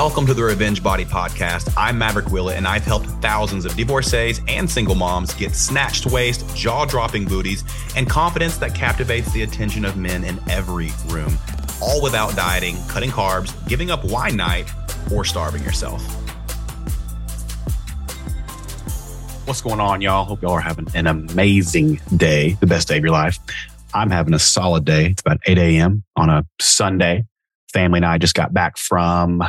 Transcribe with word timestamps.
Welcome 0.00 0.26
to 0.26 0.34
the 0.34 0.44
Revenge 0.44 0.80
Body 0.80 1.04
Podcast. 1.04 1.74
I'm 1.76 1.98
Maverick 1.98 2.28
Willett, 2.28 2.56
and 2.56 2.68
I've 2.68 2.84
helped 2.84 3.06
thousands 3.20 3.64
of 3.64 3.74
divorcees 3.74 4.40
and 4.46 4.70
single 4.70 4.94
moms 4.94 5.34
get 5.34 5.56
snatched 5.56 6.06
waist, 6.06 6.46
jaw 6.54 6.84
dropping 6.84 7.24
booties, 7.24 7.64
and 7.96 8.08
confidence 8.08 8.58
that 8.58 8.76
captivates 8.76 9.32
the 9.32 9.42
attention 9.42 9.84
of 9.84 9.96
men 9.96 10.22
in 10.22 10.38
every 10.48 10.90
room, 11.08 11.36
all 11.82 12.00
without 12.00 12.36
dieting, 12.36 12.76
cutting 12.86 13.10
carbs, 13.10 13.52
giving 13.66 13.90
up 13.90 14.04
wine 14.04 14.36
night, 14.36 14.70
or 15.12 15.24
starving 15.24 15.64
yourself. 15.64 16.00
What's 19.46 19.60
going 19.60 19.80
on, 19.80 20.00
y'all? 20.00 20.24
Hope 20.24 20.42
y'all 20.42 20.52
are 20.52 20.60
having 20.60 20.86
an 20.94 21.08
amazing 21.08 22.00
day, 22.16 22.52
the 22.60 22.68
best 22.68 22.86
day 22.86 22.98
of 22.98 23.02
your 23.02 23.12
life. 23.12 23.36
I'm 23.92 24.10
having 24.10 24.32
a 24.32 24.38
solid 24.38 24.84
day. 24.84 25.06
It's 25.06 25.22
about 25.22 25.38
8 25.44 25.58
a.m. 25.58 26.04
on 26.14 26.30
a 26.30 26.46
Sunday. 26.60 27.24
Family 27.72 27.98
and 27.98 28.06
I 28.06 28.18
just 28.18 28.34
got 28.34 28.54
back 28.54 28.78
from 28.78 29.42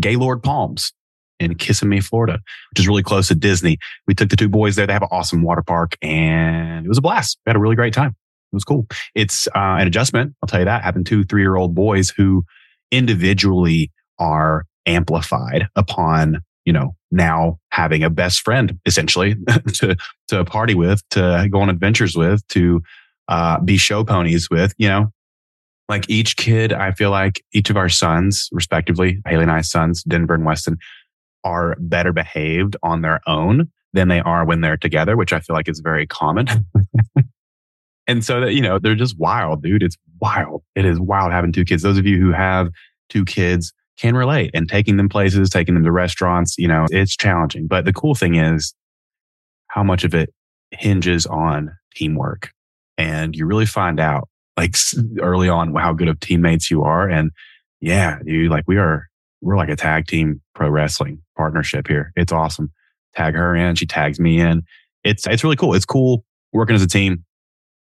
Gaylord 0.00 0.42
Palms 0.42 0.92
in 1.38 1.54
Kissimmee, 1.54 2.00
Florida, 2.00 2.40
which 2.70 2.80
is 2.80 2.88
really 2.88 3.02
close 3.02 3.28
to 3.28 3.34
Disney. 3.34 3.78
We 4.06 4.14
took 4.14 4.30
the 4.30 4.36
two 4.36 4.48
boys 4.48 4.76
there. 4.76 4.86
They 4.86 4.92
have 4.92 5.02
an 5.02 5.08
awesome 5.10 5.42
water 5.42 5.62
park 5.62 5.96
and 6.02 6.84
it 6.84 6.88
was 6.88 6.98
a 6.98 7.02
blast. 7.02 7.38
We 7.44 7.50
had 7.50 7.56
a 7.56 7.60
really 7.60 7.76
great 7.76 7.94
time. 7.94 8.10
It 8.10 8.54
was 8.56 8.64
cool. 8.64 8.86
It's 9.14 9.46
uh, 9.48 9.76
an 9.78 9.86
adjustment. 9.86 10.34
I'll 10.42 10.46
tell 10.46 10.60
you 10.60 10.66
that 10.66 10.82
having 10.82 11.04
two 11.04 11.24
three 11.24 11.42
year 11.42 11.56
old 11.56 11.74
boys 11.74 12.10
who 12.10 12.44
individually 12.90 13.90
are 14.18 14.64
amplified 14.86 15.68
upon, 15.76 16.42
you 16.64 16.72
know, 16.72 16.96
now 17.10 17.58
having 17.70 18.02
a 18.02 18.10
best 18.10 18.40
friend 18.40 18.78
essentially 18.86 19.36
to, 19.74 19.96
to 20.28 20.44
party 20.44 20.74
with, 20.74 21.02
to 21.10 21.48
go 21.50 21.60
on 21.60 21.68
adventures 21.68 22.16
with, 22.16 22.46
to 22.48 22.82
uh, 23.28 23.60
be 23.60 23.76
show 23.76 24.04
ponies 24.04 24.48
with, 24.50 24.72
you 24.78 24.88
know, 24.88 25.12
like 25.88 26.08
each 26.10 26.36
kid, 26.36 26.72
I 26.72 26.92
feel 26.92 27.10
like 27.10 27.44
each 27.52 27.70
of 27.70 27.76
our 27.76 27.88
sons, 27.88 28.48
respectively, 28.52 29.20
Haley 29.26 29.42
and 29.42 29.52
I's 29.52 29.70
sons, 29.70 30.02
Denver 30.02 30.34
and 30.34 30.44
Weston, 30.44 30.78
are 31.44 31.76
better 31.78 32.12
behaved 32.12 32.76
on 32.82 33.02
their 33.02 33.20
own 33.26 33.70
than 33.92 34.08
they 34.08 34.20
are 34.20 34.44
when 34.44 34.60
they're 34.60 34.76
together, 34.76 35.16
which 35.16 35.32
I 35.32 35.40
feel 35.40 35.54
like 35.54 35.68
is 35.68 35.80
very 35.80 36.06
common. 36.06 36.46
and 38.06 38.24
so 38.24 38.40
that, 38.40 38.52
you 38.52 38.60
know, 38.60 38.78
they're 38.78 38.96
just 38.96 39.18
wild, 39.18 39.62
dude. 39.62 39.82
It's 39.82 39.96
wild. 40.20 40.62
It 40.74 40.84
is 40.84 40.98
wild 40.98 41.32
having 41.32 41.52
two 41.52 41.64
kids. 41.64 41.82
Those 41.82 41.98
of 41.98 42.06
you 42.06 42.18
who 42.18 42.32
have 42.32 42.68
two 43.08 43.24
kids 43.24 43.72
can 43.96 44.16
relate 44.16 44.50
and 44.54 44.68
taking 44.68 44.96
them 44.96 45.08
places, 45.08 45.48
taking 45.48 45.74
them 45.74 45.84
to 45.84 45.92
restaurants, 45.92 46.56
you 46.58 46.68
know, 46.68 46.86
it's 46.90 47.16
challenging. 47.16 47.66
But 47.66 47.84
the 47.84 47.92
cool 47.92 48.14
thing 48.14 48.34
is 48.34 48.74
how 49.68 49.82
much 49.82 50.04
of 50.04 50.14
it 50.14 50.32
hinges 50.72 51.26
on 51.26 51.70
teamwork. 51.94 52.50
And 52.98 53.36
you 53.36 53.46
really 53.46 53.66
find 53.66 54.00
out 54.00 54.28
like 54.56 54.74
early 55.20 55.48
on 55.48 55.74
how 55.74 55.92
good 55.92 56.08
of 56.08 56.20
teammates 56.20 56.70
you 56.70 56.82
are. 56.82 57.08
And 57.08 57.30
yeah, 57.80 58.18
dude, 58.24 58.50
like 58.50 58.64
we 58.66 58.78
are, 58.78 59.08
we're 59.40 59.56
like 59.56 59.68
a 59.68 59.76
tag 59.76 60.06
team 60.06 60.40
pro 60.54 60.68
wrestling 60.68 61.20
partnership 61.36 61.86
here. 61.86 62.12
It's 62.16 62.32
awesome. 62.32 62.72
Tag 63.14 63.34
her 63.34 63.54
in, 63.54 63.76
she 63.76 63.86
tags 63.86 64.18
me 64.18 64.40
in. 64.40 64.62
It's 65.04 65.26
it's 65.26 65.44
really 65.44 65.56
cool. 65.56 65.74
It's 65.74 65.84
cool 65.84 66.24
working 66.52 66.74
as 66.74 66.82
a 66.82 66.88
team. 66.88 67.24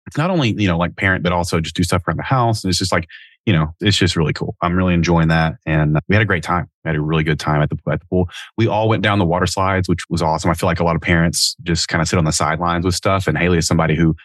It's 0.07 0.17
not 0.17 0.29
only 0.29 0.53
you 0.57 0.67
know 0.67 0.77
like 0.77 0.95
parent, 0.95 1.23
but 1.23 1.33
also 1.33 1.59
just 1.59 1.75
do 1.75 1.83
stuff 1.83 2.07
around 2.07 2.17
the 2.17 2.23
house. 2.23 2.63
And 2.63 2.69
it's 2.69 2.79
just 2.79 2.91
like 2.91 3.07
you 3.45 3.53
know, 3.53 3.73
it's 3.79 3.97
just 3.97 4.15
really 4.15 4.33
cool. 4.33 4.55
I'm 4.61 4.75
really 4.75 4.93
enjoying 4.93 5.29
that, 5.29 5.55
and 5.65 5.97
uh, 5.97 6.01
we 6.07 6.15
had 6.15 6.21
a 6.21 6.25
great 6.25 6.43
time. 6.43 6.69
We 6.83 6.89
had 6.89 6.95
a 6.95 7.01
really 7.01 7.23
good 7.23 7.39
time 7.39 7.61
at 7.61 7.69
the 7.69 7.77
at 7.91 7.99
the 7.99 8.05
pool. 8.05 8.29
We 8.57 8.67
all 8.67 8.87
went 8.87 9.01
down 9.01 9.17
the 9.17 9.25
water 9.25 9.47
slides, 9.47 9.89
which 9.89 10.07
was 10.09 10.21
awesome. 10.21 10.51
I 10.51 10.53
feel 10.53 10.67
like 10.67 10.79
a 10.79 10.83
lot 10.83 10.95
of 10.95 11.01
parents 11.01 11.55
just 11.63 11.87
kind 11.87 12.01
of 12.01 12.07
sit 12.07 12.19
on 12.19 12.25
the 12.25 12.31
sidelines 12.31 12.85
with 12.85 12.95
stuff. 12.95 13.27
And 13.27 13.37
Haley 13.37 13.57
is 13.57 13.67
somebody 13.67 13.95
who 13.95 14.15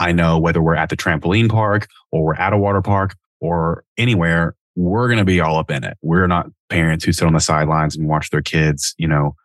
I 0.00 0.12
know 0.12 0.38
whether 0.38 0.60
we're 0.62 0.74
at 0.74 0.88
the 0.88 0.96
trampoline 0.96 1.50
park 1.50 1.86
or 2.10 2.24
we're 2.24 2.34
at 2.34 2.52
a 2.52 2.58
water 2.58 2.82
park 2.82 3.14
or 3.40 3.84
anywhere, 3.98 4.56
we're 4.74 5.08
going 5.08 5.18
to 5.18 5.24
be 5.24 5.40
all 5.40 5.58
up 5.58 5.70
in 5.70 5.84
it. 5.84 5.98
We're 6.02 6.26
not 6.26 6.46
parents 6.70 7.04
who 7.04 7.12
sit 7.12 7.26
on 7.26 7.34
the 7.34 7.40
sidelines 7.40 7.96
and 7.96 8.08
watch 8.08 8.30
their 8.30 8.40
kids, 8.40 8.94
you 8.96 9.06
know, 9.06 9.36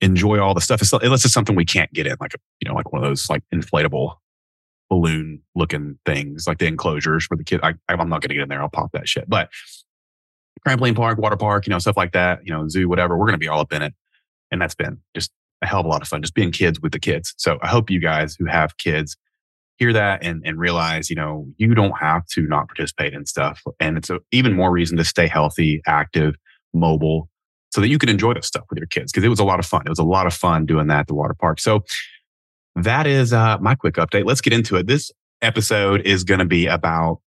enjoy 0.00 0.40
all 0.40 0.54
the 0.54 0.60
stuff. 0.60 0.80
Unless 0.92 1.24
it's 1.24 1.34
something 1.34 1.54
we 1.54 1.66
can't 1.66 1.92
get 1.92 2.06
in, 2.06 2.16
like, 2.18 2.34
a, 2.34 2.38
you 2.60 2.68
know, 2.68 2.74
like 2.74 2.92
one 2.92 3.04
of 3.04 3.08
those 3.08 3.28
like 3.28 3.42
inflatable 3.54 4.14
balloon 4.88 5.42
looking 5.54 5.98
things, 6.06 6.46
like 6.46 6.58
the 6.58 6.66
enclosures 6.66 7.26
for 7.26 7.36
the 7.36 7.44
kid. 7.44 7.60
I, 7.62 7.74
I'm 7.88 8.08
not 8.08 8.22
going 8.22 8.30
to 8.30 8.34
get 8.34 8.42
in 8.42 8.48
there. 8.48 8.62
I'll 8.62 8.70
pop 8.70 8.92
that 8.92 9.08
shit. 9.08 9.28
But 9.28 9.50
trampoline 10.66 10.96
park, 10.96 11.18
water 11.18 11.36
park, 11.36 11.66
you 11.66 11.70
know, 11.70 11.78
stuff 11.78 11.96
like 11.96 12.12
that, 12.12 12.40
you 12.44 12.52
know, 12.52 12.68
zoo, 12.68 12.88
whatever, 12.88 13.16
we're 13.16 13.26
going 13.26 13.32
to 13.32 13.38
be 13.38 13.48
all 13.48 13.60
up 13.60 13.72
in 13.72 13.82
it. 13.82 13.92
And 14.50 14.62
that's 14.62 14.74
been 14.74 14.98
just 15.14 15.30
a 15.62 15.66
hell 15.66 15.80
of 15.80 15.86
a 15.86 15.88
lot 15.88 16.00
of 16.00 16.08
fun, 16.08 16.22
just 16.22 16.34
being 16.34 16.52
kids 16.52 16.80
with 16.80 16.92
the 16.92 16.98
kids. 16.98 17.34
So 17.36 17.58
I 17.60 17.68
hope 17.68 17.90
you 17.90 18.00
guys 18.00 18.36
who 18.38 18.46
have 18.46 18.76
kids 18.78 19.16
hear 19.76 19.92
that 19.92 20.24
and, 20.24 20.42
and 20.44 20.58
realize, 20.58 21.10
you 21.10 21.16
know, 21.16 21.46
you 21.56 21.74
don't 21.74 21.98
have 21.98 22.26
to 22.26 22.42
not 22.42 22.68
participate 22.68 23.12
in 23.12 23.26
stuff. 23.26 23.60
And 23.80 23.96
it's 23.96 24.10
a, 24.10 24.20
even 24.30 24.52
more 24.52 24.70
reason 24.70 24.96
to 24.98 25.04
stay 25.04 25.26
healthy, 25.26 25.82
active, 25.86 26.34
mobile, 26.72 27.28
so 27.72 27.80
that 27.80 27.88
you 27.88 27.98
can 27.98 28.08
enjoy 28.08 28.34
this 28.34 28.46
stuff 28.46 28.64
with 28.70 28.78
your 28.78 28.86
kids. 28.86 29.10
Cause 29.10 29.24
it 29.24 29.28
was 29.28 29.40
a 29.40 29.44
lot 29.44 29.58
of 29.58 29.66
fun. 29.66 29.82
It 29.84 29.88
was 29.88 29.98
a 29.98 30.04
lot 30.04 30.26
of 30.26 30.34
fun 30.34 30.64
doing 30.64 30.86
that 30.88 31.00
at 31.00 31.06
the 31.08 31.14
water 31.14 31.34
park. 31.34 31.60
So 31.60 31.84
that 32.76 33.06
is 33.06 33.32
uh, 33.32 33.58
my 33.58 33.74
quick 33.74 33.94
update. 33.94 34.24
Let's 34.26 34.40
get 34.40 34.52
into 34.52 34.76
it. 34.76 34.86
This 34.86 35.10
episode 35.42 36.02
is 36.02 36.24
going 36.24 36.40
to 36.40 36.46
be 36.46 36.66
about 36.66 37.20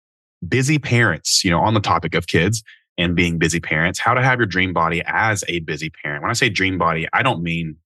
busy 0.46 0.78
parents, 0.78 1.44
you 1.44 1.50
know, 1.50 1.60
on 1.60 1.74
the 1.74 1.80
topic 1.80 2.14
of 2.14 2.26
kids 2.26 2.62
and 2.98 3.16
being 3.16 3.38
busy 3.38 3.60
parents, 3.60 3.98
how 3.98 4.14
to 4.14 4.22
have 4.22 4.38
your 4.38 4.46
dream 4.46 4.72
body 4.72 5.02
as 5.06 5.44
a 5.48 5.60
busy 5.60 5.90
parent. 5.90 6.22
When 6.22 6.30
I 6.30 6.34
say 6.34 6.48
dream 6.48 6.78
body, 6.78 7.08
I 7.12 7.22
don't 7.22 7.42
mean 7.42 7.76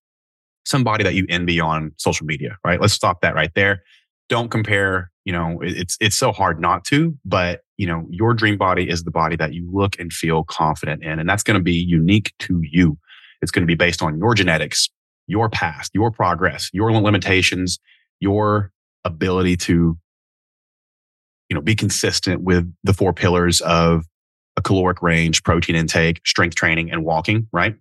somebody 0.66 1.02
that 1.04 1.14
you 1.14 1.26
envy 1.28 1.58
on 1.58 1.92
social 1.96 2.26
media, 2.26 2.58
right? 2.64 2.80
Let's 2.80 2.92
stop 2.92 3.22
that 3.22 3.34
right 3.34 3.50
there 3.54 3.82
don't 4.30 4.48
compare 4.50 5.10
you 5.26 5.32
know 5.32 5.58
it's 5.60 5.98
it's 6.00 6.16
so 6.16 6.32
hard 6.32 6.58
not 6.60 6.84
to 6.84 7.18
but 7.26 7.60
you 7.76 7.86
know 7.86 8.06
your 8.08 8.32
dream 8.32 8.56
body 8.56 8.88
is 8.88 9.02
the 9.02 9.10
body 9.10 9.36
that 9.36 9.52
you 9.52 9.68
look 9.70 9.98
and 9.98 10.12
feel 10.12 10.44
confident 10.44 11.04
in 11.04 11.18
and 11.18 11.28
that's 11.28 11.42
going 11.42 11.58
to 11.58 11.62
be 11.62 11.74
unique 11.74 12.32
to 12.38 12.62
you. 12.62 12.96
It's 13.42 13.50
going 13.50 13.62
to 13.62 13.66
be 13.66 13.74
based 13.74 14.00
on 14.00 14.16
your 14.16 14.34
genetics 14.34 14.88
your 15.26 15.50
past 15.50 15.90
your 15.92 16.10
progress 16.10 16.70
your 16.72 16.90
limitations 16.92 17.78
your 18.20 18.72
ability 19.04 19.56
to 19.56 19.98
you 21.48 21.54
know 21.54 21.60
be 21.60 21.74
consistent 21.74 22.42
with 22.42 22.72
the 22.84 22.94
four 22.94 23.12
pillars 23.12 23.60
of 23.62 24.04
a 24.56 24.62
caloric 24.62 25.02
range 25.02 25.42
protein 25.42 25.76
intake 25.76 26.20
strength 26.26 26.54
training 26.54 26.90
and 26.90 27.04
walking 27.04 27.48
right? 27.52 27.74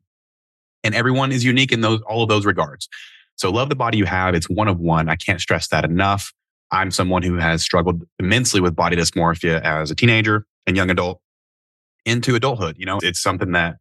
And 0.84 0.96
everyone 0.96 1.32
is 1.32 1.44
unique 1.44 1.72
in 1.72 1.82
those 1.82 2.02
all 2.02 2.24
of 2.24 2.30
those 2.30 2.46
regards. 2.46 2.90
So 3.36 3.50
love 3.52 3.70
the 3.70 3.76
body 3.76 3.98
you 3.98 4.06
have. 4.06 4.36
It's 4.36 4.50
one 4.50 4.68
of 4.68 4.80
one. 4.80 5.08
I 5.10 5.16
can't 5.16 5.40
stress 5.40 5.70
that 5.70 5.86
enough 5.86 6.34
I'm 6.72 6.92
someone 6.92 7.24
who 7.24 7.36
has 7.36 7.64
struggled 7.64 8.04
immensely 8.20 8.62
with 8.62 8.76
body 8.76 8.96
dysmorphia 8.96 9.62
as 9.62 9.92
a 9.92 9.96
teenager 9.96 10.46
and 10.68 10.76
young 10.78 10.90
adult 10.90 11.22
into 12.06 12.36
adulthood. 12.36 12.76
You 12.78 12.86
know, 12.86 13.00
it's 13.02 13.22
something 13.22 13.52
that 13.54 13.78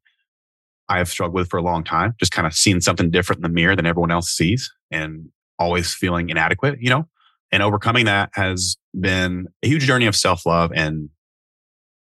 I 0.88 0.98
have 0.98 1.08
struggled 1.08 1.34
with 1.34 1.50
for 1.50 1.58
a 1.58 1.62
long 1.62 1.84
time, 1.84 2.14
just 2.18 2.32
kind 2.32 2.46
of 2.46 2.54
seeing 2.54 2.80
something 2.80 3.10
different 3.10 3.38
in 3.38 3.42
the 3.42 3.48
mirror 3.50 3.76
than 3.76 3.86
everyone 3.86 4.10
else 4.10 4.30
sees 4.30 4.72
and 4.90 5.28
always 5.58 5.92
feeling 5.92 6.30
inadequate, 6.30 6.78
you 6.80 6.88
know, 6.88 7.06
and 7.52 7.62
overcoming 7.62 8.06
that 8.06 8.30
has 8.32 8.76
been 8.98 9.48
a 9.62 9.68
huge 9.68 9.82
journey 9.82 10.06
of 10.06 10.16
self 10.16 10.46
love 10.46 10.72
and 10.74 11.10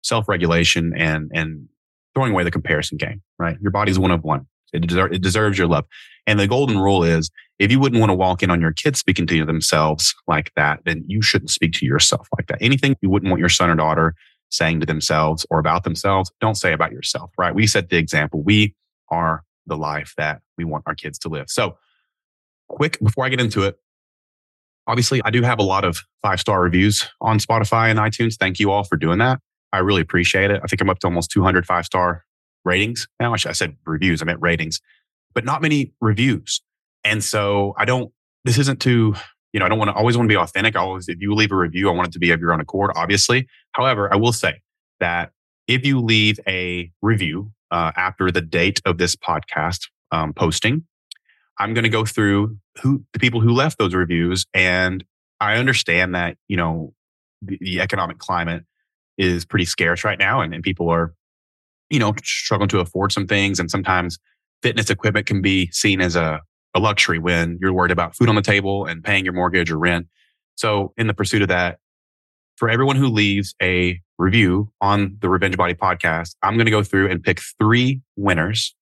self 0.03 0.29
regulation 0.29 0.95
and, 0.97 1.31
and 1.35 1.69
throwing 2.15 2.33
away 2.33 2.43
the 2.43 2.51
comparison 2.51 2.97
game, 2.97 3.23
right? 3.39 3.59
Your 3.61 3.71
body's 3.71 3.99
one 3.99 4.11
of 4.11 4.25
one. 4.25 4.47
It, 4.73 4.83
deser- 4.83 5.13
it 5.13 5.21
deserves 5.21 5.59
your 5.59 5.67
love. 5.67 5.85
And 6.31 6.39
the 6.39 6.47
golden 6.47 6.79
rule 6.79 7.03
is 7.03 7.29
if 7.59 7.73
you 7.73 7.81
wouldn't 7.81 7.99
want 7.99 8.11
to 8.11 8.15
walk 8.15 8.41
in 8.41 8.51
on 8.53 8.61
your 8.61 8.73
kids 8.73 9.01
speaking 9.01 9.27
to 9.27 9.45
themselves 9.45 10.15
like 10.29 10.53
that, 10.55 10.79
then 10.85 11.03
you 11.09 11.23
shouldn't 11.23 11.51
speak 11.51 11.73
to 11.73 11.85
yourself 11.85 12.29
like 12.39 12.47
that. 12.47 12.59
Anything 12.61 12.95
you 13.03 13.11
wouldn't 13.11 13.31
want 13.31 13.41
your 13.41 13.49
son 13.49 13.69
or 13.69 13.75
daughter 13.75 14.15
saying 14.49 14.79
to 14.79 14.87
themselves 14.87 15.45
or 15.51 15.59
about 15.59 15.83
themselves, 15.83 16.31
don't 16.41 16.55
say 16.55 16.73
about 16.73 16.93
yourself, 16.93 17.33
right? 17.37 17.53
We 17.53 17.67
set 17.67 17.89
the 17.89 17.97
example. 17.97 18.45
We 18.45 18.77
are 19.09 19.43
the 19.67 19.77
life 19.77 20.15
that 20.19 20.41
we 20.57 20.63
want 20.63 20.85
our 20.87 20.95
kids 20.95 21.19
to 21.21 21.29
live. 21.29 21.47
So, 21.51 21.77
quick 22.69 23.01
before 23.01 23.27
I 23.27 23.29
get 23.29 23.41
into 23.41 23.65
it, 23.65 23.81
obviously, 24.87 25.21
I 25.25 25.31
do 25.31 25.43
have 25.43 25.59
a 25.59 25.65
lot 25.65 25.85
of 25.85 26.01
five 26.23 26.39
star 26.39 26.63
reviews 26.63 27.09
on 27.21 27.41
Spotify 27.41 27.91
and 27.91 27.99
iTunes. 27.99 28.37
Thank 28.37 28.61
you 28.61 28.71
all 28.71 28.85
for 28.85 28.97
doing 28.97 29.19
that. 29.19 29.41
I 29.73 29.79
really 29.79 30.01
appreciate 30.01 30.53
it. 30.53 30.61
I 30.63 30.69
think 30.69 30.81
I'm 30.81 30.89
up 30.91 31.01
to 31.01 31.09
almost 31.09 31.33
200 31.33 31.67
five 31.67 31.87
star 31.87 32.25
ratings 32.65 33.09
now. 33.19 33.33
I 33.33 33.37
said 33.37 33.77
reviews, 33.85 34.23
I 34.23 34.27
meant 34.27 34.41
ratings, 34.41 34.81
but 35.35 35.45
not 35.45 35.63
many 35.63 35.93
reviews. 36.01 36.61
And 37.05 37.23
so 37.23 37.75
I 37.77 37.85
don't, 37.85 38.13
this 38.45 38.59
isn't 38.59 38.81
to, 38.83 39.15
you 39.53 39.61
know, 39.61 39.67
I 39.67 39.69
don't 39.69 39.79
want 39.79 39.91
to 39.91 39.95
always 39.95 40.17
want 40.17 40.29
to 40.29 40.33
be 40.33 40.39
authentic. 40.39 40.77
I 40.77 40.81
always, 40.81 41.09
if 41.09 41.21
you 41.21 41.35
leave 41.35 41.53
a 41.53 41.57
review, 41.57 41.89
I 41.89 41.93
want 41.93 42.09
it 42.09 42.13
to 42.13 42.19
be 42.19 42.31
of 42.31 42.41
your 42.41 42.53
own 42.53 42.61
accord, 42.61 42.93
obviously. 42.95 43.49
However, 43.73 44.13
I 44.13 44.17
will 44.17 44.33
say 44.33 44.61
that 45.01 45.33
if 45.67 45.85
you 45.85 46.01
leave 46.01 46.39
a 46.47 46.91
review 47.03 47.53
uh, 47.71 47.93
after 47.97 48.31
the 48.31 48.41
date 48.41 48.81
of 48.85 48.99
this 48.99 49.17
podcast 49.17 49.89
um, 50.13 50.33
posting, 50.33 50.85
I'm 51.59 51.75
going 51.75 51.85
to 51.85 51.91
go 51.91 52.05
through 52.05 52.57
who 52.83 53.05
the 53.13 53.19
people 53.19 53.41
who 53.41 53.51
left 53.51 53.79
those 53.79 53.95
reviews. 53.95 54.47
And 54.55 55.05
I 55.41 55.57
understand 55.57 56.15
that, 56.15 56.37
you 56.49 56.57
know, 56.57 56.95
the, 57.43 57.59
the 57.61 57.81
economic 57.81 58.19
climate 58.19 58.65
is 59.19 59.45
pretty 59.45 59.65
scarce 59.65 60.05
right 60.05 60.19
now 60.19 60.41
and, 60.41 60.55
and 60.55 60.63
people 60.63 60.89
are 60.89 61.15
you 61.91 61.99
know, 61.99 62.15
struggling 62.23 62.69
to 62.69 62.79
afford 62.79 63.13
some 63.13 63.27
things. 63.27 63.59
And 63.59 63.71
sometimes 63.71 64.19
fitness 64.63 64.91
equipment 64.91 65.27
can 65.27 65.43
be 65.43 65.71
seen 65.73 66.01
as 66.01 66.17
a, 66.17 66.41
a 66.75 66.81
luxury 66.81 67.19
when 67.19 67.59
you're 67.61 67.73
worried 67.73 67.93
about 67.93 68.17
food 68.17 68.29
on 68.29 68.35
the 68.35 68.43
table 68.43 68.87
and 68.87 69.03
paying 69.03 69.25
your 69.25 69.35
mortgage 69.35 69.71
or 69.71 69.79
rent. 69.79 70.07
So, 70.57 70.93
in 70.97 71.07
the 71.07 71.15
pursuit 71.15 71.43
of 71.43 71.49
that, 71.49 71.79
for 72.57 72.69
everyone 72.69 72.97
who 72.97 73.09
leaves 73.09 73.55
a 73.63 74.01
review 74.19 74.71
on 74.81 75.17
the 75.21 75.31
Revenge 75.31 75.57
Body 75.57 75.75
podcast, 75.75 76.37
I'm 76.43 76.55
going 76.55 76.67
to 76.67 76.71
go 76.71 76.83
through 76.83 77.11
and 77.11 77.23
pick 77.23 77.41
three 77.59 78.03
winners 78.17 78.75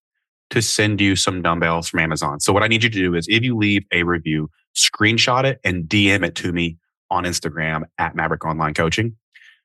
to 0.50 0.62
send 0.62 1.00
you 1.00 1.14
some 1.14 1.42
dumbbells 1.42 1.88
from 1.88 2.00
Amazon. 2.00 2.40
So 2.40 2.52
what 2.52 2.62
I 2.62 2.69
need 2.69 2.82
you 2.82 2.90
to 2.90 2.98
do 2.98 3.14
is 3.14 3.26
if 3.28 3.42
you 3.42 3.56
leave 3.56 3.84
a 3.92 4.02
review, 4.02 4.50
screenshot 4.76 5.44
it 5.44 5.60
and 5.62 5.84
DM 5.84 6.26
it 6.26 6.34
to 6.36 6.52
me 6.52 6.78
on 7.10 7.24
Instagram 7.24 7.82
at 7.98 8.16
Maverick 8.16 8.44
Online 8.44 8.74
Coaching. 8.74 9.16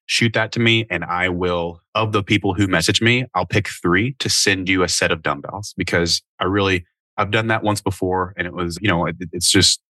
Shoot 0.06 0.34
that 0.34 0.52
to 0.54 0.60
me 0.60 0.86
and 0.90 1.04
I 1.04 1.30
will, 1.30 1.82
of 1.96 2.12
the 2.12 2.24
people 2.24 2.54
who 2.54 2.68
message 2.68 3.02
me, 3.02 3.26
I'll 3.34 3.46
pick 3.46 3.70
three 3.70 4.16
to 4.20 4.30
send 4.30 4.68
you 4.68 4.84
a 4.84 4.90
set 4.90 5.12
of 5.12 5.22
dumbbells 5.22 5.74
because 5.78 6.22
I 6.40 6.46
really, 6.46 6.86
I've 7.18 7.32
done 7.32 7.48
that 7.48 7.64
once 7.64 7.82
before 7.82 8.34
and 8.38 8.46
it 8.46 8.54
was, 8.54 8.78
you 8.82 8.90
know, 8.90 9.06
it, 9.06 9.16
it's 9.32 9.52
just, 9.52 9.82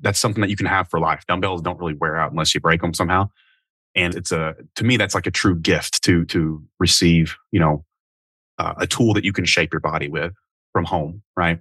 that's 0.00 0.18
something 0.18 0.40
that 0.40 0.50
you 0.50 0.56
can 0.56 0.66
have 0.66 0.88
for 0.88 1.00
life. 1.00 1.24
Dumbbells 1.26 1.62
don't 1.62 1.78
really 1.78 1.94
wear 1.94 2.16
out 2.16 2.30
unless 2.30 2.54
you 2.54 2.60
break 2.60 2.80
them 2.80 2.94
somehow. 2.94 3.28
And 3.94 4.14
it's 4.14 4.32
a, 4.32 4.54
to 4.76 4.84
me, 4.84 4.96
that's 4.96 5.14
like 5.14 5.26
a 5.26 5.30
true 5.30 5.56
gift 5.56 6.02
to, 6.04 6.24
to 6.26 6.62
receive, 6.78 7.36
you 7.50 7.60
know, 7.60 7.84
uh, 8.58 8.74
a 8.78 8.86
tool 8.86 9.14
that 9.14 9.24
you 9.24 9.32
can 9.32 9.44
shape 9.44 9.72
your 9.72 9.80
body 9.80 10.08
with 10.08 10.32
from 10.72 10.84
home. 10.84 11.22
Right. 11.36 11.60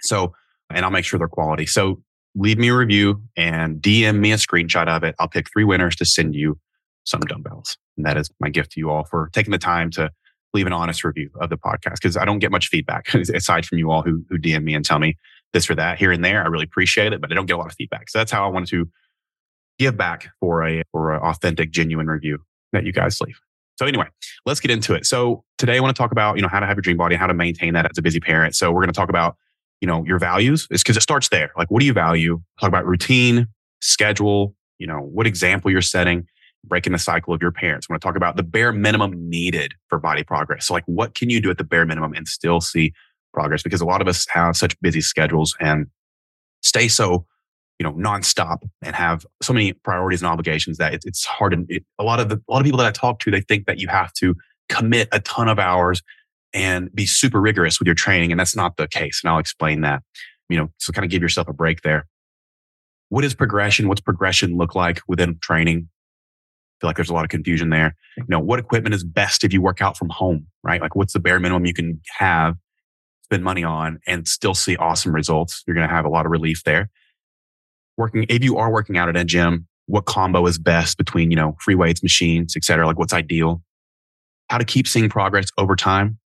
So, 0.00 0.34
and 0.70 0.84
I'll 0.84 0.90
make 0.90 1.04
sure 1.04 1.18
they're 1.18 1.28
quality. 1.28 1.66
So 1.66 2.02
leave 2.34 2.58
me 2.58 2.68
a 2.68 2.76
review 2.76 3.22
and 3.36 3.80
DM 3.80 4.18
me 4.18 4.32
a 4.32 4.36
screenshot 4.36 4.88
of 4.88 5.04
it. 5.04 5.14
I'll 5.18 5.28
pick 5.28 5.50
three 5.50 5.64
winners 5.64 5.96
to 5.96 6.04
send 6.04 6.34
you 6.34 6.58
some 7.06 7.20
dumbbells. 7.20 7.76
And 7.96 8.04
that 8.04 8.18
is 8.18 8.30
my 8.40 8.50
gift 8.50 8.72
to 8.72 8.80
you 8.80 8.90
all 8.90 9.04
for 9.04 9.30
taking 9.32 9.52
the 9.52 9.58
time 9.58 9.90
to 9.92 10.10
leave 10.52 10.66
an 10.66 10.72
honest 10.72 11.04
review 11.04 11.30
of 11.40 11.50
the 11.50 11.56
podcast 11.56 11.94
because 11.94 12.16
I 12.16 12.24
don't 12.24 12.38
get 12.38 12.50
much 12.50 12.68
feedback 12.68 13.12
aside 13.14 13.64
from 13.64 13.78
you 13.78 13.90
all 13.90 14.02
who, 14.02 14.24
who 14.28 14.38
DM 14.38 14.64
me 14.64 14.74
and 14.74 14.84
tell 14.84 14.98
me 14.98 15.16
this 15.52 15.70
or 15.70 15.74
that 15.76 15.98
here 15.98 16.12
and 16.12 16.24
there. 16.24 16.42
I 16.42 16.48
really 16.48 16.64
appreciate 16.64 17.12
it, 17.12 17.20
but 17.20 17.32
I 17.32 17.34
don't 17.34 17.46
get 17.46 17.54
a 17.54 17.58
lot 17.58 17.68
of 17.68 17.74
feedback. 17.74 18.10
So 18.10 18.18
that's 18.18 18.32
how 18.32 18.44
I 18.44 18.48
wanted 18.48 18.68
to 18.70 18.88
give 19.78 19.96
back 19.96 20.28
for 20.40 20.66
a 20.66 20.82
for 20.92 21.14
an 21.14 21.22
authentic, 21.22 21.70
genuine 21.70 22.06
review 22.06 22.38
that 22.72 22.84
you 22.84 22.92
guys 22.92 23.20
leave. 23.20 23.38
So 23.78 23.86
anyway, 23.86 24.06
let's 24.46 24.60
get 24.60 24.70
into 24.70 24.94
it. 24.94 25.04
So 25.04 25.44
today 25.58 25.76
I 25.76 25.80
want 25.80 25.94
to 25.94 26.00
talk 26.00 26.12
about, 26.12 26.36
you 26.36 26.42
know, 26.42 26.48
how 26.48 26.60
to 26.60 26.66
have 26.66 26.76
your 26.76 26.82
dream 26.82 26.96
body, 26.96 27.14
and 27.14 27.20
how 27.20 27.26
to 27.26 27.34
maintain 27.34 27.74
that 27.74 27.90
as 27.90 27.98
a 27.98 28.02
busy 28.02 28.20
parent. 28.20 28.56
So 28.56 28.72
we're 28.72 28.80
going 28.80 28.92
to 28.92 28.98
talk 28.98 29.10
about, 29.10 29.36
you 29.80 29.86
know, 29.86 30.04
your 30.06 30.18
values 30.18 30.66
is 30.70 30.82
because 30.82 30.96
it 30.96 31.02
starts 31.02 31.28
there. 31.28 31.52
Like, 31.58 31.70
what 31.70 31.80
do 31.80 31.86
you 31.86 31.92
value? 31.92 32.40
Talk 32.58 32.68
about 32.68 32.86
routine, 32.86 33.48
schedule, 33.82 34.54
you 34.78 34.86
know, 34.86 35.00
what 35.00 35.26
example 35.26 35.70
you're 35.70 35.82
setting, 35.82 36.26
breaking 36.64 36.92
the 36.92 36.98
cycle 36.98 37.32
of 37.32 37.40
your 37.40 37.52
parents. 37.52 37.86
I 37.88 37.92
want 37.92 38.02
to 38.02 38.06
talk 38.06 38.16
about 38.16 38.36
the 38.36 38.42
bare 38.42 38.72
minimum 38.72 39.28
needed 39.28 39.74
for 39.88 39.98
body 39.98 40.24
progress. 40.24 40.66
So 40.66 40.74
like, 40.74 40.84
what 40.86 41.14
can 41.14 41.30
you 41.30 41.40
do 41.40 41.50
at 41.50 41.58
the 41.58 41.64
bare 41.64 41.86
minimum 41.86 42.12
and 42.14 42.26
still 42.26 42.60
see 42.60 42.92
progress? 43.32 43.62
Because 43.62 43.80
a 43.80 43.86
lot 43.86 44.00
of 44.00 44.08
us 44.08 44.26
have 44.30 44.56
such 44.56 44.78
busy 44.80 45.00
schedules 45.00 45.54
and 45.60 45.86
stay 46.62 46.88
so 46.88 47.26
you 47.78 47.84
know 47.84 47.92
nonstop 47.92 48.58
and 48.82 48.96
have 48.96 49.26
so 49.42 49.52
many 49.52 49.72
priorities 49.72 50.22
and 50.22 50.28
obligations 50.28 50.78
that 50.78 50.94
it's 51.04 51.24
hard 51.24 51.52
and 51.52 51.66
it, 51.68 51.84
a 51.98 52.04
lot 52.04 52.20
of 52.20 52.28
the, 52.28 52.36
a 52.36 52.52
lot 52.52 52.58
of 52.58 52.64
people 52.64 52.78
that 52.78 52.86
I 52.86 52.90
talk 52.90 53.20
to 53.20 53.30
they 53.30 53.40
think 53.40 53.66
that 53.66 53.78
you 53.78 53.88
have 53.88 54.12
to 54.14 54.34
commit 54.68 55.08
a 55.12 55.20
ton 55.20 55.48
of 55.48 55.58
hours 55.58 56.02
and 56.52 56.92
be 56.94 57.06
super 57.06 57.40
rigorous 57.40 57.78
with 57.78 57.86
your 57.86 57.94
training 57.94 58.30
and 58.30 58.40
that's 58.40 58.56
not 58.56 58.76
the 58.76 58.88
case 58.88 59.20
and 59.22 59.30
I'll 59.30 59.38
explain 59.38 59.82
that 59.82 60.02
you 60.48 60.56
know 60.56 60.70
so 60.78 60.92
kind 60.92 61.04
of 61.04 61.10
give 61.10 61.22
yourself 61.22 61.48
a 61.48 61.52
break 61.52 61.82
there 61.82 62.06
what 63.10 63.24
is 63.24 63.34
progression 63.34 63.88
what's 63.88 64.00
progression 64.00 64.56
look 64.56 64.74
like 64.74 65.00
within 65.06 65.38
training 65.40 65.88
feel 66.80 66.88
like 66.88 66.96
there's 66.96 67.10
a 67.10 67.14
lot 67.14 67.24
of 67.24 67.30
confusion 67.30 67.70
there. 67.70 67.96
You 68.16 68.24
know 68.28 68.40
what 68.40 68.58
equipment 68.58 68.94
is 68.94 69.04
best 69.04 69.44
if 69.44 69.52
you 69.52 69.62
work 69.62 69.80
out 69.80 69.96
from 69.96 70.08
home 70.10 70.46
right? 70.66 70.80
Like 70.80 70.96
what's 70.96 71.12
the 71.12 71.20
bare 71.20 71.38
minimum 71.38 71.64
you 71.64 71.72
can 71.72 72.00
have 72.18 72.56
spend 73.22 73.44
money 73.44 73.64
on 73.64 74.00
and 74.06 74.26
still 74.26 74.54
see 74.54 74.76
awesome 74.76 75.14
results? 75.14 75.62
You're 75.66 75.74
going 75.74 75.88
to 75.88 75.94
have 75.94 76.04
a 76.04 76.08
lot 76.08 76.26
of 76.26 76.32
relief 76.32 76.64
there. 76.64 76.90
Working, 77.96 78.26
if 78.28 78.44
you 78.44 78.58
are 78.58 78.70
working 78.70 78.98
out 78.98 79.08
at 79.08 79.16
a 79.16 79.24
gym, 79.24 79.66
what 79.86 80.04
combo 80.04 80.44
is 80.46 80.58
best 80.58 80.98
between, 80.98 81.30
you 81.30 81.36
know, 81.36 81.56
free 81.60 81.76
weights, 81.76 82.02
machines, 82.02 82.56
et 82.56 82.64
cetera, 82.64 82.86
like 82.86 82.98
what's 82.98 83.14
ideal, 83.14 83.62
how 84.50 84.58
to 84.58 84.64
keep 84.64 84.88
seeing 84.88 85.08
progress 85.08 85.46
over 85.56 85.76
time, 85.76 86.18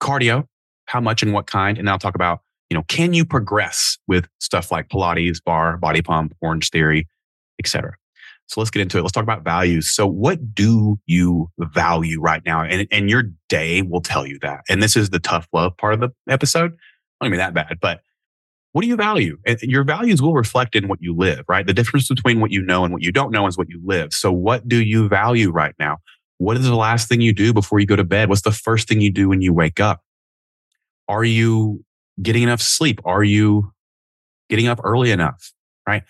cardio, 0.00 0.46
how 0.84 1.00
much 1.00 1.22
and 1.22 1.32
what 1.32 1.46
kind. 1.46 1.78
And 1.78 1.88
I'll 1.88 1.98
talk 1.98 2.14
about, 2.14 2.40
you 2.70 2.76
know, 2.76 2.84
can 2.88 3.14
you 3.14 3.24
progress 3.24 3.98
with 4.06 4.28
stuff 4.38 4.70
like 4.70 4.88
Pilates, 4.88 5.42
bar, 5.42 5.78
body 5.78 6.02
pump, 6.02 6.36
orange 6.42 6.70
theory, 6.70 7.08
et 7.58 7.66
cetera. 7.66 7.94
So 8.48 8.60
let's 8.60 8.70
get 8.70 8.82
into 8.82 8.98
it. 8.98 9.02
Let's 9.02 9.12
talk 9.12 9.24
about 9.24 9.42
values. 9.42 9.90
So 9.90 10.06
what 10.06 10.54
do 10.54 11.00
you 11.06 11.50
value 11.58 12.20
right 12.20 12.42
now? 12.46 12.62
And, 12.62 12.86
and 12.92 13.10
your 13.10 13.24
day 13.48 13.82
will 13.82 14.00
tell 14.00 14.26
you 14.26 14.38
that. 14.42 14.60
And 14.68 14.82
this 14.82 14.96
is 14.96 15.10
the 15.10 15.18
tough 15.18 15.48
love 15.52 15.76
part 15.76 15.94
of 15.94 16.00
the 16.00 16.10
episode. 16.28 16.76
Not 17.20 17.26
even 17.26 17.38
that 17.38 17.54
bad, 17.54 17.78
but 17.80 18.00
what 18.72 18.82
do 18.82 18.88
you 18.88 18.96
value? 18.96 19.38
And 19.46 19.58
your 19.62 19.84
values 19.84 20.20
will 20.20 20.34
reflect 20.34 20.76
in 20.76 20.86
what 20.86 21.00
you 21.00 21.16
live, 21.16 21.44
right? 21.48 21.66
The 21.66 21.72
difference 21.72 22.08
between 22.08 22.40
what 22.40 22.52
you 22.52 22.60
know 22.62 22.84
and 22.84 22.92
what 22.92 23.02
you 23.02 23.10
don't 23.10 23.32
know 23.32 23.46
is 23.46 23.56
what 23.56 23.70
you 23.70 23.80
live. 23.84 24.12
So 24.12 24.30
what 24.30 24.68
do 24.68 24.82
you 24.82 25.08
value 25.08 25.50
right 25.50 25.74
now? 25.78 25.96
What 26.38 26.58
is 26.58 26.66
the 26.66 26.76
last 26.76 27.08
thing 27.08 27.22
you 27.22 27.32
do 27.32 27.54
before 27.54 27.80
you 27.80 27.86
go 27.86 27.96
to 27.96 28.04
bed? 28.04 28.28
What's 28.28 28.42
the 28.42 28.52
first 28.52 28.86
thing 28.86 29.00
you 29.00 29.10
do 29.10 29.30
when 29.30 29.40
you 29.40 29.54
wake 29.54 29.80
up? 29.80 30.02
Are 31.08 31.24
you 31.24 31.84
getting 32.20 32.42
enough 32.42 32.60
sleep? 32.60 33.00
Are 33.04 33.24
you 33.24 33.72
getting 34.50 34.68
up 34.68 34.80
early 34.84 35.10
enough? 35.10 35.52
Right. 35.88 36.02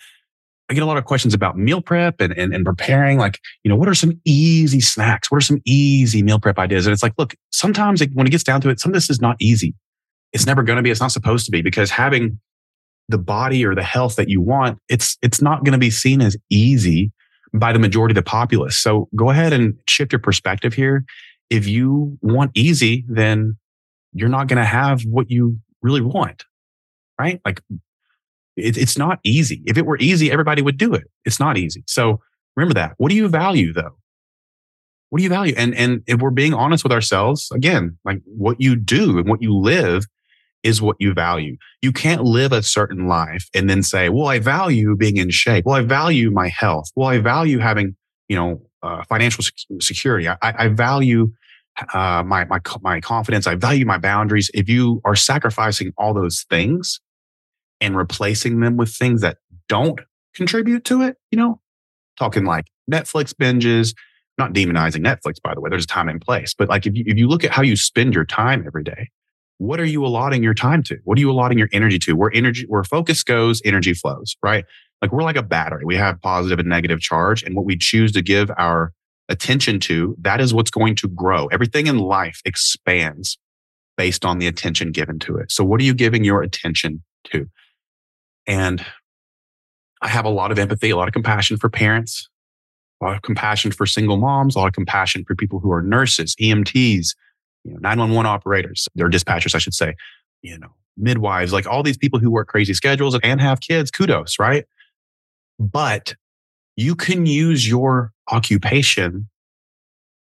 I 0.69 0.73
get 0.73 0.83
a 0.83 0.85
lot 0.85 0.97
of 0.97 1.05
questions 1.05 1.33
about 1.33 1.57
meal 1.57 1.81
prep 1.81 2.19
and, 2.19 2.33
and, 2.33 2.53
and 2.53 2.65
preparing. 2.65 3.17
Like, 3.17 3.39
you 3.63 3.69
know, 3.69 3.75
what 3.75 3.87
are 3.87 3.95
some 3.95 4.19
easy 4.25 4.81
snacks? 4.81 5.31
What 5.31 5.37
are 5.37 5.45
some 5.45 5.61
easy 5.65 6.21
meal 6.21 6.39
prep 6.39 6.59
ideas? 6.59 6.85
And 6.85 6.93
it's 6.93 7.03
like, 7.03 7.13
look, 7.17 7.35
sometimes 7.51 8.01
it, 8.01 8.09
when 8.13 8.27
it 8.27 8.31
gets 8.31 8.43
down 8.43 8.59
to 8.61 8.69
it, 8.69 8.79
some 8.79 8.91
of 8.91 8.93
this 8.93 9.09
is 9.09 9.21
not 9.21 9.37
easy. 9.39 9.73
It's 10.33 10.45
never 10.45 10.63
going 10.63 10.75
to 10.75 10.83
be. 10.83 10.91
It's 10.91 10.99
not 10.99 11.11
supposed 11.13 11.45
to 11.45 11.51
be 11.51 11.61
because 11.61 11.89
having 11.89 12.39
the 13.07 13.17
body 13.17 13.65
or 13.65 13.75
the 13.75 13.83
health 13.83 14.17
that 14.17 14.27
you 14.27 14.41
want, 14.41 14.79
it's 14.89 15.17
it's 15.21 15.41
not 15.41 15.63
going 15.63 15.71
to 15.71 15.77
be 15.77 15.89
seen 15.89 16.21
as 16.21 16.35
easy 16.49 17.13
by 17.53 17.71
the 17.71 17.79
majority 17.79 18.11
of 18.11 18.15
the 18.15 18.29
populace. 18.29 18.77
So 18.77 19.07
go 19.15 19.29
ahead 19.29 19.53
and 19.53 19.79
shift 19.87 20.11
your 20.11 20.19
perspective 20.19 20.73
here. 20.73 21.05
If 21.49 21.65
you 21.65 22.17
want 22.21 22.51
easy, 22.55 23.05
then 23.07 23.55
you're 24.13 24.27
not 24.27 24.47
going 24.47 24.57
to 24.57 24.65
have 24.65 25.01
what 25.03 25.31
you 25.31 25.57
really 25.81 26.01
want, 26.01 26.43
right? 27.19 27.39
Like 27.45 27.61
it, 28.57 28.77
it's 28.77 28.97
not 28.97 29.19
easy. 29.23 29.61
If 29.65 29.77
it 29.77 29.85
were 29.85 29.97
easy, 29.99 30.31
everybody 30.31 30.61
would 30.61 30.77
do 30.77 30.93
it. 30.93 31.05
It's 31.25 31.39
not 31.39 31.57
easy. 31.57 31.83
So 31.87 32.19
remember 32.55 32.73
that. 32.75 32.93
What 32.97 33.09
do 33.09 33.15
you 33.15 33.27
value 33.27 33.73
though? 33.73 33.97
What 35.09 35.19
do 35.19 35.23
you 35.23 35.29
value? 35.29 35.53
And 35.57 35.73
and 35.75 36.03
if 36.07 36.19
we're 36.19 36.31
being 36.31 36.53
honest 36.53 36.83
with 36.83 36.91
ourselves, 36.91 37.49
again, 37.53 37.97
like 38.03 38.19
what 38.25 38.59
you 38.59 38.75
do 38.75 39.17
and 39.17 39.29
what 39.29 39.41
you 39.41 39.55
live 39.55 40.05
is 40.63 40.81
what 40.81 40.97
you 40.99 41.13
value. 41.13 41.55
You 41.81 41.91
can't 41.91 42.23
live 42.23 42.51
a 42.51 42.61
certain 42.61 43.07
life 43.07 43.47
and 43.53 43.69
then 43.69 43.83
say, 43.83 44.09
well, 44.09 44.27
I 44.27 44.39
value 44.39 44.95
being 44.95 45.17
in 45.17 45.29
shape. 45.29 45.65
Well, 45.65 45.75
I 45.75 45.81
value 45.81 46.31
my 46.31 46.49
health. 46.49 46.91
Well, 46.95 47.07
I 47.07 47.19
value 47.19 47.59
having, 47.59 47.95
you 48.27 48.35
know, 48.35 48.61
uh, 48.83 49.03
financial 49.07 49.45
security. 49.79 50.27
I, 50.27 50.37
I 50.41 50.67
value 50.67 51.31
uh, 51.93 52.23
my, 52.25 52.45
my, 52.45 52.59
my 52.81 52.99
confidence. 52.99 53.47
I 53.47 53.55
value 53.55 53.85
my 53.85 53.97
boundaries. 53.97 54.51
If 54.53 54.67
you 54.67 54.99
are 55.05 55.15
sacrificing 55.15 55.93
all 55.97 56.13
those 56.13 56.45
things 56.49 56.99
and 57.81 57.95
replacing 57.95 58.59
them 58.59 58.77
with 58.77 58.89
things 58.89 59.21
that 59.21 59.37
don't 59.69 59.99
contribute 60.35 60.85
to 60.85 61.01
it, 61.01 61.17
you 61.31 61.37
know, 61.37 61.59
talking 62.17 62.45
like 62.45 62.65
Netflix 62.91 63.33
binges, 63.33 63.93
not 64.37 64.53
demonizing 64.53 65.01
Netflix, 65.01 65.41
by 65.41 65.53
the 65.53 65.61
way, 65.61 65.69
there's 65.69 65.83
a 65.83 65.87
time 65.87 66.09
and 66.09 66.21
place, 66.21 66.53
but 66.57 66.69
like 66.69 66.85
if 66.85 66.95
you, 66.95 67.03
if 67.07 67.17
you 67.17 67.27
look 67.27 67.43
at 67.43 67.51
how 67.51 67.61
you 67.61 67.75
spend 67.75 68.13
your 68.13 68.25
time 68.25 68.63
every 68.65 68.83
day, 68.83 69.09
what 69.57 69.79
are 69.79 69.85
you 69.85 70.05
allotting 70.05 70.43
your 70.43 70.53
time 70.53 70.83
to? 70.83 70.97
What 71.03 71.17
are 71.17 71.21
you 71.21 71.31
allotting 71.31 71.57
your 71.57 71.69
energy 71.73 71.97
to? 71.99 72.15
Where 72.15 72.31
energy, 72.33 72.65
where 72.67 72.83
focus 72.83 73.23
goes, 73.23 73.61
energy 73.65 73.93
flows, 73.93 74.35
right? 74.43 74.65
Like 75.01 75.11
we're 75.11 75.23
like 75.23 75.35
a 75.35 75.43
battery. 75.43 75.83
We 75.85 75.95
have 75.95 76.21
positive 76.21 76.59
and 76.59 76.69
negative 76.69 76.99
charge. 76.99 77.43
And 77.43 77.55
what 77.55 77.65
we 77.65 77.77
choose 77.77 78.11
to 78.13 78.21
give 78.21 78.51
our 78.57 78.93
attention 79.29 79.79
to, 79.81 80.15
that 80.21 80.39
is 80.39 80.53
what's 80.53 80.71
going 80.71 80.95
to 80.97 81.07
grow. 81.07 81.47
Everything 81.47 81.87
in 81.87 81.97
life 81.97 82.41
expands 82.45 83.37
based 83.97 84.23
on 84.25 84.37
the 84.37 84.47
attention 84.47 84.91
given 84.91 85.17
to 85.19 85.37
it. 85.37 85.51
So 85.51 85.63
what 85.63 85.81
are 85.81 85.83
you 85.83 85.93
giving 85.93 86.23
your 86.23 86.43
attention 86.43 87.03
to? 87.25 87.47
And 88.47 88.83
I 90.01 90.07
have 90.07 90.25
a 90.25 90.29
lot 90.29 90.51
of 90.51 90.59
empathy, 90.59 90.89
a 90.89 90.95
lot 90.95 91.07
of 91.07 91.13
compassion 91.13 91.57
for 91.57 91.69
parents, 91.69 92.29
a 93.01 93.05
lot 93.05 93.15
of 93.15 93.21
compassion 93.21 93.71
for 93.71 93.85
single 93.85 94.17
moms, 94.17 94.55
a 94.55 94.59
lot 94.59 94.67
of 94.67 94.73
compassion 94.73 95.25
for 95.25 95.35
people 95.35 95.59
who 95.59 95.71
are 95.71 95.81
nurses, 95.81 96.35
EMTs, 96.39 97.15
you 97.63 97.73
know, 97.73 97.79
911 97.79 98.25
operators, 98.25 98.87
or 98.99 99.09
dispatchers, 99.09 99.53
I 99.53 99.57
should 99.57 99.73
say, 99.73 99.95
you 100.41 100.57
know, 100.57 100.69
midwives, 100.95 101.53
like 101.53 101.67
all 101.67 101.83
these 101.83 101.97
people 101.97 102.19
who 102.19 102.31
work 102.31 102.47
crazy 102.47 102.73
schedules 102.73 103.19
and 103.23 103.41
have 103.41 103.59
kids, 103.59 103.91
kudos, 103.91 104.39
right? 104.39 104.65
But 105.59 106.15
you 106.75 106.95
can 106.95 107.25
use 107.25 107.67
your 107.67 108.13
occupation 108.31 109.27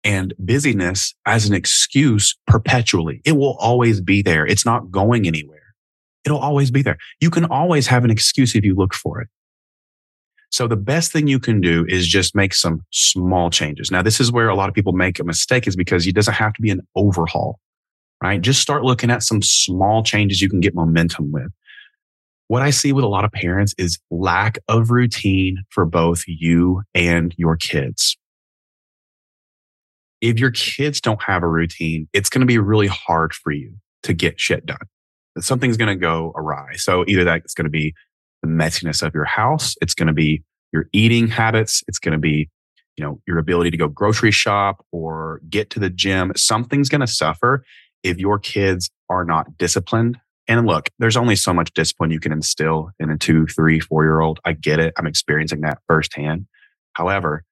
and 0.04 0.34
busyness 0.38 1.14
as 1.26 1.48
an 1.48 1.54
excuse 1.54 2.38
perpetually. 2.48 3.22
It 3.26 3.34
will 3.34 3.58
always 3.60 4.02
be 4.02 4.22
there. 4.22 4.46
It's 4.46 4.66
not 4.66 4.92
going 4.92 5.28
anywhere. 5.28 5.65
It'll 6.26 6.40
always 6.40 6.72
be 6.72 6.82
there. 6.82 6.98
You 7.22 7.30
can 7.30 7.46
always 7.46 7.88
have 7.88 8.04
an 8.04 8.12
excuse 8.12 8.56
if 8.56 8.66
you 8.66 8.76
look 8.76 8.94
for 8.94 9.22
it. 9.22 9.28
So 10.52 10.68
the 10.68 10.78
best 10.78 11.12
thing 11.12 11.28
you 11.28 11.40
can 11.40 11.60
do 11.60 11.86
is 11.90 12.08
just 12.08 12.34
make 12.36 12.54
some 12.54 12.82
small 12.92 13.50
changes. 13.50 13.92
Now, 13.92 14.02
this 14.02 14.20
is 14.22 14.32
where 14.32 14.48
a 14.48 14.56
lot 14.56 14.70
of 14.70 14.76
people 14.76 14.94
make 14.94 15.20
a 15.20 15.24
mistake 15.24 15.68
is 15.68 15.76
because 15.76 16.08
it 16.08 16.16
doesn't 16.16 16.34
have 16.34 16.54
to 16.54 16.62
be 16.62 16.70
an 16.70 16.82
overhaul, 16.96 17.60
right? 18.24 18.42
Just 18.42 18.62
start 18.62 18.84
looking 18.84 19.12
at 19.12 19.22
some 19.22 19.42
small 19.42 20.02
changes 20.02 20.42
you 20.42 20.50
can 20.50 20.62
get 20.62 20.74
momentum 20.74 21.32
with. 21.32 21.52
what 22.48 22.62
I 22.62 22.70
see 22.70 22.94
with 22.94 23.04
a 23.04 23.08
lot 23.08 23.26
of 23.26 23.32
parents 23.32 23.74
is 23.78 23.98
lack 24.12 24.60
of 24.68 24.92
routine 24.92 25.64
for 25.70 25.86
both 25.86 26.24
you 26.28 26.84
and 26.94 27.34
your 27.38 27.56
kids. 27.56 28.18
If 30.22 30.40
your 30.40 30.52
kids 30.52 31.02
don't 31.02 31.22
have 31.24 31.44
a 31.44 31.48
routine, 31.48 32.08
it's 32.14 32.30
going 32.30 32.42
to 32.42 32.46
be 32.46 32.58
really 32.58 32.88
hard 32.88 33.34
for 33.34 33.52
you 33.52 33.76
to 34.04 34.14
get 34.14 34.40
shit 34.40 34.66
done. 34.66 34.78
Something's 35.40 35.78
going 35.78 35.90
to 35.90 36.00
go 36.00 36.34
awry. 36.36 36.76
So 36.76 37.04
either 37.08 37.24
that's 37.24 37.54
going 37.54 37.66
to 37.66 37.72
be 37.72 37.94
the 38.42 38.48
messiness 38.48 39.06
of 39.06 39.14
your 39.14 39.26
house, 39.26 39.76
it's 39.82 39.94
going 39.94 40.08
to 40.08 40.14
be 40.14 40.44
your 40.72 40.88
eating 40.94 41.28
habits, 41.28 41.84
it's 41.88 42.00
going 42.00 42.14
to 42.14 42.20
be 42.20 42.50
you 42.98 43.04
know 43.04 43.20
your 43.28 43.38
ability 43.38 43.72
to 43.72 43.78
go 43.78 43.90
grocery 43.90 44.32
shop 44.32 44.86
or 44.94 45.42
get 45.50 45.70
to 45.70 45.82
the 45.82 45.90
gym 45.90 46.32
something's 46.38 46.88
going 46.88 47.02
to 47.02 47.08
suffer 47.08 47.66
if 48.04 48.18
your 48.18 48.40
kids 48.40 48.90
are 49.10 49.26
not 49.26 49.58
disciplined 49.58 50.18
and 50.48 50.66
look, 50.66 50.90
there's 51.00 51.18
only 51.18 51.36
so 51.36 51.54
much 51.54 51.74
discipline 51.74 52.12
you 52.12 52.20
can 52.20 52.32
instill 52.32 52.92
in 53.00 53.10
a 53.10 53.18
two, 53.18 53.48
three, 53.48 53.80
four 53.80 54.04
year 54.04 54.20
old. 54.20 54.40
I 54.46 54.54
get 54.54 54.80
it. 54.80 54.94
I'm 54.98 55.08
experiencing 55.08 55.62
that 55.62 55.80
firsthand. 55.88 56.46
However, 56.94 57.44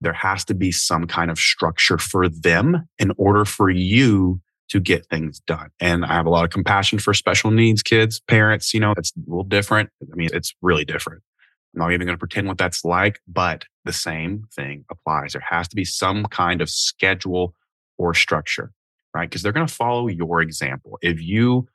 there 0.00 0.12
has 0.12 0.44
to 0.46 0.54
be 0.54 0.70
some 0.70 1.06
kind 1.06 1.30
of 1.30 1.38
structure 1.38 1.98
for 1.98 2.28
them 2.28 2.86
in 2.98 3.12
order 3.16 3.44
for 3.44 3.70
you 3.70 4.40
to 4.68 4.80
get 4.80 5.06
things 5.06 5.40
done. 5.40 5.70
And 5.80 6.04
I 6.04 6.14
have 6.14 6.26
a 6.26 6.30
lot 6.30 6.44
of 6.44 6.50
compassion 6.50 6.98
for 6.98 7.14
special 7.14 7.50
needs 7.50 7.82
kids, 7.82 8.20
parents, 8.20 8.74
you 8.74 8.80
know, 8.80 8.94
it's 8.96 9.12
a 9.16 9.20
little 9.30 9.44
different. 9.44 9.90
I 10.02 10.14
mean, 10.14 10.30
it's 10.32 10.54
really 10.62 10.84
different. 10.84 11.22
I'm 11.74 11.80
not 11.80 11.92
even 11.92 12.06
going 12.06 12.16
to 12.16 12.20
pretend 12.20 12.48
what 12.48 12.58
that's 12.58 12.84
like, 12.84 13.20
but 13.26 13.64
the 13.84 13.92
same 13.92 14.44
thing 14.54 14.84
applies. 14.90 15.32
There 15.32 15.44
has 15.48 15.68
to 15.68 15.76
be 15.76 15.84
some 15.84 16.24
kind 16.26 16.60
of 16.60 16.68
schedule 16.68 17.54
or 17.96 18.14
structure, 18.14 18.72
right? 19.14 19.28
Because 19.28 19.42
they're 19.42 19.52
going 19.52 19.66
to 19.66 19.74
follow 19.74 20.08
your 20.08 20.40
example. 20.40 20.98
If 21.02 21.20
you 21.20 21.68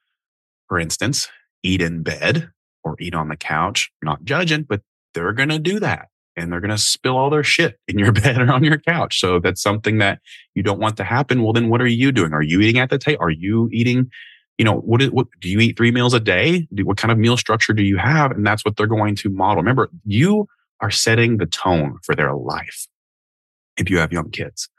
for 0.74 0.80
instance, 0.80 1.30
eat 1.62 1.82
in 1.82 2.04
bed 2.04 2.50
or 2.84 2.96
eat 3.00 3.14
on 3.14 3.30
the 3.30 3.36
couch. 3.36 3.92
not 4.02 4.24
judging, 4.24 4.64
but 4.64 4.82
they're 5.14 5.34
going 5.34 5.50
to 5.50 5.60
do 5.60 5.80
that 5.80 6.08
and 6.36 6.52
they're 6.52 6.60
going 6.60 6.72
to 6.72 6.78
spill 6.78 7.18
all 7.18 7.30
their 7.30 7.44
shit 7.44 7.80
in 7.88 8.00
your 8.00 8.12
bed 8.12 8.42
or 8.42 8.52
on 8.52 8.64
your 8.64 8.78
couch. 8.78 9.20
So 9.20 9.40
that's 9.40 9.62
something 9.62 9.98
that 10.00 10.20
you 10.56 10.64
don't 10.64 10.80
want 10.80 10.98
to 10.98 11.04
happen. 11.04 11.44
Well, 11.44 11.54
then 11.54 11.70
what 11.70 11.82
are 11.82 11.88
you 11.88 12.12
doing? 12.12 12.34
Are 12.34 12.42
you 12.42 12.62
eating 12.62 12.80
at 12.80 12.90
the 12.90 12.98
table? 12.98 13.24
Are 13.24 13.30
you 13.30 13.70
eating, 13.72 14.10
you 14.58 14.66
know, 14.66 14.78
what, 14.78 15.02
is, 15.02 15.12
what 15.12 15.28
do 15.40 15.50
you 15.50 15.60
eat 15.60 15.78
three 15.78 15.92
meals 15.92 16.14
a 16.14 16.20
day? 16.20 16.68
Do, 16.74 16.86
what 16.86 16.98
kind 16.98 17.12
of 17.12 17.18
meal 17.18 17.38
structure 17.38 17.74
do 17.74 17.84
you 17.84 17.98
have? 17.98 18.32
And 18.32 18.46
that's 18.46 18.66
what 18.66 18.76
they're 18.78 18.88
going 18.88 19.16
to 19.18 19.30
model. 19.30 19.58
Remember, 19.58 19.90
you 20.06 20.48
are 20.82 20.92
setting 20.92 21.38
the 21.38 21.46
tone 21.46 21.98
for 22.04 22.16
their 22.16 22.34
life 22.34 22.88
if 23.78 23.90
you 23.90 23.98
have 23.98 24.12
young 24.12 24.30
kids, 24.30 24.70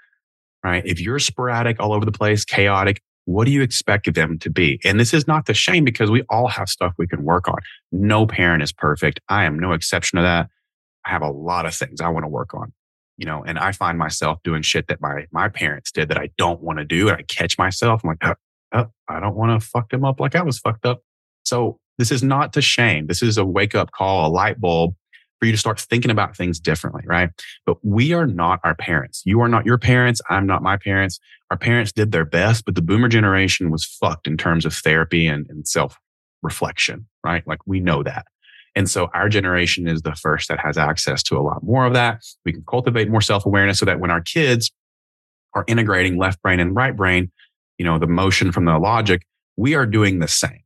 right? 0.62 0.84
If 0.86 1.00
you're 1.00 1.18
sporadic 1.18 1.80
all 1.80 1.92
over 1.92 2.04
the 2.04 2.12
place, 2.12 2.44
chaotic, 2.44 3.00
what 3.26 3.46
do 3.46 3.50
you 3.50 3.62
expect 3.62 4.12
them 4.14 4.38
to 4.40 4.50
be? 4.50 4.80
And 4.84 5.00
this 5.00 5.14
is 5.14 5.26
not 5.26 5.46
the 5.46 5.54
shame 5.54 5.84
because 5.84 6.10
we 6.10 6.22
all 6.28 6.48
have 6.48 6.68
stuff 6.68 6.92
we 6.98 7.06
can 7.06 7.24
work 7.24 7.48
on. 7.48 7.58
No 7.90 8.26
parent 8.26 8.62
is 8.62 8.72
perfect. 8.72 9.20
I 9.28 9.44
am 9.44 9.58
no 9.58 9.72
exception 9.72 10.18
to 10.18 10.22
that. 10.22 10.50
I 11.04 11.10
have 11.10 11.22
a 11.22 11.30
lot 11.30 11.66
of 11.66 11.74
things 11.74 12.00
I 12.00 12.08
want 12.08 12.24
to 12.24 12.28
work 12.28 12.54
on, 12.54 12.72
you 13.16 13.26
know, 13.26 13.42
and 13.44 13.58
I 13.58 13.72
find 13.72 13.98
myself 13.98 14.38
doing 14.44 14.62
shit 14.62 14.88
that 14.88 15.00
my, 15.00 15.26
my 15.32 15.48
parents 15.48 15.92
did 15.92 16.08
that 16.08 16.18
I 16.18 16.30
don't 16.38 16.62
want 16.62 16.78
to 16.78 16.84
do. 16.84 17.08
And 17.08 17.18
I 17.18 17.22
catch 17.22 17.58
myself. 17.58 18.02
I'm 18.02 18.08
like, 18.08 18.18
oh, 18.24 18.34
oh, 18.72 18.86
I 19.08 19.20
don't 19.20 19.36
want 19.36 19.60
to 19.60 19.66
fuck 19.66 19.90
them 19.90 20.04
up 20.04 20.20
like 20.20 20.34
I 20.34 20.42
was 20.42 20.58
fucked 20.58 20.86
up. 20.86 21.02
So 21.44 21.78
this 21.98 22.10
is 22.10 22.22
not 22.22 22.52
to 22.54 22.62
shame. 22.62 23.06
This 23.06 23.22
is 23.22 23.38
a 23.38 23.44
wake 23.44 23.74
up 23.74 23.92
call, 23.92 24.26
a 24.26 24.30
light 24.30 24.60
bulb 24.60 24.94
for 25.38 25.46
you 25.46 25.52
to 25.52 25.58
start 25.58 25.80
thinking 25.80 26.10
about 26.10 26.36
things 26.36 26.58
differently, 26.58 27.02
right? 27.06 27.30
But 27.66 27.76
we 27.82 28.12
are 28.12 28.26
not 28.26 28.60
our 28.64 28.74
parents. 28.74 29.22
You 29.24 29.40
are 29.40 29.48
not 29.48 29.66
your 29.66 29.78
parents. 29.78 30.20
I'm 30.30 30.46
not 30.46 30.62
my 30.62 30.76
parents. 30.76 31.20
Our 31.50 31.56
parents 31.56 31.92
did 31.92 32.12
their 32.12 32.24
best, 32.24 32.64
but 32.64 32.74
the 32.74 32.82
boomer 32.82 33.08
generation 33.08 33.70
was 33.70 33.84
fucked 33.84 34.26
in 34.26 34.36
terms 34.36 34.64
of 34.64 34.74
therapy 34.74 35.26
and, 35.26 35.46
and 35.48 35.66
self 35.66 35.98
reflection, 36.42 37.06
right? 37.24 37.46
Like 37.46 37.60
we 37.66 37.80
know 37.80 38.02
that. 38.02 38.26
And 38.76 38.90
so 38.90 39.08
our 39.14 39.28
generation 39.28 39.86
is 39.86 40.02
the 40.02 40.14
first 40.14 40.48
that 40.48 40.58
has 40.60 40.76
access 40.76 41.22
to 41.24 41.36
a 41.36 41.42
lot 41.42 41.62
more 41.62 41.86
of 41.86 41.92
that. 41.94 42.22
We 42.44 42.52
can 42.52 42.64
cultivate 42.68 43.08
more 43.08 43.20
self 43.20 43.46
awareness 43.46 43.78
so 43.78 43.86
that 43.86 44.00
when 44.00 44.10
our 44.10 44.20
kids 44.20 44.70
are 45.54 45.64
integrating 45.68 46.18
left 46.18 46.42
brain 46.42 46.60
and 46.60 46.74
right 46.74 46.96
brain, 46.96 47.30
you 47.78 47.84
know, 47.84 47.98
the 47.98 48.06
motion 48.06 48.50
from 48.50 48.64
the 48.64 48.78
logic, 48.78 49.22
we 49.56 49.74
are 49.74 49.86
doing 49.86 50.18
the 50.18 50.28
same 50.28 50.64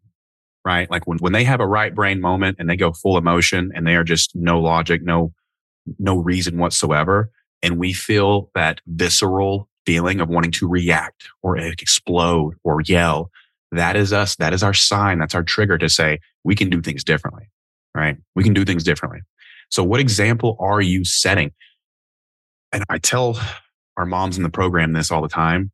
right? 0.69 0.91
Like 0.91 1.07
when, 1.07 1.17
when 1.19 1.33
they 1.33 1.45
have 1.45 1.61
a 1.61 1.67
right 1.67 1.95
brain 1.95 2.21
moment 2.21 2.57
and 2.59 2.69
they 2.69 2.77
go 2.77 2.93
full 2.93 3.17
emotion 3.17 3.73
and 3.75 3.87
they 3.87 3.95
are 3.95 4.05
just 4.05 4.37
no 4.37 4.61
logic, 4.61 5.03
no, 5.03 5.33
no 5.99 6.19
reason 6.19 6.59
whatsoever. 6.59 7.31
And 7.63 7.79
we 7.79 7.95
feel 7.95 8.51
that 8.55 8.83
visceral 8.87 9.67
feeling 9.87 10.21
of 10.21 10.29
wanting 10.29 10.51
to 10.53 10.69
react 10.69 11.29
or 11.43 11.57
eh, 11.57 11.73
explode 11.81 12.55
or 12.65 12.83
yell. 12.83 13.31
That 13.73 13.97
is 13.97 14.13
us. 14.13 14.37
That 14.37 14.53
is 14.53 14.63
our 14.63 14.75
sign. 14.75 15.19
That's 15.19 15.35
our 15.35 15.43
trigger 15.43 15.79
to 15.79 15.89
say 15.89 16.21
we 16.45 16.55
can 16.55 16.69
do 16.69 16.83
things 16.83 17.03
differently, 17.03 17.49
right? 17.95 18.17
We 18.35 18.45
can 18.45 18.55
do 18.55 18.65
things 18.65 18.85
differently. 18.85 19.21
So 19.71 19.85
what 19.85 20.01
example 20.01 20.57
are 20.61 20.81
you 20.81 21.05
setting? 21.05 21.53
And 22.73 22.85
I 22.89 22.99
tell 22.99 23.41
our 23.97 24.07
moms 24.07 24.37
in 24.37 24.43
the 24.43 24.51
program 24.51 24.93
this 24.93 25.11
all 25.11 25.23
the 25.23 25.29
time. 25.29 25.73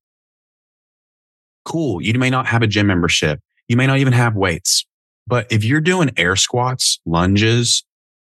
Cool. 1.65 2.03
You 2.03 2.15
may 2.19 2.31
not 2.31 2.47
have 2.47 2.63
a 2.63 2.67
gym 2.67 2.87
membership. 2.87 3.41
You 3.69 3.77
may 3.77 3.87
not 3.87 3.99
even 3.99 4.13
have 4.13 4.37
weights, 4.37 4.85
but 5.27 5.51
if 5.51 5.65
you're 5.65 5.81
doing 5.81 6.11
air 6.17 6.37
squats, 6.37 7.01
lunges, 7.07 7.85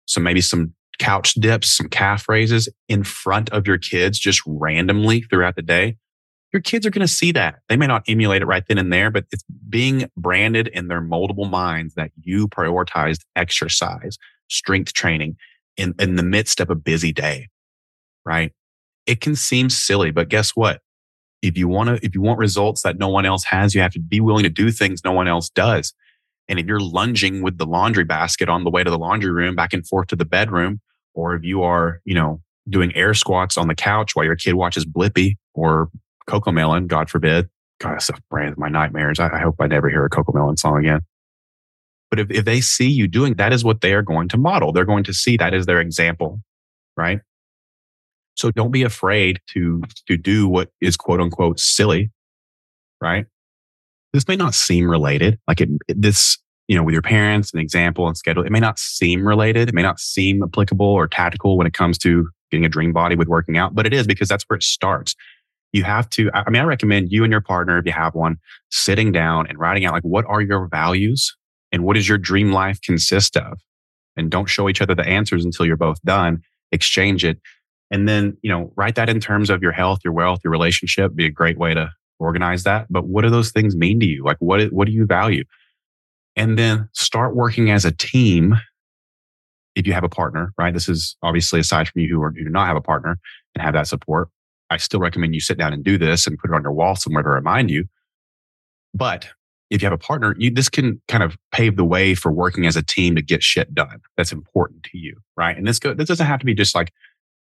so 0.07 0.21
maybe 0.21 0.41
some 0.41 0.75
couch 0.99 1.35
dips, 1.35 1.77
some 1.77 1.89
calf 1.89 2.29
raises 2.29 2.69
in 2.89 3.05
front 3.05 3.51
of 3.51 3.67
your 3.67 3.79
kids 3.79 4.19
just 4.19 4.43
randomly 4.47 5.23
throughout 5.23 5.55
the 5.57 5.63
day, 5.63 5.97
your 6.53 6.63
kids 6.63 6.87
are 6.87 6.91
going 6.91 7.07
to 7.07 7.13
see 7.13 7.33
that. 7.33 7.57
They 7.69 7.77
may 7.77 7.87
not 7.87 8.05
emulate 8.09 8.43
it 8.43 8.47
right 8.47 8.65
then 8.67 8.79
and 8.79 8.93
there, 8.93 9.11
but 9.11 9.27
it's 9.33 9.45
being 9.69 10.09
branded 10.17 10.69
in 10.69 10.89
their 10.89 11.03
moldable 11.03 11.49
minds 11.49 11.95
that 11.95 12.11
you 12.23 12.49
prioritized 12.49 13.21
exercise, 13.37 14.19
strength 14.49 14.93
training 14.95 15.37
in, 15.77 15.95
in 15.99 16.17
the 16.17 16.23
midst 16.23 16.61
of 16.61 16.71
a 16.71 16.75
busy 16.75 17.13
day, 17.13 17.49
right? 18.25 18.53
It 19.07 19.21
can 19.21 19.37
seem 19.37 19.71
silly, 19.71 20.11
but 20.11 20.29
guess 20.29 20.51
what? 20.51 20.81
if 21.43 21.57
you 21.57 21.69
want 21.69 21.89
to 21.89 22.05
if 22.05 22.15
you 22.15 22.21
want 22.21 22.39
results 22.39 22.83
that 22.83 22.99
no 22.99 23.09
one 23.09 23.25
else 23.25 23.45
has 23.45 23.75
you 23.75 23.81
have 23.81 23.93
to 23.93 24.01
be 24.01 24.21
willing 24.21 24.43
to 24.43 24.49
do 24.49 24.71
things 24.71 25.05
no 25.05 25.13
one 25.13 25.29
else 25.29 25.49
does 25.51 25.95
and 26.49 26.59
if 26.59 26.67
you're 26.67 26.81
lunging 26.81 27.43
with 27.43 27.59
the 27.59 27.67
laundry 27.67 28.05
basket 28.05 28.49
on 28.49 28.65
the 28.65 28.71
way 28.71 28.83
to 28.83 28.91
the 28.91 28.99
laundry 28.99 29.31
room 29.31 29.55
back 29.55 29.73
and 29.73 29.87
forth 29.87 30.09
to 30.09 30.17
the 30.17 30.25
bedroom 30.25 30.81
or 31.15 31.35
if 31.35 31.45
you 31.45 31.63
are 31.63 32.01
you 32.05 32.15
know 32.15 32.41
doing 32.69 32.95
air 32.95 33.15
squats 33.15 33.57
on 33.57 33.69
the 33.69 33.75
couch 33.75 34.15
while 34.15 34.25
your 34.25 34.37
kid 34.37 34.55
watches 34.55 34.85
blippi 34.85 35.35
or 35.55 35.89
CoComelon 36.29 36.87
god 36.87 37.11
forbid 37.11 37.49
god 37.81 37.95
that's 37.95 38.11
a 38.11 38.15
brand 38.31 38.57
my 38.59 38.69
nightmares 38.69 39.19
I, 39.19 39.29
I 39.29 39.41
hope 39.41 39.57
i 39.61 39.67
never 39.67 39.89
hear 39.89 40.05
a 40.05 40.11
CoComelon 40.11 40.59
song 40.59 40.79
again 40.79 41.01
but 42.11 42.21
if, 42.21 42.31
if 42.31 42.45
they 42.45 42.61
see 42.61 42.89
you 42.89 43.07
doing 43.07 43.35
that 43.35 43.53
is 43.53 43.65
what 43.65 43.81
they 43.81 43.93
are 43.93 44.03
going 44.03 44.29
to 44.29 44.39
model 44.39 44.73
they're 44.73 44.85
going 44.85 45.05
to 45.05 45.15
see 45.15 45.37
that 45.37 45.55
as 45.55 45.67
their 45.67 45.81
example 45.81 46.41
right 46.97 47.21
so 48.39 48.53
don't 48.53 48.71
be 48.71 48.85
afraid 48.85 49.41
to, 49.49 49.83
to 50.07 50.17
do 50.17 50.47
what 50.49 50.71
is 50.81 50.97
quote 50.97 51.21
unquote 51.21 51.59
silly, 51.59 52.13
right? 53.01 53.27
This 54.13 54.29
may 54.29 54.37
not 54.37 54.55
seem 54.55 54.89
related. 54.89 55.41
Like 55.49 55.61
it, 55.61 55.69
this, 55.89 56.39
you 56.69 56.77
know, 56.77 56.85
with 56.85 56.93
your 56.93 57.03
parents, 57.03 57.53
an 57.53 57.59
example 57.59 58.07
and 58.07 58.17
schedule, 58.17 58.47
it 58.47 58.53
may 58.53 58.61
not 58.61 58.79
seem 58.79 59.27
related. 59.27 59.69
It 59.69 59.75
may 59.75 59.83
not 59.83 59.99
seem 59.99 60.41
applicable 60.45 60.87
or 60.87 61.09
tactical 61.09 61.59
when 61.59 61.67
it 61.67 61.75
comes 61.75 61.99
to 61.99 62.29
getting 62.53 62.65
a 62.65 62.69
dream 62.69 62.93
body 62.93 63.17
with 63.17 63.27
working 63.27 63.59
out, 63.59 63.75
but 63.75 63.87
it 63.87 63.93
is 63.93 64.07
because 64.07 64.29
that's 64.29 64.45
where 64.45 64.57
it 64.57 64.63
starts. 64.63 65.17
You 65.73 65.85
have 65.85 66.09
to, 66.11 66.31
I 66.33 66.49
mean, 66.51 66.63
I 66.63 66.65
recommend 66.65 67.13
you 67.13 67.25
and 67.25 67.31
your 67.31 67.43
partner, 67.43 67.79
if 67.79 67.85
you 67.85 67.93
have 67.93 68.15
one, 68.15 68.37
sitting 68.71 69.13
down 69.13 69.47
and 69.49 69.59
writing 69.59 69.85
out 69.85 69.93
like, 69.93 70.03
what 70.03 70.25
are 70.27 70.41
your 70.41 70.67
values 70.69 71.37
and 71.73 71.85
what 71.85 71.95
does 71.95 72.09
your 72.09 72.19
dream 72.19 72.53
life 72.53 72.81
consist 72.81 73.37
of? 73.37 73.59
And 74.17 74.31
don't 74.31 74.47
show 74.47 74.69
each 74.69 74.81
other 74.81 74.95
the 74.95 75.07
answers 75.07 75.45
until 75.45 75.67
you're 75.67 75.77
both 75.77 76.01
done. 76.03 76.43
Exchange 76.73 77.25
it 77.25 77.39
and 77.91 78.09
then, 78.09 78.37
you 78.43 78.51
know, 78.51 78.73
write 78.77 78.95
that 78.97 79.09
in 79.09 79.21
terms 79.21 79.51
of 79.51 79.63
your 79.63 79.73
health, 79.73 80.01
your 80.05 80.13
wealth, 80.13 80.41
your 80.45 80.51
relationship, 80.51 81.15
be 81.15 81.27
a 81.27 81.31
great 81.31 81.59
way 81.59 81.75
to 81.75 81.91
organize 82.19 82.65
that. 82.65 82.87
But 82.91 83.07
what 83.07 83.23
do 83.23 83.31
those 83.31 83.51
things 83.51 83.77
mean 83.77 84.01
to 84.01 84.07
you? 84.07 84.25
Like 84.25 84.37
what, 84.41 84.73
what 84.73 84.87
do 84.87 84.93
you 84.93 85.07
value? 85.07 85.45
And 86.37 86.59
then 86.59 86.89
start 86.93 87.35
working 87.35 87.71
as 87.71 87.85
a 87.85 87.93
team. 87.93 88.57
If 89.75 89.87
you 89.87 89.93
have 89.93 90.05
a 90.05 90.09
partner, 90.09 90.53
right? 90.59 90.75
This 90.75 90.89
is 90.89 91.17
obviously 91.23 91.61
aside 91.61 91.89
from 91.89 92.03
you 92.03 92.09
who, 92.09 92.23
are, 92.23 92.33
who 92.33 92.45
do 92.45 92.51
not 92.51 92.67
have 92.67 92.77
a 92.77 92.81
partner 92.81 93.19
and 93.55 93.63
have 93.63 93.75
that 93.75 93.87
support. 93.87 94.29
I 94.71 94.77
still 94.77 95.01
recommend 95.01 95.35
you 95.35 95.41
sit 95.41 95.59
down 95.59 95.73
and 95.73 95.83
do 95.83 95.99
this 95.99 96.27
and 96.27 96.39
put 96.39 96.51
it 96.51 96.55
on 96.55 96.63
your 96.63 96.73
wall 96.73 96.97
somewhere 96.97 97.23
to 97.23 97.29
remind 97.29 97.71
you. 97.71 97.85
But 98.95 99.29
if 99.71 99.83
you 99.83 99.87
have 99.87 99.93
a 99.93 99.99
partner, 99.99 100.35
you, 100.39 100.51
this 100.51 100.69
can 100.69 101.01
kind 101.09 101.23
of 101.23 101.37
pave 101.53 101.77
the 101.77 101.85
way 101.85 102.15
for 102.15 102.33
working 102.33 102.67
as 102.67 102.77
a 102.77 102.83
team 102.83 103.15
to 103.17 103.23
get 103.23 103.43
shit 103.43 103.75
done. 103.75 104.01
That's 104.17 104.33
important 104.33 104.83
to 104.85 104.99
you, 104.99 105.17
right? 105.37 105.57
And 105.57 105.67
this 105.67 105.79
go, 105.79 105.95
this 105.95 106.09
doesn't 106.09 106.27
have 106.27 106.41
to 106.41 106.47
be 106.47 106.55
just 106.55 106.75
like 106.75 106.93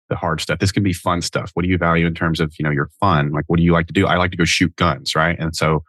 the 0.09 0.17
hard 0.17 0.41
stuff. 0.41 0.59
This 0.59 0.73
can 0.73 0.83
be 0.83 0.93
fun 0.93 1.23
stuff. 1.23 1.51
What 1.55 1.63
do 1.63 1.69
you 1.69 1.79
value 1.79 2.07
in 2.07 2.15
terms 2.15 2.41
of, 2.41 2.53
you 2.59 2.65
know, 2.65 2.71
your 2.71 2.91
fun? 3.01 3.33
Like, 3.33 3.45
what 3.47 3.59
do 3.59 3.63
you 3.63 3.73
like 3.73 3.87
to 3.89 3.93
do? 3.93 4.07
I 4.07 4.17
like 4.17 4.31
to 4.33 4.37
go 4.37 4.45
shoot 4.45 4.75
guns, 4.77 5.15
right? 5.15 5.39
And 5.39 5.55
so 5.55 5.85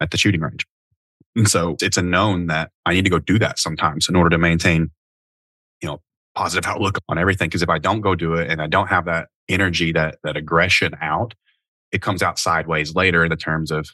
at 0.00 0.10
the 0.10 0.18
shooting 0.18 0.40
range. 0.40 0.66
And 1.36 1.48
so 1.48 1.76
it's 1.80 1.96
a 1.96 2.02
known 2.02 2.46
that 2.46 2.70
I 2.84 2.94
need 2.94 3.04
to 3.04 3.10
go 3.10 3.18
do 3.18 3.38
that 3.38 3.58
sometimes 3.58 4.08
in 4.08 4.16
order 4.16 4.30
to 4.30 4.38
maintain, 4.38 4.90
you 5.82 5.88
know, 5.88 6.00
positive 6.34 6.68
outlook 6.68 6.98
on 7.08 7.18
everything. 7.18 7.50
Cause 7.50 7.62
if 7.62 7.68
I 7.68 7.78
don't 7.78 8.00
go 8.00 8.14
do 8.14 8.34
it 8.34 8.50
and 8.50 8.60
I 8.60 8.66
don't 8.66 8.88
have 8.88 9.04
that 9.06 9.28
energy, 9.48 9.92
that, 9.92 10.18
that 10.24 10.36
aggression 10.36 10.94
out, 11.00 11.34
it 11.92 12.02
comes 12.02 12.22
out 12.22 12.38
sideways 12.38 12.94
later 12.94 13.24
in 13.24 13.30
the 13.30 13.36
terms 13.36 13.70
of 13.70 13.88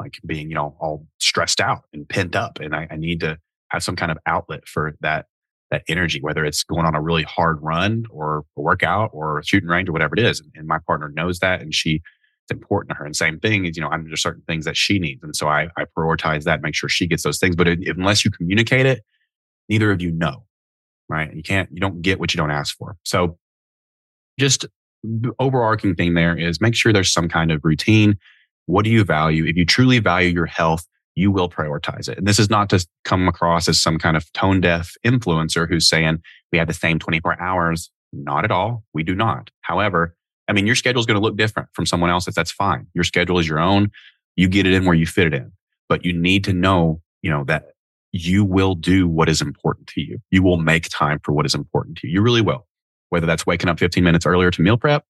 like 0.00 0.18
being, 0.26 0.48
you 0.48 0.54
know, 0.54 0.76
all 0.80 1.06
stressed 1.18 1.60
out 1.60 1.84
and 1.92 2.08
pent 2.08 2.36
up. 2.36 2.58
And 2.60 2.74
I, 2.74 2.86
I 2.90 2.96
need 2.96 3.20
to 3.20 3.38
have 3.70 3.82
some 3.82 3.96
kind 3.96 4.12
of 4.12 4.18
outlet 4.26 4.66
for 4.68 4.94
that 5.00 5.26
that 5.72 5.82
energy, 5.88 6.20
whether 6.20 6.44
it's 6.44 6.62
going 6.62 6.86
on 6.86 6.94
a 6.94 7.00
really 7.00 7.24
hard 7.24 7.60
run 7.60 8.04
or 8.10 8.44
a 8.56 8.60
workout 8.60 9.10
or 9.12 9.42
shooting 9.44 9.68
range 9.68 9.88
or 9.88 9.92
whatever 9.92 10.14
it 10.16 10.24
is. 10.24 10.40
And 10.54 10.68
my 10.68 10.78
partner 10.86 11.08
knows 11.08 11.40
that 11.40 11.60
and 11.60 11.74
she 11.74 12.02
it's 12.44 12.52
important 12.52 12.90
to 12.90 12.94
her. 12.94 13.04
And 13.04 13.16
same 13.16 13.40
thing 13.40 13.64
is, 13.64 13.76
you 13.76 13.82
know, 13.82 13.88
I'm 13.88 14.06
there's 14.06 14.22
certain 14.22 14.42
things 14.46 14.64
that 14.66 14.76
she 14.76 15.00
needs. 15.00 15.20
And 15.24 15.34
so 15.34 15.48
I, 15.48 15.68
I 15.76 15.84
prioritize 15.98 16.44
that, 16.44 16.62
make 16.62 16.76
sure 16.76 16.88
she 16.88 17.08
gets 17.08 17.24
those 17.24 17.40
things. 17.40 17.56
But 17.56 17.66
if, 17.66 17.96
unless 17.96 18.24
you 18.24 18.30
communicate 18.30 18.86
it, 18.86 19.02
neither 19.68 19.90
of 19.90 20.00
you 20.00 20.12
know, 20.12 20.44
right? 21.08 21.34
You 21.34 21.42
can't, 21.42 21.68
you 21.72 21.80
don't 21.80 22.02
get 22.02 22.20
what 22.20 22.32
you 22.32 22.38
don't 22.38 22.52
ask 22.52 22.76
for. 22.76 22.96
So 23.04 23.38
just 24.38 24.66
the 25.02 25.32
overarching 25.38 25.94
thing 25.94 26.14
there 26.14 26.36
is 26.36 26.60
make 26.60 26.74
sure 26.74 26.92
there's 26.92 27.12
some 27.12 27.28
kind 27.28 27.50
of 27.50 27.64
routine. 27.64 28.18
What 28.66 28.84
do 28.84 28.90
you 28.90 29.04
value? 29.04 29.44
If 29.44 29.56
you 29.56 29.64
truly 29.64 29.98
value 29.98 30.30
your 30.30 30.46
health, 30.46 30.86
you 31.14 31.30
will 31.30 31.48
prioritize 31.48 32.08
it. 32.08 32.18
And 32.18 32.26
this 32.26 32.38
is 32.38 32.50
not 32.50 32.68
to 32.70 32.86
come 33.04 33.26
across 33.28 33.68
as 33.68 33.80
some 33.80 33.98
kind 33.98 34.16
of 34.16 34.30
tone 34.32 34.60
deaf 34.60 34.92
influencer 35.04 35.68
who's 35.68 35.88
saying 35.88 36.22
we 36.52 36.58
have 36.58 36.68
the 36.68 36.74
same 36.74 36.98
24 36.98 37.40
hours. 37.40 37.90
Not 38.12 38.44
at 38.44 38.50
all. 38.50 38.84
We 38.92 39.02
do 39.02 39.14
not. 39.14 39.50
However, 39.62 40.16
I 40.48 40.52
mean, 40.52 40.66
your 40.66 40.76
schedule 40.76 41.00
is 41.00 41.06
going 41.06 41.18
to 41.18 41.22
look 41.22 41.36
different 41.36 41.68
from 41.72 41.86
someone 41.86 42.10
else's. 42.10 42.34
That's 42.34 42.52
fine. 42.52 42.86
Your 42.94 43.04
schedule 43.04 43.38
is 43.38 43.48
your 43.48 43.58
own. 43.58 43.90
You 44.36 44.48
get 44.48 44.66
it 44.66 44.74
in 44.74 44.84
where 44.84 44.94
you 44.94 45.06
fit 45.06 45.26
it 45.26 45.34
in, 45.34 45.52
but 45.88 46.04
you 46.04 46.12
need 46.12 46.44
to 46.44 46.52
know, 46.52 47.00
you 47.22 47.30
know, 47.30 47.44
that 47.44 47.72
you 48.12 48.44
will 48.44 48.74
do 48.74 49.08
what 49.08 49.28
is 49.28 49.40
important 49.40 49.88
to 49.88 50.00
you. 50.00 50.18
You 50.30 50.42
will 50.42 50.58
make 50.58 50.88
time 50.88 51.20
for 51.22 51.32
what 51.32 51.46
is 51.46 51.54
important 51.54 51.98
to 51.98 52.06
you. 52.06 52.14
You 52.14 52.22
really 52.22 52.42
will. 52.42 52.66
Whether 53.10 53.26
that's 53.26 53.46
waking 53.46 53.68
up 53.68 53.78
15 53.78 54.02
minutes 54.02 54.26
earlier 54.26 54.50
to 54.50 54.62
meal 54.62 54.76
prep 54.76 55.04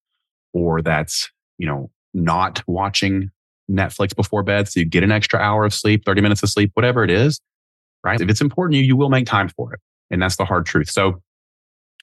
or 0.52 0.82
that's, 0.82 1.30
you 1.58 1.66
know, 1.66 1.90
not 2.14 2.62
watching 2.66 3.30
Netflix 3.70 4.14
before 4.14 4.42
bed 4.42 4.68
so 4.68 4.80
you 4.80 4.86
get 4.86 5.02
an 5.02 5.12
extra 5.12 5.38
hour 5.40 5.64
of 5.64 5.74
sleep, 5.74 6.04
30 6.04 6.20
minutes 6.20 6.42
of 6.42 6.50
sleep, 6.50 6.70
whatever 6.74 7.04
it 7.04 7.10
is, 7.10 7.40
right? 8.04 8.20
If 8.20 8.28
it's 8.28 8.40
important 8.40 8.74
to 8.74 8.78
you, 8.78 8.84
you 8.84 8.96
will 8.96 9.10
make 9.10 9.26
time 9.26 9.48
for 9.48 9.72
it. 9.74 9.80
And 10.10 10.22
that's 10.22 10.36
the 10.36 10.44
hard 10.44 10.66
truth. 10.66 10.90
So 10.90 11.22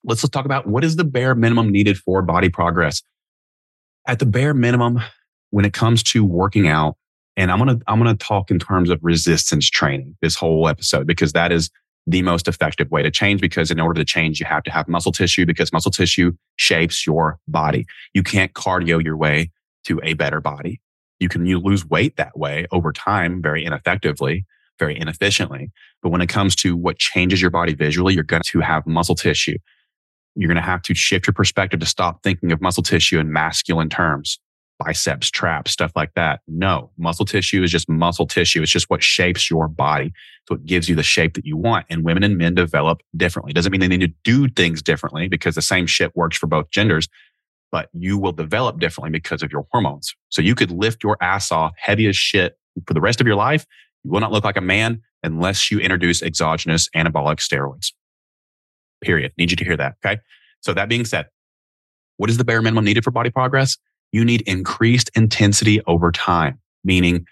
let's 0.03 0.21
just 0.21 0.33
talk 0.33 0.45
about 0.45 0.67
what 0.67 0.83
is 0.83 0.95
the 0.95 1.03
bare 1.03 1.35
minimum 1.35 1.69
needed 1.69 1.97
for 1.97 2.21
body 2.21 2.49
progress. 2.49 3.01
At 4.07 4.19
the 4.19 4.25
bare 4.25 4.53
minimum, 4.53 4.99
when 5.51 5.65
it 5.65 5.73
comes 5.73 6.03
to 6.03 6.25
working 6.25 6.67
out, 6.67 6.97
and 7.37 7.51
I'm 7.51 7.57
gonna 7.57 7.79
I'm 7.87 7.97
gonna 7.99 8.15
talk 8.15 8.51
in 8.51 8.59
terms 8.59 8.89
of 8.89 8.99
resistance 9.01 9.69
training 9.69 10.17
this 10.21 10.35
whole 10.35 10.67
episode 10.67 11.07
because 11.07 11.33
that 11.33 11.51
is 11.51 11.69
the 12.05 12.21
most 12.21 12.47
effective 12.47 12.91
way 12.91 13.01
to 13.01 13.11
change 13.11 13.39
because 13.39 13.71
in 13.71 13.79
order 13.79 13.99
to 13.99 14.05
change 14.05 14.39
you 14.39 14.45
have 14.45 14.63
to 14.63 14.71
have 14.71 14.87
muscle 14.87 15.11
tissue 15.11 15.45
because 15.45 15.71
muscle 15.71 15.91
tissue 15.91 16.33
shapes 16.57 17.07
your 17.07 17.39
body. 17.47 17.85
You 18.13 18.23
can't 18.23 18.53
cardio 18.53 19.01
your 19.03 19.15
way 19.15 19.51
to 19.85 19.99
a 20.03 20.13
better 20.13 20.41
body. 20.41 20.81
You 21.19 21.29
can 21.29 21.45
you 21.45 21.59
lose 21.59 21.85
weight 21.85 22.17
that 22.17 22.37
way 22.37 22.65
over 22.71 22.91
time 22.91 23.41
very 23.41 23.63
ineffectively, 23.63 24.45
very 24.79 24.99
inefficiently. 24.99 25.71
But 26.01 26.09
when 26.09 26.21
it 26.21 26.27
comes 26.27 26.55
to 26.57 26.75
what 26.75 26.97
changes 26.97 27.41
your 27.41 27.51
body 27.51 27.73
visually, 27.73 28.13
you're 28.13 28.23
going 28.23 28.43
to 28.45 28.59
have 28.59 28.85
muscle 28.85 29.15
tissue. 29.15 29.57
You're 30.35 30.49
going 30.49 30.55
to 30.55 30.61
have 30.61 30.81
to 30.83 30.93
shift 30.93 31.27
your 31.27 31.33
perspective 31.33 31.79
to 31.79 31.85
stop 31.85 32.23
thinking 32.23 32.51
of 32.51 32.61
muscle 32.61 32.83
tissue 32.83 33.19
in 33.19 33.31
masculine 33.31 33.89
terms, 33.89 34.39
biceps, 34.79 35.29
traps, 35.29 35.71
stuff 35.71 35.91
like 35.95 36.13
that. 36.15 36.41
No, 36.47 36.91
muscle 36.97 37.25
tissue 37.25 37.63
is 37.63 37.71
just 37.71 37.89
muscle 37.89 38.27
tissue. 38.27 38.61
It's 38.61 38.71
just 38.71 38.89
what 38.89 39.03
shapes 39.03 39.49
your 39.49 39.67
body. 39.67 40.11
So 40.47 40.55
it 40.55 40.65
gives 40.65 40.89
you 40.89 40.95
the 40.95 41.03
shape 41.03 41.35
that 41.35 41.45
you 41.45 41.55
want. 41.55 41.85
And 41.89 42.03
women 42.03 42.23
and 42.23 42.37
men 42.37 42.55
develop 42.55 43.01
differently. 43.15 43.53
Doesn't 43.53 43.71
mean 43.71 43.79
they 43.79 43.87
need 43.87 44.01
to 44.01 44.13
do 44.23 44.49
things 44.49 44.81
differently 44.81 45.27
because 45.27 45.55
the 45.55 45.61
same 45.61 45.87
shit 45.87 46.15
works 46.15 46.37
for 46.37 46.47
both 46.47 46.69
genders 46.69 47.07
but 47.73 47.89
you 47.91 48.19
will 48.19 48.31
develop 48.31 48.79
differently 48.79 49.09
because 49.09 49.41
of 49.41 49.51
your 49.51 49.65
hormones. 49.71 50.13
So 50.29 50.43
you 50.43 50.53
could 50.53 50.69
lift 50.69 51.03
your 51.03 51.17
ass 51.21 51.51
off 51.51 51.73
heavy 51.75 52.07
as 52.07 52.15
shit 52.15 52.55
for 52.85 52.93
the 52.93 53.01
rest 53.01 53.19
of 53.19 53.25
your 53.25 53.35
life. 53.35 53.65
You 54.03 54.11
will 54.11 54.19
not 54.19 54.31
look 54.31 54.43
like 54.43 54.57
a 54.57 54.61
man 54.61 55.01
unless 55.23 55.71
you 55.71 55.79
introduce 55.79 56.21
exogenous 56.21 56.87
anabolic 56.95 57.37
steroids. 57.37 57.91
Period. 59.01 59.31
Need 59.39 59.49
you 59.49 59.57
to 59.57 59.65
hear 59.65 59.75
that. 59.75 59.95
Okay. 60.05 60.21
So 60.61 60.75
that 60.75 60.87
being 60.87 61.03
said, 61.03 61.25
what 62.17 62.29
is 62.29 62.37
the 62.37 62.43
bare 62.43 62.61
minimum 62.61 62.85
needed 62.85 63.03
for 63.03 63.09
body 63.09 63.31
progress? 63.31 63.75
You 64.13 64.23
need 64.23 64.41
increased 64.43 65.11
intensity 65.15 65.81
over 65.85 66.09
time, 66.11 66.59
meaning 66.85 67.25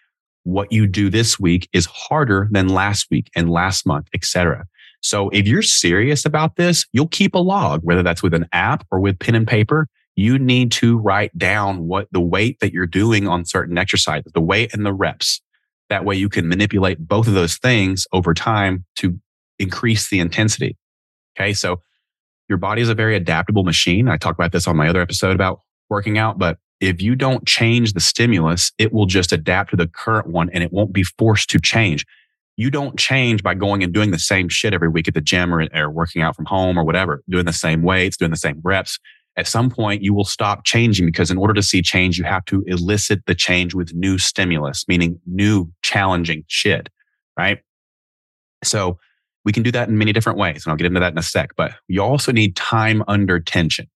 what 0.43 0.71
you 0.73 0.85
do 0.85 1.09
this 1.09 1.39
week 1.39 1.69
is 1.71 1.85
harder 1.85 2.49
than 2.51 2.67
last 2.67 3.07
week 3.09 3.29
and 3.35 3.49
last 3.49 3.85
month, 3.85 4.09
etc. 4.13 4.65
So 4.99 5.29
if 5.29 5.47
you're 5.47 5.61
serious 5.61 6.25
about 6.25 6.57
this, 6.57 6.85
you'll 6.91 7.07
keep 7.07 7.33
a 7.33 7.39
log, 7.39 7.81
whether 7.83 8.03
that's 8.03 8.21
with 8.21 8.33
an 8.33 8.47
app 8.51 8.85
or 8.91 8.99
with 8.99 9.19
pen 9.19 9.35
and 9.35 9.47
paper 9.47 9.87
you 10.15 10.37
need 10.37 10.71
to 10.73 10.97
write 10.97 11.35
down 11.37 11.87
what 11.87 12.07
the 12.11 12.19
weight 12.19 12.59
that 12.59 12.73
you're 12.73 12.87
doing 12.87 13.27
on 13.27 13.45
certain 13.45 13.77
exercises, 13.77 14.31
the 14.33 14.41
weight 14.41 14.73
and 14.73 14.85
the 14.85 14.93
reps. 14.93 15.41
That 15.89 16.05
way 16.05 16.15
you 16.15 16.29
can 16.29 16.47
manipulate 16.47 16.99
both 16.99 17.27
of 17.27 17.33
those 17.33 17.57
things 17.57 18.05
over 18.13 18.33
time 18.33 18.85
to 18.97 19.19
increase 19.59 20.09
the 20.09 20.19
intensity. 20.19 20.77
Okay. 21.37 21.53
So 21.53 21.81
your 22.49 22.57
body 22.57 22.81
is 22.81 22.89
a 22.89 22.95
very 22.95 23.15
adaptable 23.15 23.63
machine. 23.63 24.07
I 24.07 24.17
talk 24.17 24.35
about 24.35 24.51
this 24.51 24.67
on 24.67 24.75
my 24.75 24.87
other 24.87 25.01
episode 25.01 25.35
about 25.35 25.61
working 25.89 26.17
out, 26.17 26.37
but 26.37 26.57
if 26.81 27.01
you 27.01 27.15
don't 27.15 27.45
change 27.47 27.93
the 27.93 27.99
stimulus, 27.99 28.71
it 28.77 28.91
will 28.91 29.05
just 29.05 29.31
adapt 29.31 29.69
to 29.71 29.77
the 29.77 29.87
current 29.87 30.27
one 30.27 30.49
and 30.49 30.63
it 30.63 30.73
won't 30.73 30.91
be 30.91 31.03
forced 31.03 31.49
to 31.51 31.59
change. 31.59 32.05
You 32.57 32.69
don't 32.69 32.99
change 32.99 33.43
by 33.43 33.53
going 33.53 33.83
and 33.83 33.93
doing 33.93 34.11
the 34.11 34.19
same 34.19 34.49
shit 34.49 34.73
every 34.73 34.89
week 34.89 35.07
at 35.07 35.13
the 35.13 35.21
gym 35.21 35.53
or, 35.53 35.67
or 35.73 35.89
working 35.89 36.21
out 36.21 36.35
from 36.35 36.45
home 36.45 36.77
or 36.77 36.83
whatever, 36.83 37.23
doing 37.29 37.45
the 37.45 37.53
same 37.53 37.81
weights, 37.81 38.17
doing 38.17 38.31
the 38.31 38.37
same 38.37 38.59
reps 38.63 38.99
at 39.37 39.47
some 39.47 39.69
point 39.69 40.03
you 40.03 40.13
will 40.13 40.25
stop 40.25 40.65
changing 40.65 41.05
because 41.05 41.31
in 41.31 41.37
order 41.37 41.53
to 41.53 41.63
see 41.63 41.81
change, 41.81 42.17
you 42.17 42.23
have 42.23 42.43
to 42.45 42.63
elicit 42.67 43.25
the 43.25 43.35
change 43.35 43.73
with 43.73 43.93
new 43.93 44.17
stimulus, 44.17 44.85
meaning 44.87 45.19
new 45.25 45.71
challenging 45.81 46.43
shit. 46.47 46.89
Right. 47.37 47.59
So 48.63 48.99
we 49.45 49.53
can 49.53 49.63
do 49.63 49.71
that 49.71 49.87
in 49.87 49.97
many 49.97 50.11
different 50.11 50.37
ways. 50.37 50.65
And 50.65 50.71
I'll 50.71 50.77
get 50.77 50.85
into 50.85 50.99
that 50.99 51.13
in 51.13 51.17
a 51.17 51.23
sec, 51.23 51.51
but 51.55 51.73
you 51.87 52.01
also 52.01 52.31
need 52.31 52.55
time 52.55 53.03
under 53.07 53.39
tension. 53.39 53.87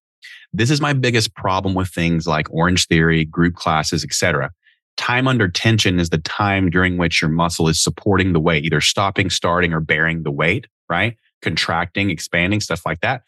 This 0.58 0.72
is 0.72 0.80
my 0.80 0.94
biggest 0.94 1.36
problem 1.36 1.74
with 1.74 1.90
things 1.90 2.26
like 2.26 2.48
Orange 2.50 2.88
Theory, 2.88 3.26
group 3.26 3.56
classes, 3.56 4.06
etc. 4.06 4.52
Time 4.96 5.28
under 5.28 5.50
tension 5.50 6.00
is 6.00 6.10
the 6.12 6.18
time 6.20 6.70
during 6.70 6.98
which 6.98 7.22
your 7.22 7.30
muscle 7.30 7.68
is 7.68 7.84
supporting 7.84 8.32
the 8.32 8.40
weight, 8.40 8.64
either 8.64 8.80
stopping, 8.80 9.30
starting, 9.30 9.74
or 9.74 9.82
bearing 9.82 10.24
the 10.24 10.32
weight, 10.32 10.68
right? 10.90 11.18
Contracting, 11.42 12.10
expanding, 12.10 12.62
stuff 12.62 12.86
like 12.86 13.02
that. 13.02 13.24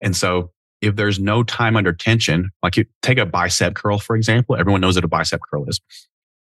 And 0.00 0.16
so 0.16 0.52
if 0.80 0.94
there's 0.94 1.18
no 1.18 1.42
time 1.42 1.76
under 1.76 1.92
tension, 1.92 2.50
like 2.62 2.76
you 2.76 2.84
take 3.02 3.18
a 3.18 3.26
bicep 3.26 3.74
curl, 3.74 3.98
for 3.98 4.14
example, 4.14 4.56
everyone 4.56 4.80
knows 4.80 4.94
what 4.94 5.04
a 5.04 5.08
bicep 5.08 5.40
curl 5.50 5.68
is. 5.68 5.80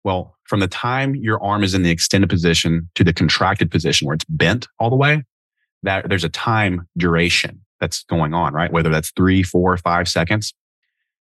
Well, 0.03 0.35
from 0.43 0.59
the 0.59 0.67
time 0.67 1.15
your 1.15 1.41
arm 1.41 1.63
is 1.63 1.73
in 1.73 1.81
the 1.81 1.89
extended 1.89 2.29
position 2.29 2.87
to 2.93 3.03
the 3.03 3.13
contracted 3.13 3.71
position 3.71 4.05
where 4.05 4.13
it's 4.13 4.25
bent 4.25 4.67
all 4.77 4.91
the 4.91 4.95
way, 4.95 5.23
that 5.81 6.07
there's 6.07 6.23
a 6.23 6.29
time 6.29 6.87
duration 6.97 7.61
that's 7.83 8.03
going 8.05 8.33
on, 8.33 8.53
right? 8.53 8.71
Whether 8.71 8.89
that's 8.89 9.11
three, 9.11 9.43
four, 9.43 9.75
five 9.75 10.07
seconds. 10.07 10.53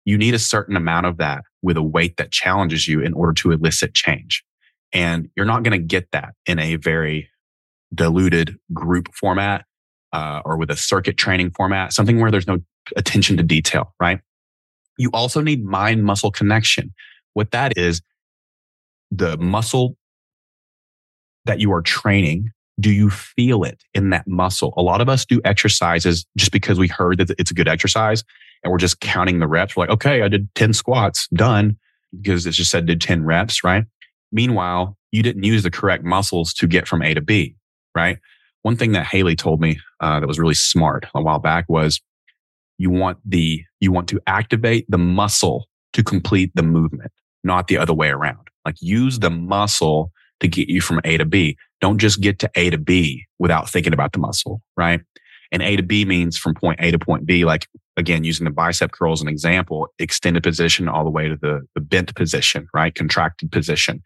You 0.05 0.17
need 0.17 0.33
a 0.33 0.39
certain 0.39 0.77
amount 0.77 1.05
of 1.05 1.17
that 1.17 1.43
with 1.61 1.75
a 1.75 1.83
weight 1.83 2.15
that 2.15 2.31
challenges 2.31 2.87
you 2.87 3.01
in 3.01 3.13
order 3.13 3.33
to 3.33 3.51
elicit 3.51 3.93
change. 3.93 4.41
And 4.93 5.29
you're 5.35 5.45
not 5.45 5.63
going 5.63 5.77
to 5.77 5.85
get 5.85 6.11
that 6.11 6.33
in 6.45 6.59
a 6.59 6.77
very 6.77 7.29
diluted 7.93 8.57
group 8.71 9.13
format 9.13 9.65
uh, 10.13 10.41
or 10.45 10.55
with 10.57 10.71
a 10.71 10.77
circuit 10.77 11.17
training 11.17 11.51
format, 11.51 11.91
something 11.91 12.21
where 12.21 12.31
there's 12.31 12.47
no 12.47 12.59
attention 12.95 13.35
to 13.35 13.43
detail, 13.43 13.93
right? 13.99 14.21
You 14.97 15.09
also 15.13 15.41
need 15.41 15.65
mind 15.65 16.05
muscle 16.05 16.31
connection. 16.31 16.93
What 17.33 17.51
that 17.51 17.77
is, 17.77 18.01
the 19.11 19.37
muscle 19.37 19.97
that 21.43 21.59
you 21.59 21.73
are 21.73 21.81
training, 21.81 22.51
do 22.79 22.91
you 22.91 23.09
feel 23.09 23.63
it 23.63 23.83
in 23.93 24.09
that 24.09 24.27
muscle? 24.27 24.73
A 24.77 24.81
lot 24.81 25.01
of 25.01 25.09
us 25.09 25.25
do 25.25 25.41
exercises 25.45 26.25
just 26.37 26.51
because 26.51 26.77
we 26.77 26.87
heard 26.87 27.17
that 27.19 27.31
it's 27.37 27.51
a 27.51 27.53
good 27.53 27.67
exercise 27.67 28.23
and 28.63 28.71
we're 28.71 28.77
just 28.77 28.99
counting 28.99 29.39
the 29.39 29.47
reps. 29.47 29.75
We're 29.75 29.83
like, 29.83 29.91
okay, 29.91 30.21
I 30.21 30.27
did 30.27 30.53
10 30.55 30.73
squats, 30.73 31.27
done, 31.33 31.77
because 32.19 32.45
it 32.45 32.51
just 32.51 32.71
said 32.71 32.85
did 32.85 33.01
10 33.01 33.23
reps, 33.23 33.63
right? 33.63 33.85
Meanwhile, 34.31 34.97
you 35.11 35.23
didn't 35.23 35.43
use 35.43 35.63
the 35.63 35.71
correct 35.71 36.03
muscles 36.03 36.53
to 36.55 36.67
get 36.67 36.87
from 36.87 37.01
A 37.01 37.13
to 37.13 37.21
B, 37.21 37.55
right? 37.95 38.19
One 38.63 38.75
thing 38.75 38.91
that 38.93 39.05
Haley 39.05 39.35
told 39.35 39.61
me 39.61 39.79
uh, 40.01 40.19
that 40.19 40.27
was 40.27 40.39
really 40.39 40.55
smart 40.55 41.05
a 41.13 41.21
while 41.21 41.39
back 41.39 41.65
was 41.69 42.01
you 42.77 42.89
want 42.89 43.19
the, 43.23 43.63
you 43.79 43.91
want 43.91 44.09
to 44.09 44.19
activate 44.27 44.85
the 44.89 44.97
muscle 44.97 45.67
to 45.93 46.03
complete 46.03 46.51
the 46.55 46.63
movement, 46.63 47.11
not 47.43 47.67
the 47.67 47.77
other 47.77 47.93
way 47.93 48.09
around. 48.09 48.49
Like 48.65 48.75
use 48.81 49.19
the 49.19 49.29
muscle 49.29 50.11
to 50.49 50.55
get 50.55 50.69
you 50.69 50.81
from 50.81 51.01
A 51.03 51.17
to 51.17 51.25
B. 51.25 51.57
Don't 51.81 51.97
just 51.97 52.21
get 52.21 52.39
to 52.39 52.51
A 52.55 52.69
to 52.69 52.77
B 52.77 53.25
without 53.39 53.69
thinking 53.69 53.93
about 53.93 54.13
the 54.13 54.19
muscle, 54.19 54.61
right? 54.77 55.01
And 55.51 55.61
A 55.61 55.75
to 55.75 55.83
B 55.83 56.05
means 56.05 56.37
from 56.37 56.53
point 56.53 56.79
A 56.81 56.91
to 56.91 56.99
point 56.99 57.25
B, 57.25 57.45
like 57.45 57.67
again, 57.97 58.23
using 58.23 58.45
the 58.45 58.51
bicep 58.51 58.91
curl 58.91 59.13
as 59.13 59.21
an 59.21 59.27
example, 59.27 59.87
extended 59.99 60.43
position 60.43 60.89
all 60.89 61.03
the 61.03 61.09
way 61.09 61.27
to 61.27 61.37
the, 61.41 61.61
the 61.75 61.81
bent 61.81 62.13
position, 62.15 62.67
right? 62.73 62.93
Contracted 62.93 63.51
position. 63.51 64.01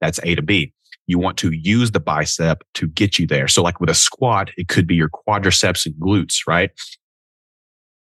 That's 0.00 0.18
A 0.22 0.34
to 0.34 0.42
B. 0.42 0.72
You 1.06 1.18
want 1.18 1.38
to 1.38 1.52
use 1.52 1.92
the 1.92 2.00
bicep 2.00 2.62
to 2.74 2.86
get 2.88 3.18
you 3.18 3.26
there. 3.26 3.48
So 3.48 3.62
like 3.62 3.80
with 3.80 3.90
a 3.90 3.94
squat, 3.94 4.50
it 4.56 4.68
could 4.68 4.86
be 4.86 4.94
your 4.94 5.08
quadriceps 5.08 5.86
and 5.86 5.94
glutes, 5.94 6.46
right? 6.46 6.70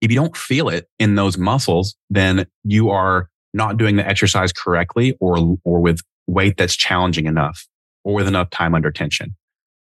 if 0.02 0.10
you 0.10 0.16
don't 0.16 0.36
feel 0.36 0.68
it 0.68 0.88
in 0.98 1.14
those 1.14 1.38
muscles, 1.38 1.96
then 2.10 2.44
you 2.64 2.90
are 2.90 3.30
not 3.54 3.76
doing 3.76 3.96
the 3.96 4.06
exercise 4.06 4.52
correctly 4.52 5.16
or, 5.20 5.56
or 5.64 5.80
with 5.80 6.00
weight 6.26 6.56
that's 6.58 6.76
challenging 6.76 7.26
enough 7.26 7.66
or 8.04 8.14
with 8.14 8.28
enough 8.28 8.50
time 8.50 8.74
under 8.74 8.90
tension. 8.90 9.36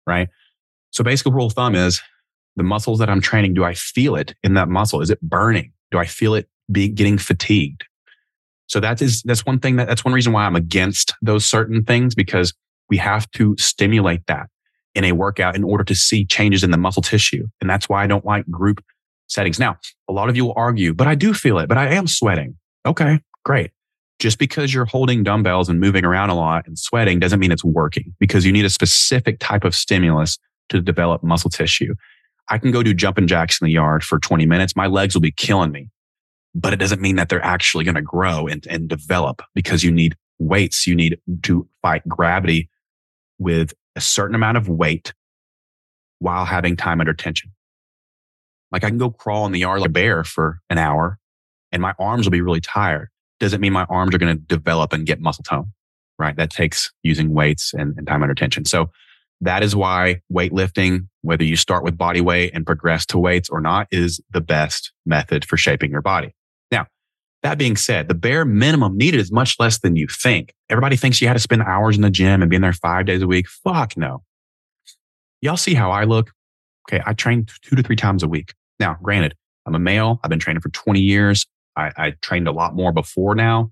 Right. 0.06 0.30
So 0.92 1.04
basic 1.04 1.28
rule 1.28 1.48
of 1.48 1.54
thumb 1.54 1.76
is 1.76 2.02
the 2.56 2.64
muscles 2.64 3.00
that 3.00 3.10
I'm 3.10 3.22
training, 3.22 3.54
do 3.54 3.64
I 3.64 3.74
feel 3.74 4.16
it 4.16 4.34
in 4.44 4.56
that 4.56 4.68
muscle? 4.68 5.02
Is 5.02 5.10
it 5.10 5.22
burning? 5.22 5.72
Do 5.92 6.00
I 6.00 6.06
feel 6.06 6.34
it 6.34 6.50
be 6.72 6.90
getting 6.90 7.18
fatigued? 7.18 7.86
So 8.68 8.80
that 8.80 9.02
is, 9.02 9.22
that's 9.24 9.46
one 9.46 9.60
thing 9.60 9.78
that, 9.78 9.88
that's 9.88 10.04
one 10.04 10.14
reason 10.14 10.34
why 10.34 10.46
I'm 10.46 10.56
against 10.56 11.14
those 11.22 11.46
certain 11.46 11.84
things 11.84 12.16
because 12.16 12.54
we 12.90 12.98
have 12.98 13.30
to 13.32 13.56
stimulate 13.58 14.26
that 14.28 14.48
in 14.96 15.04
a 15.04 15.12
workout 15.12 15.56
in 15.56 15.64
order 15.64 15.84
to 15.84 15.96
see 15.96 16.26
changes 16.26 16.64
in 16.64 16.72
the 16.72 16.78
muscle 16.78 17.02
tissue. 17.02 17.48
And 17.62 17.70
that's 17.70 17.88
why 17.88 18.04
I 18.04 18.08
don't 18.08 18.26
like 18.26 18.50
group 18.50 18.84
settings. 19.28 19.60
Now, 19.60 19.78
a 20.10 20.14
lot 20.14 20.30
of 20.30 20.36
you 20.36 20.46
will 20.46 20.54
argue, 20.58 20.94
but 20.94 21.08
I 21.08 21.16
do 21.16 21.34
feel 21.34 21.60
it, 21.60 21.70
but 21.70 21.78
I 21.78 21.94
am 21.94 22.08
sweating. 22.08 22.58
Okay, 22.86 23.20
great. 23.46 23.72
Just 24.20 24.40
because 24.40 24.74
you're 24.74 24.86
holding 24.86 25.24
dumbbells 25.24 25.70
and 25.70 25.80
moving 25.80 26.04
around 26.04 26.30
a 26.30 26.36
lot 26.36 26.66
and 26.66 26.78
sweating 26.78 27.20
doesn't 27.20 27.40
mean 27.40 27.52
it's 27.52 27.64
working 27.64 28.16
because 28.20 28.46
you 28.46 28.52
need 28.52 28.66
a 28.66 28.70
specific 28.70 29.40
type 29.40 29.64
of 29.64 29.76
stimulus 29.76 30.40
to 30.70 30.82
develop 30.82 31.24
muscle 31.24 31.50
tissue. 31.50 31.94
I 32.50 32.58
can 32.58 32.72
go 32.72 32.82
do 32.82 32.94
jumping 32.94 33.28
jacks 33.28 33.62
in 33.62 33.66
the 33.66 33.72
yard 33.72 34.04
for 34.04 34.20
20 34.20 34.46
minutes. 34.46 34.76
My 34.76 34.88
legs 34.88 35.14
will 35.14 35.22
be 35.22 35.32
killing 35.32 35.72
me, 35.72 35.90
but 36.56 36.74
it 36.74 36.78
doesn't 36.78 37.02
mean 37.02 37.16
that 37.18 37.30
they're 37.30 37.44
actually 37.44 37.84
going 37.84 37.96
to 37.96 38.02
grow 38.02 38.48
and, 38.48 38.66
and 38.68 38.88
develop 38.88 39.42
because 39.54 39.84
you 39.84 39.92
need 39.92 40.16
weights. 40.40 40.88
You 40.88 40.96
need 40.96 41.20
to 41.44 41.68
fight 41.82 42.08
gravity 42.08 42.70
with 43.38 43.74
a 43.96 44.02
certain 44.02 44.36
amount 44.36 44.58
of 44.58 44.68
weight 44.68 45.14
while 46.20 46.46
having 46.46 46.76
time 46.76 47.00
under 47.00 47.14
tension. 47.14 47.52
Like 48.72 48.84
I 48.84 48.90
can 48.90 48.98
go 48.98 49.12
crawl 49.12 49.46
in 49.46 49.52
the 49.52 49.60
yard 49.60 49.82
like 49.82 49.90
a 49.90 49.94
bear 49.94 50.24
for 50.24 50.60
an 50.70 50.78
hour 50.78 51.20
and 51.72 51.82
my 51.82 51.94
arms 52.00 52.26
will 52.26 52.32
be 52.32 52.42
really 52.42 52.62
tired. 52.62 53.10
Doesn't 53.40 53.62
mean 53.62 53.74
my 53.74 53.86
arms 53.86 54.16
are 54.16 54.18
going 54.18 54.36
to 54.36 54.42
develop 54.42 54.94
and 54.94 55.06
get 55.06 55.22
muscle 55.22 55.44
tone, 55.44 55.72
right? 56.18 56.36
That 56.36 56.50
takes 56.50 56.92
using 57.04 57.34
weights 57.34 57.74
and, 57.74 57.96
and 57.98 58.08
time 58.08 58.24
under 58.24 58.36
tension. 58.36 58.66
So 58.66 58.90
that 59.42 59.62
is 59.62 59.76
why 59.76 60.22
weightlifting, 60.32 61.08
whether 61.22 61.44
you 61.44 61.56
start 61.56 61.84
with 61.84 61.98
body 61.98 62.22
weight 62.22 62.52
and 62.54 62.66
progress 62.66 63.06
to 63.08 63.20
weights 63.20 63.50
or 63.50 63.62
not, 63.62 63.88
is 63.92 64.20
the 64.32 64.42
best 64.42 64.92
method 65.06 65.46
for 65.46 65.58
shaping 65.58 65.92
your 65.92 66.02
body. 66.02 66.34
Now, 66.72 66.88
that 67.44 67.60
being 67.60 67.76
said, 67.76 68.08
the 68.08 68.16
bare 68.16 68.46
minimum 68.46 68.98
needed 68.98 69.20
is 69.20 69.32
much 69.32 69.56
less 69.60 69.80
than 69.80 69.96
you 69.96 70.08
think. 70.08 70.54
Everybody 70.70 70.96
thinks 70.96 71.22
you 71.22 71.28
had 71.28 71.36
to 71.36 71.40
spend 71.40 71.62
hours 71.62 71.96
in 71.96 72.02
the 72.02 72.10
gym 72.10 72.42
and 72.42 72.50
be 72.50 72.56
in 72.56 72.64
there 72.64 72.74
five 72.74 73.06
days 73.06 73.22
a 73.22 73.28
week. 73.28 73.48
Fuck 73.48 73.96
no. 73.96 74.24
Y'all 75.42 75.58
see 75.58 75.76
how 75.76 75.92
I 75.92 76.06
look? 76.06 76.32
Okay. 76.90 77.04
I 77.06 77.14
train 77.14 77.46
two 77.62 77.76
to 77.76 77.84
three 77.84 77.96
times 77.96 78.24
a 78.24 78.28
week. 78.28 78.54
Now, 78.80 78.98
granted, 79.02 79.36
I'm 79.66 79.76
a 79.76 79.80
male. 79.80 80.20
I've 80.24 80.30
been 80.30 80.40
training 80.40 80.62
for 80.62 80.70
20 80.70 81.00
years. 81.00 81.46
I, 81.78 81.92
I 81.96 82.12
trained 82.22 82.48
a 82.48 82.52
lot 82.52 82.76
more 82.76 82.92
before 82.92 83.36
now. 83.36 83.72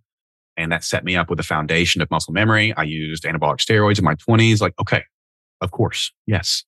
And 0.57 0.71
that 0.71 0.85
set 0.85 1.03
me 1.03 1.17
up 1.17 1.29
with 1.29 1.39
a 1.39 1.43
foundation 1.43 2.01
of 2.01 2.09
muscle 2.09 2.33
memory. 2.33 2.73
I 2.77 2.83
used 2.83 3.23
anabolic 3.23 3.57
steroids 3.57 3.99
in 3.99 4.05
my 4.05 4.15
20s. 4.15 4.61
Like, 4.61 4.73
okay, 4.79 5.03
of 5.59 5.71
course, 5.71 6.13
yes. 6.25 6.63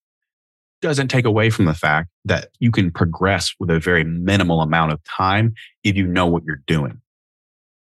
Doesn't 0.81 1.07
take 1.07 1.25
away 1.25 1.49
from 1.49 1.65
the 1.65 1.73
fact 1.73 2.09
that 2.25 2.49
you 2.59 2.69
can 2.69 2.91
progress 2.91 3.53
with 3.59 3.69
a 3.69 3.79
very 3.79 4.03
minimal 4.03 4.61
amount 4.61 4.91
of 4.91 5.01
time 5.05 5.53
if 5.83 5.95
you 5.95 6.05
know 6.05 6.25
what 6.25 6.43
you're 6.43 6.61
doing. 6.67 7.01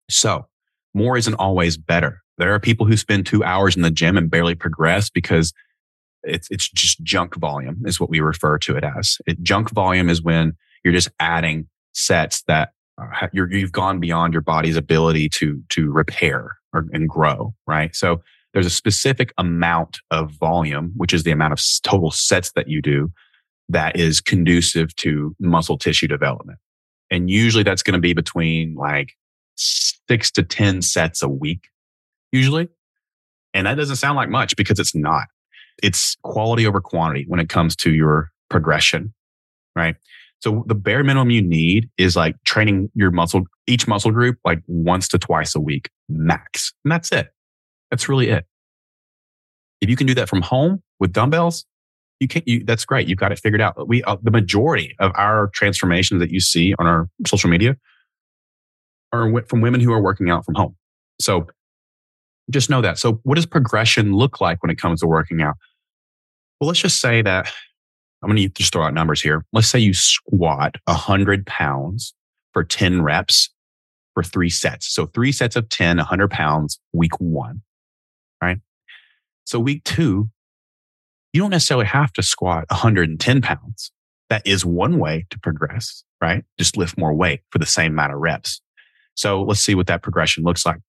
So 0.09 0.47
more 0.93 1.17
isn't 1.17 1.35
always 1.35 1.77
better. 1.77 2.21
There 2.37 2.53
are 2.53 2.59
people 2.59 2.85
who 2.85 2.97
spend 2.97 3.25
two 3.25 3.43
hours 3.43 3.75
in 3.75 3.81
the 3.81 3.89
gym 3.89 4.17
and 4.17 4.29
barely 4.29 4.55
progress 4.55 5.09
because 5.09 5.53
it's, 6.23 6.49
it's 6.51 6.69
just 6.69 7.01
junk 7.03 7.35
volume 7.35 7.83
is 7.85 7.99
what 7.99 8.09
we 8.09 8.19
refer 8.19 8.57
to 8.59 8.75
it 8.75 8.83
as. 8.83 9.17
It, 9.25 9.41
junk 9.41 9.69
volume 9.71 10.09
is 10.09 10.21
when 10.21 10.53
you're 10.83 10.93
just 10.93 11.09
adding 11.19 11.69
sets 11.93 12.43
that 12.43 12.71
you 13.33 13.61
have 13.61 13.71
gone 13.71 13.99
beyond 13.99 14.33
your 14.33 14.41
body's 14.41 14.77
ability 14.77 15.29
to, 15.29 15.61
to 15.69 15.91
repair 15.91 16.57
or, 16.73 16.85
and 16.93 17.09
grow, 17.09 17.53
right? 17.67 17.95
So 17.95 18.21
there's 18.53 18.65
a 18.65 18.71
specific 18.71 19.33
amount 19.37 19.99
of 20.11 20.31
volume, 20.31 20.93
which 20.95 21.13
is 21.13 21.23
the 21.23 21.31
amount 21.31 21.53
of 21.53 21.61
total 21.83 22.09
sets 22.11 22.51
that 22.53 22.69
you 22.69 22.81
do 22.81 23.11
that 23.67 23.97
is 23.97 24.21
conducive 24.21 24.95
to 24.97 25.35
muscle 25.39 25.77
tissue 25.77 26.07
development. 26.07 26.59
And 27.11 27.29
usually 27.29 27.63
that's 27.63 27.83
going 27.83 27.95
to 27.95 27.99
be 27.99 28.13
between 28.13 28.75
like 28.75 29.13
six 29.55 30.31
to 30.31 30.43
10 30.43 30.81
sets 30.81 31.21
a 31.21 31.29
week, 31.29 31.69
usually. 32.31 32.69
And 33.53 33.67
that 33.67 33.75
doesn't 33.75 33.97
sound 33.97 34.15
like 34.15 34.29
much 34.29 34.55
because 34.55 34.79
it's 34.79 34.95
not. 34.95 35.25
It's 35.83 36.15
quality 36.23 36.65
over 36.65 36.79
quantity 36.79 37.25
when 37.27 37.39
it 37.39 37.49
comes 37.49 37.75
to 37.77 37.91
your 37.93 38.31
progression, 38.49 39.13
right? 39.75 39.95
So 40.41 40.63
the 40.67 40.75
bare 40.75 41.03
minimum 41.03 41.31
you 41.31 41.41
need 41.41 41.89
is 41.97 42.15
like 42.15 42.35
training 42.43 42.89
your 42.93 43.11
muscle, 43.11 43.43
each 43.67 43.87
muscle 43.87 44.11
group 44.11 44.37
like 44.45 44.61
once 44.67 45.07
to 45.09 45.17
twice 45.17 45.55
a 45.55 45.59
week 45.59 45.89
max. 46.09 46.73
And 46.83 46.91
that's 46.91 47.11
it. 47.11 47.29
That's 47.89 48.07
really 48.07 48.29
it. 48.29 48.45
If 49.81 49.89
you 49.89 49.95
can 49.95 50.07
do 50.07 50.13
that 50.15 50.29
from 50.29 50.41
home 50.41 50.81
with 50.99 51.13
dumbbells, 51.13 51.65
you 52.19 52.27
can 52.27 52.43
you 52.45 52.63
that's 52.63 52.85
great. 52.85 53.07
You've 53.07 53.19
got 53.19 53.31
it 53.31 53.39
figured 53.39 53.61
out. 53.61 53.87
We 53.87 54.03
uh, 54.03 54.17
the 54.21 54.31
majority 54.31 54.95
of 54.99 55.11
our 55.15 55.49
transformations 55.53 56.21
that 56.21 56.31
you 56.31 56.39
see 56.39 56.73
on 56.79 56.87
our 56.87 57.09
social 57.27 57.49
media 57.49 57.75
are 59.11 59.43
from 59.47 59.61
women 59.61 59.81
who 59.81 59.91
are 59.91 60.01
working 60.01 60.29
out 60.29 60.45
from 60.45 60.55
home. 60.55 60.75
So 61.19 61.47
just 62.51 62.69
know 62.69 62.81
that. 62.81 62.99
So 62.99 63.19
what 63.23 63.35
does 63.35 63.45
progression 63.45 64.13
look 64.13 64.39
like 64.39 64.61
when 64.61 64.69
it 64.69 64.77
comes 64.77 65.01
to 65.01 65.07
working 65.07 65.41
out? 65.41 65.55
Well, 66.59 66.67
let's 66.67 66.79
just 66.79 67.01
say 67.01 67.21
that 67.21 67.51
I'm 68.21 68.29
going 68.29 68.41
to 68.41 68.49
just 68.49 68.73
throw 68.73 68.83
out 68.83 68.93
numbers 68.93 69.21
here. 69.21 69.45
Let's 69.53 69.67
say 69.69 69.79
you 69.79 69.93
squat 69.93 70.75
100 70.85 71.45
pounds 71.45 72.13
for 72.53 72.63
10 72.63 73.01
reps 73.01 73.49
for 74.13 74.23
three 74.23 74.49
sets. 74.49 74.91
So 74.93 75.05
three 75.07 75.31
sets 75.31 75.55
of 75.55 75.69
10, 75.69 75.97
100 75.97 76.31
pounds, 76.31 76.79
week 76.93 77.19
one. 77.19 77.61
Right. 78.41 78.59
So 79.45 79.59
week 79.59 79.83
two, 79.83 80.29
you 81.33 81.41
don't 81.41 81.51
necessarily 81.51 81.85
have 81.85 82.13
to 82.13 82.23
squat 82.23 82.65
110 82.69 83.41
pounds. 83.41 83.91
That 84.29 84.45
is 84.47 84.65
one 84.65 84.97
way 84.97 85.27
to 85.29 85.39
progress, 85.39 86.03
right? 86.21 86.43
Just 86.57 86.77
lift 86.77 86.97
more 86.97 87.13
weight 87.13 87.41
for 87.51 87.59
the 87.59 87.65
same 87.65 87.91
amount 87.91 88.13
of 88.13 88.19
reps. 88.19 88.61
So 89.15 89.43
let's 89.43 89.59
see 89.59 89.75
what 89.75 89.87
that 89.87 90.01
progression 90.01 90.43
looks 90.43 90.65
like. 90.65 90.79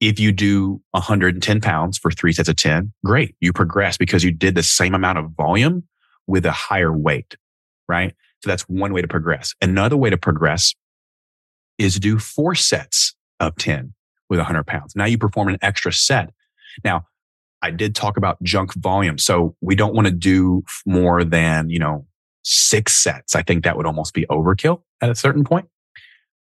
If 0.00 0.20
you 0.20 0.30
do 0.30 0.80
110 0.92 1.60
pounds 1.60 1.98
for 1.98 2.10
three 2.10 2.32
sets 2.32 2.48
of 2.48 2.56
10, 2.56 2.92
great. 3.04 3.34
You 3.40 3.52
progress 3.52 3.96
because 3.96 4.22
you 4.22 4.30
did 4.30 4.54
the 4.54 4.62
same 4.62 4.94
amount 4.94 5.18
of 5.18 5.32
volume 5.32 5.82
with 6.28 6.46
a 6.46 6.52
higher 6.52 6.96
weight, 6.96 7.36
right? 7.88 8.14
So 8.44 8.50
that's 8.50 8.62
one 8.68 8.92
way 8.92 9.02
to 9.02 9.08
progress. 9.08 9.54
Another 9.60 9.96
way 9.96 10.10
to 10.10 10.16
progress 10.16 10.74
is 11.78 11.98
do 11.98 12.18
four 12.18 12.54
sets 12.54 13.16
of 13.40 13.56
10 13.56 13.94
with 14.28 14.38
100 14.38 14.64
pounds. 14.66 14.94
Now 14.94 15.06
you 15.06 15.18
perform 15.18 15.48
an 15.48 15.58
extra 15.62 15.92
set. 15.92 16.30
Now, 16.84 17.06
I 17.62 17.70
did 17.70 17.96
talk 17.96 18.16
about 18.16 18.40
junk 18.42 18.74
volume. 18.74 19.18
So 19.18 19.56
we 19.60 19.74
don't 19.74 19.94
want 19.94 20.06
to 20.06 20.12
do 20.12 20.62
more 20.86 21.24
than, 21.24 21.70
you 21.70 21.80
know, 21.80 22.06
six 22.44 22.96
sets. 22.96 23.34
I 23.34 23.42
think 23.42 23.64
that 23.64 23.76
would 23.76 23.86
almost 23.86 24.14
be 24.14 24.26
overkill 24.26 24.82
at 25.00 25.10
a 25.10 25.14
certain 25.14 25.44
point. 25.44 25.66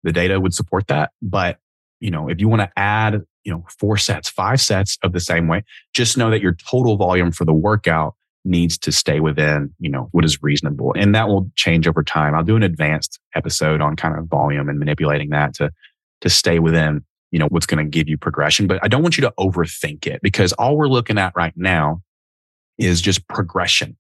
The 0.04 0.12
data 0.12 0.40
would 0.40 0.54
support 0.54 0.88
that. 0.88 1.12
But, 1.22 1.60
you 2.02 2.12
know, 2.12 2.28
if 2.28 2.42
you 2.42 2.50
want 2.50 2.62
to 2.62 2.72
add, 2.76 3.22
you 3.46 3.52
know, 3.54 3.66
four 3.80 3.98
sets, 3.98 4.30
five 4.30 4.60
sets 4.60 4.98
of 5.02 5.14
the 5.14 5.20
same 5.22 5.48
way, 5.48 5.64
just 5.94 6.18
know 6.18 6.30
that 6.30 6.42
your 6.42 6.54
total 6.54 6.98
volume 6.98 7.32
for 7.32 7.46
the 7.46 7.54
workout 7.54 8.16
needs 8.48 8.78
to 8.80 8.92
stay 8.92 9.20
within, 9.20 9.74
you 9.80 9.90
know, 9.90 10.10
what 10.12 10.26
is 10.26 10.42
reasonable. 10.42 10.94
And 10.98 11.14
that 11.14 11.28
will 11.28 11.52
change 11.56 11.88
over 11.88 12.04
time. 12.04 12.34
I'll 12.34 12.44
do 12.44 12.56
an 12.56 12.64
advanced 12.64 13.20
episode 13.36 13.82
on 13.82 13.96
kind 13.96 14.18
of 14.18 14.28
volume 14.28 14.70
and 14.70 14.80
manipulating 14.80 15.30
that 15.30 15.54
to, 15.56 15.72
to 16.22 16.30
stay 16.30 16.60
within, 16.60 17.04
you 17.32 17.40
know, 17.40 17.48
what's 17.48 17.66
going 17.66 17.84
to 17.84 17.90
give 17.90 18.08
you 18.08 18.18
progression. 18.18 18.68
But 18.68 18.80
I 18.82 18.88
don't 18.88 19.04
want 19.04 19.18
you 19.18 19.22
to 19.22 19.34
overthink 19.40 20.08
it 20.08 20.22
because 20.24 20.54
all 20.54 20.78
we're 20.78 20.88
looking 20.88 21.18
at 21.18 21.34
right 21.36 21.54
now 21.56 22.02
is 22.78 23.02
just 23.02 23.28
progression. 23.28 23.98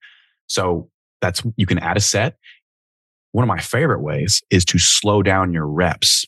So 0.47 0.89
that's, 1.21 1.43
you 1.57 1.65
can 1.65 1.79
add 1.79 1.97
a 1.97 2.01
set. 2.01 2.37
One 3.33 3.43
of 3.43 3.47
my 3.47 3.59
favorite 3.59 4.01
ways 4.01 4.41
is 4.49 4.65
to 4.65 4.79
slow 4.79 5.21
down 5.21 5.53
your 5.53 5.67
reps. 5.67 6.25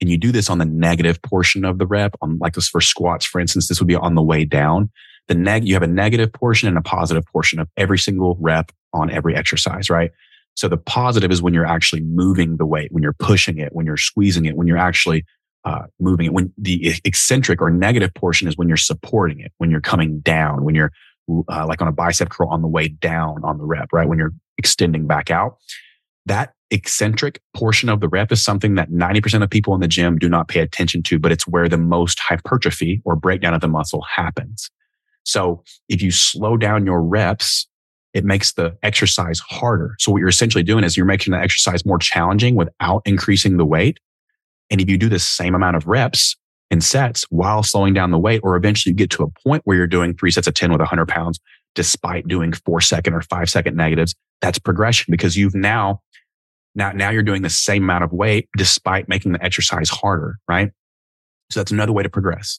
And 0.00 0.08
you 0.08 0.16
do 0.16 0.32
this 0.32 0.48
on 0.48 0.58
the 0.58 0.64
negative 0.64 1.20
portion 1.20 1.64
of 1.64 1.78
the 1.78 1.86
rep 1.86 2.14
on 2.22 2.38
like 2.38 2.54
this 2.54 2.68
for 2.68 2.80
squats, 2.80 3.26
for 3.26 3.38
instance, 3.38 3.68
this 3.68 3.80
would 3.80 3.86
be 3.86 3.94
on 3.94 4.14
the 4.14 4.22
way 4.22 4.46
down 4.46 4.90
the 5.30 5.34
neg, 5.36 5.66
you 5.66 5.74
have 5.74 5.82
a 5.82 5.86
negative 5.86 6.32
portion 6.32 6.68
and 6.68 6.76
a 6.76 6.82
positive 6.82 7.24
portion 7.24 7.60
of 7.60 7.68
every 7.76 7.98
single 7.98 8.36
rep 8.40 8.72
on 8.92 9.10
every 9.10 9.36
exercise, 9.36 9.88
right? 9.88 10.10
So 10.56 10.66
the 10.66 10.76
positive 10.76 11.30
is 11.30 11.40
when 11.40 11.54
you're 11.54 11.64
actually 11.64 12.02
moving 12.02 12.56
the 12.56 12.66
weight, 12.66 12.90
when 12.90 13.04
you're 13.04 13.14
pushing 13.14 13.58
it, 13.58 13.72
when 13.72 13.86
you're 13.86 13.96
squeezing 13.96 14.44
it, 14.44 14.56
when 14.56 14.66
you're 14.66 14.76
actually 14.76 15.24
uh, 15.64 15.82
moving 16.00 16.26
it. 16.26 16.32
When 16.32 16.52
the 16.58 16.94
eccentric 17.04 17.62
or 17.62 17.70
negative 17.70 18.12
portion 18.12 18.48
is 18.48 18.56
when 18.56 18.66
you're 18.66 18.76
supporting 18.76 19.38
it, 19.38 19.52
when 19.58 19.70
you're 19.70 19.80
coming 19.80 20.18
down, 20.18 20.64
when 20.64 20.74
you're 20.74 20.90
uh, 21.48 21.64
like 21.64 21.80
on 21.80 21.86
a 21.86 21.92
bicep 21.92 22.30
curl 22.30 22.48
on 22.48 22.60
the 22.60 22.68
way 22.68 22.88
down 22.88 23.44
on 23.44 23.56
the 23.58 23.64
rep, 23.64 23.92
right? 23.92 24.08
When 24.08 24.18
you're 24.18 24.32
extending 24.58 25.06
back 25.06 25.30
out. 25.30 25.58
That 26.26 26.54
eccentric 26.72 27.40
portion 27.54 27.88
of 27.88 28.00
the 28.00 28.08
rep 28.08 28.32
is 28.32 28.42
something 28.42 28.74
that 28.74 28.90
90% 28.90 29.44
of 29.44 29.50
people 29.50 29.74
in 29.74 29.80
the 29.80 29.88
gym 29.88 30.18
do 30.18 30.28
not 30.28 30.48
pay 30.48 30.60
attention 30.60 31.04
to, 31.04 31.20
but 31.20 31.30
it's 31.30 31.46
where 31.46 31.68
the 31.68 31.78
most 31.78 32.18
hypertrophy 32.18 33.00
or 33.04 33.14
breakdown 33.14 33.54
of 33.54 33.60
the 33.60 33.68
muscle 33.68 34.02
happens. 34.02 34.70
So 35.30 35.62
if 35.88 36.02
you 36.02 36.10
slow 36.10 36.56
down 36.56 36.84
your 36.84 37.02
reps, 37.02 37.68
it 38.12 38.24
makes 38.24 38.52
the 38.54 38.76
exercise 38.82 39.38
harder. 39.38 39.94
So 40.00 40.10
what 40.10 40.18
you're 40.18 40.28
essentially 40.28 40.64
doing 40.64 40.82
is 40.82 40.96
you're 40.96 41.06
making 41.06 41.32
the 41.32 41.38
exercise 41.38 41.86
more 41.86 41.98
challenging 41.98 42.56
without 42.56 43.02
increasing 43.04 43.56
the 43.56 43.64
weight. 43.64 43.98
And 44.70 44.80
if 44.80 44.88
you 44.88 44.98
do 44.98 45.08
the 45.08 45.20
same 45.20 45.54
amount 45.54 45.76
of 45.76 45.86
reps 45.86 46.36
and 46.70 46.82
sets 46.82 47.24
while 47.30 47.62
slowing 47.62 47.94
down 47.94 48.10
the 48.10 48.18
weight, 48.18 48.40
or 48.42 48.56
eventually 48.56 48.90
you 48.90 48.96
get 48.96 49.10
to 49.10 49.22
a 49.22 49.30
point 49.48 49.62
where 49.64 49.76
you're 49.76 49.86
doing 49.86 50.16
three 50.16 50.32
sets 50.32 50.48
of 50.48 50.54
10 50.54 50.72
with 50.72 50.80
100 50.80 51.06
pounds, 51.06 51.38
despite 51.76 52.26
doing 52.26 52.52
four 52.52 52.80
second 52.80 53.14
or 53.14 53.22
five 53.22 53.48
second 53.48 53.76
negatives, 53.76 54.14
that's 54.40 54.58
progression 54.58 55.12
because 55.12 55.36
you've 55.36 55.54
now, 55.54 56.00
now, 56.74 56.90
now 56.90 57.10
you're 57.10 57.22
doing 57.22 57.42
the 57.42 57.50
same 57.50 57.84
amount 57.84 58.02
of 58.02 58.12
weight 58.12 58.48
despite 58.56 59.08
making 59.08 59.32
the 59.32 59.44
exercise 59.44 59.88
harder, 59.88 60.38
right? 60.48 60.72
So 61.50 61.60
that's 61.60 61.70
another 61.70 61.92
way 61.92 62.02
to 62.02 62.10
progress. 62.10 62.58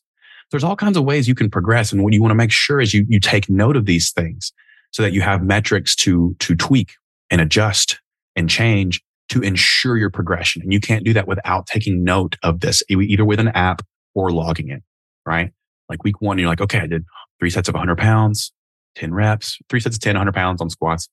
There's 0.51 0.63
all 0.63 0.75
kinds 0.75 0.97
of 0.97 1.05
ways 1.05 1.27
you 1.27 1.35
can 1.35 1.49
progress. 1.49 1.91
And 1.91 2.03
what 2.03 2.13
you 2.13 2.21
want 2.21 2.31
to 2.31 2.35
make 2.35 2.51
sure 2.51 2.81
is 2.81 2.93
you, 2.93 3.05
you 3.07 3.19
take 3.19 3.49
note 3.49 3.77
of 3.77 3.85
these 3.85 4.11
things 4.11 4.51
so 4.91 5.01
that 5.01 5.13
you 5.13 5.21
have 5.21 5.41
metrics 5.41 5.95
to, 5.95 6.35
to 6.39 6.55
tweak 6.55 6.91
and 7.29 7.39
adjust 7.39 7.99
and 8.35 8.49
change 8.49 9.01
to 9.29 9.41
ensure 9.41 9.97
your 9.97 10.09
progression. 10.09 10.61
And 10.61 10.73
you 10.73 10.81
can't 10.81 11.05
do 11.05 11.13
that 11.13 11.27
without 11.27 11.65
taking 11.65 12.03
note 12.03 12.35
of 12.43 12.59
this, 12.59 12.83
either 12.89 13.23
with 13.23 13.39
an 13.39 13.47
app 13.49 13.81
or 14.13 14.29
logging 14.31 14.69
it, 14.69 14.83
right? 15.25 15.51
Like 15.87 16.03
week 16.03 16.19
one, 16.21 16.37
you're 16.37 16.49
like, 16.49 16.59
okay, 16.59 16.79
I 16.79 16.87
did 16.87 17.05
three 17.39 17.49
sets 17.49 17.69
of 17.69 17.73
100 17.73 17.97
pounds, 17.97 18.51
10 18.95 19.13
reps, 19.13 19.57
three 19.69 19.79
sets 19.79 19.95
of 19.95 20.01
10, 20.01 20.15
100 20.15 20.33
pounds 20.33 20.61
on 20.61 20.69
squats. 20.69 21.07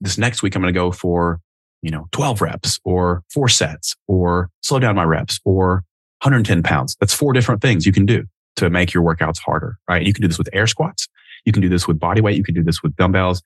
This 0.00 0.18
next 0.18 0.42
week, 0.42 0.56
I'm 0.56 0.62
going 0.62 0.74
to 0.74 0.78
go 0.78 0.90
for, 0.90 1.40
you 1.82 1.92
know, 1.92 2.08
12 2.10 2.42
reps 2.42 2.80
or 2.84 3.22
four 3.32 3.48
sets 3.48 3.94
or 4.08 4.50
slow 4.62 4.80
down 4.80 4.96
my 4.96 5.04
reps 5.04 5.38
or 5.44 5.84
110 6.22 6.64
pounds. 6.64 6.96
That's 6.98 7.14
four 7.14 7.32
different 7.32 7.62
things 7.62 7.86
you 7.86 7.92
can 7.92 8.04
do 8.04 8.24
to 8.60 8.70
make 8.70 8.92
your 8.92 9.02
workouts 9.02 9.38
harder, 9.38 9.78
right? 9.88 10.06
You 10.06 10.12
can 10.12 10.22
do 10.22 10.28
this 10.28 10.38
with 10.38 10.48
air 10.52 10.66
squats. 10.66 11.08
You 11.44 11.52
can 11.52 11.62
do 11.62 11.68
this 11.68 11.88
with 11.88 11.98
body 11.98 12.20
weight. 12.20 12.36
You 12.36 12.44
can 12.44 12.54
do 12.54 12.62
this 12.62 12.82
with 12.82 12.94
dumbbells. 12.96 13.42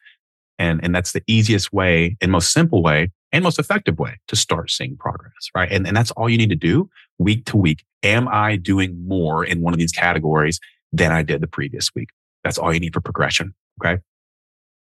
And, 0.58 0.80
and 0.84 0.94
that's 0.94 1.12
the 1.12 1.22
easiest 1.26 1.72
way 1.72 2.16
and 2.20 2.30
most 2.30 2.52
simple 2.52 2.82
way 2.82 3.10
and 3.32 3.42
most 3.42 3.58
effective 3.58 3.98
way 3.98 4.20
to 4.28 4.36
start 4.36 4.70
seeing 4.70 4.96
progress, 4.96 5.50
right? 5.54 5.70
And, 5.70 5.86
and 5.86 5.96
that's 5.96 6.10
all 6.12 6.28
you 6.28 6.38
need 6.38 6.50
to 6.50 6.56
do 6.56 6.88
week 7.18 7.44
to 7.46 7.56
week. 7.56 7.84
Am 8.02 8.28
I 8.28 8.56
doing 8.56 9.06
more 9.06 9.44
in 9.44 9.62
one 9.62 9.72
of 9.72 9.78
these 9.78 9.92
categories 9.92 10.60
than 10.92 11.10
I 11.10 11.22
did 11.22 11.40
the 11.40 11.48
previous 11.48 11.90
week? 11.94 12.10
That's 12.44 12.58
all 12.58 12.72
you 12.72 12.80
need 12.80 12.92
for 12.92 13.00
progression. 13.00 13.54
Okay. 13.80 14.00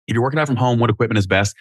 If 0.08 0.14
you're 0.14 0.24
working 0.24 0.40
out 0.40 0.48
from 0.48 0.56
home, 0.56 0.80
what 0.80 0.90
equipment 0.90 1.18
is 1.18 1.28
best? 1.28 1.56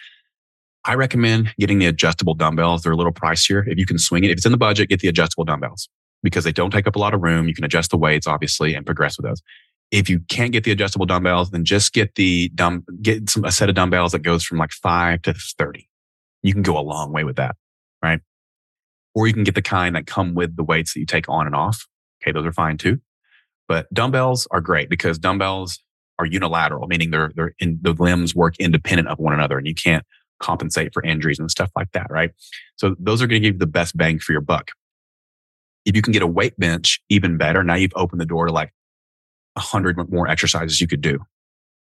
I 0.85 0.93
recommend 0.93 1.53
getting 1.59 1.79
the 1.79 1.87
adjustable 1.87 2.33
dumbbells. 2.33 2.83
They're 2.83 2.93
a 2.93 2.95
little 2.95 3.11
pricier. 3.11 3.67
If 3.67 3.77
you 3.77 3.85
can 3.85 3.97
swing 3.97 4.23
it, 4.23 4.31
if 4.31 4.37
it's 4.37 4.45
in 4.45 4.53
the 4.53 4.57
budget, 4.57 4.87
get 4.87 5.01
the 5.01 5.09
adjustable 5.09 5.43
dumbbells 5.43 5.89
because 6.23 6.43
they 6.43 6.51
don't 6.51 6.71
take 6.71 6.87
up 6.87 6.95
a 6.95 6.99
lot 6.99 7.13
of 7.13 7.21
room. 7.21 7.47
You 7.47 7.53
can 7.53 7.63
adjust 7.63 7.91
the 7.91 7.97
weights, 7.97 8.27
obviously, 8.27 8.73
and 8.73 8.85
progress 8.85 9.17
with 9.17 9.25
those. 9.25 9.41
If 9.91 10.09
you 10.09 10.19
can't 10.27 10.51
get 10.51 10.63
the 10.63 10.71
adjustable 10.71 11.05
dumbbells, 11.05 11.51
then 11.51 11.63
just 11.63 11.93
get 11.93 12.15
the 12.15 12.49
dumb, 12.49 12.83
get 13.01 13.29
some, 13.29 13.45
a 13.45 13.51
set 13.51 13.69
of 13.69 13.75
dumbbells 13.75 14.11
that 14.11 14.19
goes 14.19 14.43
from 14.43 14.57
like 14.57 14.71
five 14.71 15.21
to 15.21 15.33
30 15.33 15.87
you 16.43 16.53
can 16.53 16.63
go 16.63 16.77
a 16.77 16.81
long 16.81 17.11
way 17.11 17.23
with 17.23 17.35
that, 17.37 17.55
right? 18.01 18.21
Or 19.15 19.27
you 19.27 19.33
can 19.33 19.43
get 19.43 19.55
the 19.55 19.61
kind 19.61 19.95
that 19.95 20.07
come 20.07 20.33
with 20.33 20.55
the 20.55 20.63
weights 20.63 20.93
that 20.93 20.99
you 20.99 21.05
take 21.05 21.27
on 21.27 21.45
and 21.45 21.55
off. 21.55 21.87
Okay, 22.21 22.31
those 22.31 22.45
are 22.45 22.53
fine 22.53 22.77
too. 22.77 22.99
But 23.67 23.91
dumbbells 23.93 24.47
are 24.51 24.61
great 24.61 24.89
because 24.89 25.19
dumbbells 25.19 25.79
are 26.19 26.25
unilateral, 26.25 26.87
meaning 26.87 27.11
they're 27.11 27.31
they're 27.35 27.53
in, 27.59 27.79
the 27.81 27.93
limbs 27.93 28.33
work 28.33 28.55
independent 28.59 29.09
of 29.09 29.19
one 29.19 29.33
another, 29.33 29.57
and 29.57 29.67
you 29.67 29.75
can't 29.75 30.05
compensate 30.39 30.93
for 30.93 31.03
injuries 31.03 31.39
and 31.39 31.49
stuff 31.49 31.71
like 31.75 31.91
that, 31.91 32.07
right? 32.09 32.31
So 32.75 32.95
those 32.99 33.21
are 33.21 33.27
going 33.27 33.41
to 33.41 33.47
give 33.47 33.55
you 33.55 33.59
the 33.59 33.67
best 33.67 33.97
bang 33.97 34.19
for 34.19 34.31
your 34.31 34.41
buck. 34.41 34.71
If 35.87 35.95
you 35.95 36.01
can 36.01 36.11
get 36.11 36.21
a 36.21 36.27
weight 36.27 36.59
bench, 36.59 37.01
even 37.07 37.37
better. 37.37 37.63
Now 37.63 37.75
you've 37.75 37.93
opened 37.95 38.19
the 38.19 38.25
door 38.25 38.45
to 38.45 38.51
like 38.51 38.73
a 39.55 39.61
hundred 39.61 39.97
more 40.11 40.27
exercises 40.27 40.81
you 40.81 40.87
could 40.87 40.99
do. 40.99 41.19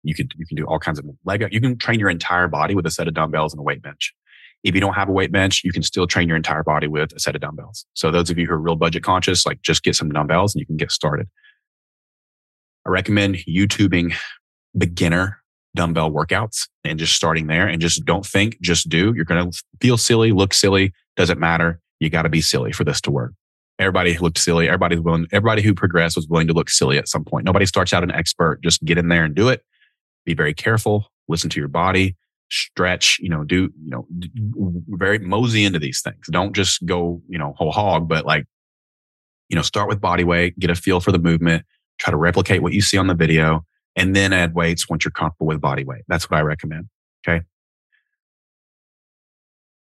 You 0.03 0.14
could 0.14 0.35
you 0.37 0.46
can 0.46 0.57
do 0.59 0.66
all 0.66 0.79
kinds 0.79 0.98
of 0.98 1.07
leg. 1.24 1.42
You 1.51 1.61
can 1.61 1.79
train 1.79 1.98
your 1.98 2.11
entire 2.11 2.48
body 2.48 2.74
with 2.74 2.85
a 2.85 2.90
set 2.90 3.09
of 3.09 3.14
dumbbells 3.14 3.55
and 3.55 3.61
a 3.61 3.62
weight 3.62 3.81
bench. 3.81 4.14
If 4.62 4.74
you 4.74 4.81
don't 4.83 4.92
have 4.92 5.09
a 5.09 5.12
weight 5.12 5.33
bench, 5.33 5.62
you 5.64 5.72
can 5.72 5.83
still 5.83 6.07
train 6.07 6.29
your 6.29 6.37
entire 6.37 6.62
body 6.62 6.87
with 6.87 7.12
a 7.12 7.18
set 7.18 7.35
of 7.35 7.40
dumbbells. 7.40 7.87
So 7.94 8.11
those 8.11 8.29
of 8.29 8.37
you 8.37 8.46
who 8.46 8.53
are 8.53 8.59
real 8.59 8.77
budget 8.77 9.03
conscious, 9.03 9.46
like 9.46 9.62
just 9.62 9.83
get 9.83 9.96
some 9.96 10.11
dumbbells 10.11 10.55
and 10.55 10.61
you 10.61 10.66
can 10.66 10.77
get 10.77 10.92
started. 10.92 11.27
I 12.87 12.90
recommend 12.90 13.37
YouTubing 13.48 14.14
beginner 14.77 15.38
dumbbell 15.74 16.11
workouts 16.11 16.68
and 16.85 16.98
just 16.98 17.14
starting 17.14 17.46
there 17.46 17.66
and 17.66 17.81
just 17.81 18.05
don't 18.05 18.27
think, 18.27 18.61
just 18.61 18.88
do. 18.90 19.14
You're 19.14 19.24
going 19.24 19.51
to 19.51 19.62
feel 19.81 19.96
silly, 19.96 20.33
look 20.33 20.53
silly. 20.53 20.92
Doesn't 21.16 21.40
matter. 21.40 21.81
You 22.01 22.11
got 22.11 22.22
to 22.22 22.29
be 22.29 22.40
silly 22.40 22.72
for 22.72 22.85
this 22.85 23.01
to 23.03 23.11
work. 23.11 23.33
Everybody 23.78 24.18
looked 24.18 24.38
silly. 24.38 24.66
Everybody's 24.66 25.00
willing. 25.00 25.26
Everybody 25.32 25.62
who 25.62 25.72
progressed 25.74 26.16
was 26.16 26.26
willing 26.26 26.48
to 26.48 26.52
look 26.52 26.68
silly 26.68 26.98
at 26.98 27.08
some 27.08 27.24
point. 27.24 27.44
Nobody 27.44 27.66
starts 27.66 27.92
out 27.92 28.02
an 28.02 28.10
expert. 28.10 28.60
Just 28.62 28.84
get 28.84 28.98
in 28.98 29.08
there 29.08 29.24
and 29.24 29.34
do 29.34 29.48
it. 29.48 29.62
Be 30.24 30.34
very 30.34 30.54
careful. 30.54 31.12
Listen 31.28 31.48
to 31.50 31.60
your 31.60 31.68
body 31.68 32.16
stretch, 32.50 33.18
you 33.20 33.28
know, 33.28 33.44
do, 33.44 33.70
you 33.84 33.90
know, 33.90 34.06
very 34.88 35.18
mosey 35.18 35.64
into 35.64 35.78
these 35.78 36.00
things. 36.00 36.26
Don't 36.30 36.54
just 36.54 36.84
go, 36.86 37.20
you 37.28 37.38
know, 37.38 37.54
whole 37.56 37.72
hog, 37.72 38.08
but 38.08 38.24
like, 38.24 38.46
you 39.48 39.56
know, 39.56 39.62
start 39.62 39.88
with 39.88 40.00
body 40.00 40.24
weight, 40.24 40.58
get 40.58 40.70
a 40.70 40.74
feel 40.74 41.00
for 41.00 41.12
the 41.12 41.18
movement, 41.18 41.64
try 41.98 42.10
to 42.10 42.16
replicate 42.16 42.62
what 42.62 42.72
you 42.72 42.80
see 42.80 42.96
on 42.96 43.06
the 43.06 43.14
video, 43.14 43.64
and 43.96 44.14
then 44.14 44.32
add 44.32 44.54
weights 44.54 44.88
once 44.88 45.04
you're 45.04 45.12
comfortable 45.12 45.46
with 45.46 45.60
body 45.60 45.84
weight. 45.84 46.02
That's 46.08 46.30
what 46.30 46.38
I 46.38 46.42
recommend. 46.42 46.88
Okay. 47.26 47.44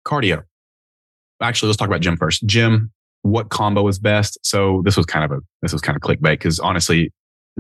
Cardio. 0.07 0.45
Actually, 1.41 1.69
let's 1.69 1.79
talk 1.79 1.89
about 1.89 2.01
gym 2.01 2.17
first. 2.17 2.45
Gym, 2.47 2.93
what 3.23 3.51
combo 3.51 3.87
is 3.89 3.99
best? 3.99 4.39
So 4.43 4.83
this 4.85 4.97
was 4.97 5.07
kind 5.07 5.25
of 5.25 5.33
a, 5.33 5.41
this 5.63 5.73
was 5.73 5.83
kind 5.83 5.97
of 5.97 6.03
clickbait 6.03 6.33
because 6.33 6.59
honestly, 6.59 7.13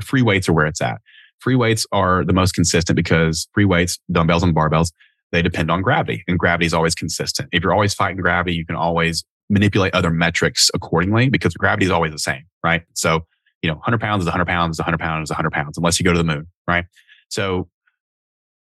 free 0.02 0.22
weights 0.22 0.48
are 0.48 0.52
where 0.52 0.66
it's 0.66 0.80
at. 0.80 1.00
Free 1.40 1.56
weights 1.56 1.86
are 1.92 2.24
the 2.24 2.32
most 2.32 2.52
consistent 2.52 2.96
because 2.96 3.48
free 3.54 3.64
weights, 3.64 3.98
dumbbells 4.10 4.42
and 4.42 4.54
barbells, 4.54 4.92
they 5.32 5.42
depend 5.42 5.70
on 5.70 5.82
gravity 5.82 6.24
and 6.28 6.38
gravity 6.38 6.66
is 6.66 6.74
always 6.74 6.94
consistent. 6.94 7.48
If 7.52 7.62
you're 7.62 7.72
always 7.72 7.94
fighting 7.94 8.18
gravity, 8.18 8.54
you 8.54 8.66
can 8.66 8.76
always 8.76 9.24
manipulate 9.48 9.94
other 9.94 10.10
metrics 10.10 10.70
accordingly 10.74 11.28
because 11.28 11.54
gravity 11.54 11.86
is 11.86 11.90
always 11.90 12.12
the 12.12 12.18
same, 12.18 12.42
right? 12.64 12.82
So, 12.94 13.26
you 13.62 13.68
know, 13.68 13.74
100 13.74 14.00
pounds 14.00 14.22
is 14.22 14.26
100 14.26 14.46
pounds, 14.46 14.78
100 14.78 14.98
pounds 14.98 15.28
is 15.28 15.30
100 15.30 15.50
pounds, 15.50 15.76
unless 15.76 15.98
you 15.98 16.04
go 16.04 16.12
to 16.12 16.18
the 16.18 16.24
moon, 16.24 16.46
right? 16.66 16.84
So 17.28 17.68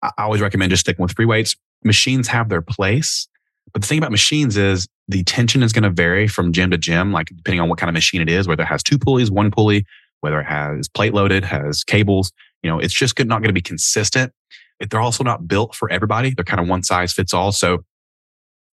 I 0.01 0.11
always 0.17 0.41
recommend 0.41 0.69
just 0.69 0.81
sticking 0.81 1.01
with 1.01 1.15
free 1.15 1.25
weights. 1.25 1.55
Machines 1.83 2.27
have 2.27 2.49
their 2.49 2.61
place. 2.61 3.27
But 3.71 3.81
the 3.81 3.87
thing 3.87 3.97
about 3.97 4.11
machines 4.11 4.57
is 4.57 4.87
the 5.07 5.23
tension 5.23 5.63
is 5.63 5.73
going 5.73 5.83
to 5.83 5.89
vary 5.89 6.27
from 6.27 6.53
gym 6.53 6.71
to 6.71 6.77
gym, 6.77 7.11
like 7.11 7.27
depending 7.27 7.59
on 7.59 7.69
what 7.69 7.77
kind 7.77 7.89
of 7.89 7.93
machine 7.93 8.21
it 8.21 8.29
is, 8.29 8.47
whether 8.47 8.63
it 8.63 8.67
has 8.67 8.81
two 8.81 8.97
pulleys, 8.97 9.29
one 9.29 9.51
pulley, 9.51 9.85
whether 10.21 10.39
it 10.39 10.45
has 10.45 10.87
plate 10.87 11.13
loaded, 11.13 11.43
has 11.43 11.83
cables. 11.83 12.31
You 12.61 12.69
know, 12.69 12.79
it's 12.79 12.93
just 12.93 13.17
not 13.19 13.41
going 13.41 13.49
to 13.49 13.53
be 13.53 13.61
consistent. 13.61 14.31
They're 14.79 15.01
also 15.01 15.23
not 15.23 15.47
built 15.47 15.75
for 15.75 15.91
everybody. 15.91 16.33
They're 16.33 16.45
kind 16.45 16.61
of 16.61 16.67
one 16.67 16.83
size 16.83 17.13
fits 17.13 17.33
all. 17.33 17.51
So, 17.51 17.83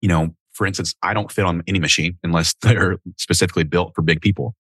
you 0.01 0.09
know, 0.09 0.35
for 0.51 0.67
instance, 0.67 0.93
I 1.01 1.13
don't 1.13 1.31
fit 1.31 1.45
on 1.45 1.63
any 1.67 1.79
machine 1.79 2.17
unless 2.23 2.53
they're 2.61 2.97
specifically 3.17 3.63
built 3.63 3.93
for 3.95 4.01
big 4.01 4.21
people. 4.21 4.55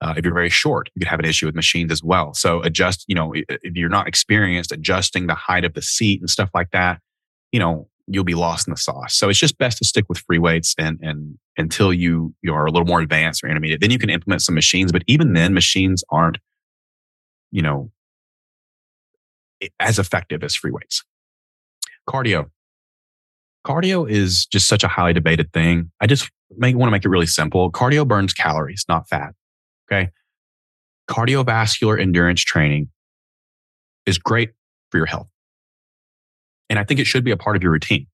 Uh, 0.00 0.14
if 0.16 0.24
you're 0.24 0.34
very 0.34 0.50
short, 0.50 0.90
you 0.94 1.00
could 1.00 1.08
have 1.08 1.20
an 1.20 1.24
issue 1.24 1.46
with 1.46 1.54
machines 1.54 1.90
as 1.92 2.02
well. 2.02 2.34
So 2.34 2.60
adjust, 2.62 3.04
you 3.08 3.14
know, 3.14 3.32
if 3.34 3.74
you're 3.76 3.88
not 3.88 4.08
experienced, 4.08 4.72
adjusting 4.72 5.28
the 5.28 5.34
height 5.34 5.64
of 5.64 5.74
the 5.74 5.82
seat 5.82 6.20
and 6.20 6.28
stuff 6.28 6.50
like 6.52 6.70
that, 6.72 7.00
you 7.52 7.60
know, 7.60 7.88
you'll 8.06 8.24
be 8.24 8.34
lost 8.34 8.68
in 8.68 8.72
the 8.72 8.76
sauce. 8.76 9.16
So 9.16 9.28
it's 9.28 9.38
just 9.38 9.58
best 9.58 9.78
to 9.78 9.84
stick 9.84 10.04
with 10.08 10.18
free 10.18 10.38
weights 10.38 10.74
and 10.78 10.98
and 11.02 11.38
until 11.56 11.92
you 11.92 12.34
you 12.42 12.52
are 12.54 12.66
a 12.66 12.70
little 12.70 12.86
more 12.86 13.00
advanced 13.00 13.42
or 13.42 13.48
intermediate. 13.48 13.80
Then 13.80 13.90
you 13.90 13.98
can 13.98 14.10
implement 14.10 14.42
some 14.42 14.54
machines, 14.54 14.92
but 14.92 15.02
even 15.06 15.32
then, 15.32 15.54
machines 15.54 16.04
aren't, 16.10 16.38
you 17.50 17.62
know, 17.62 17.90
as 19.80 19.98
effective 19.98 20.42
as 20.42 20.54
free 20.54 20.70
weights. 20.70 21.02
Cardio. 22.08 22.50
Cardio 23.66 24.08
is 24.08 24.44
just 24.46 24.68
such 24.68 24.84
a 24.84 24.88
highly 24.88 25.14
debated 25.14 25.50
thing. 25.52 25.90
I 26.00 26.06
just 26.06 26.30
make, 26.56 26.76
want 26.76 26.88
to 26.88 26.92
make 26.92 27.04
it 27.04 27.08
really 27.08 27.26
simple. 27.26 27.72
Cardio 27.72 28.06
burns 28.06 28.34
calories, 28.34 28.84
not 28.88 29.08
fat. 29.08 29.32
Okay. 29.90 30.10
Cardiovascular 31.08 32.00
endurance 32.00 32.42
training 32.42 32.88
is 34.04 34.18
great 34.18 34.50
for 34.90 34.98
your 34.98 35.06
health. 35.06 35.28
And 36.74 36.80
I 36.80 36.82
think 36.82 36.98
it 36.98 37.06
should 37.06 37.22
be 37.22 37.30
a 37.30 37.36
part 37.36 37.54
of 37.54 37.62
your 37.62 37.70
routine 37.70 38.08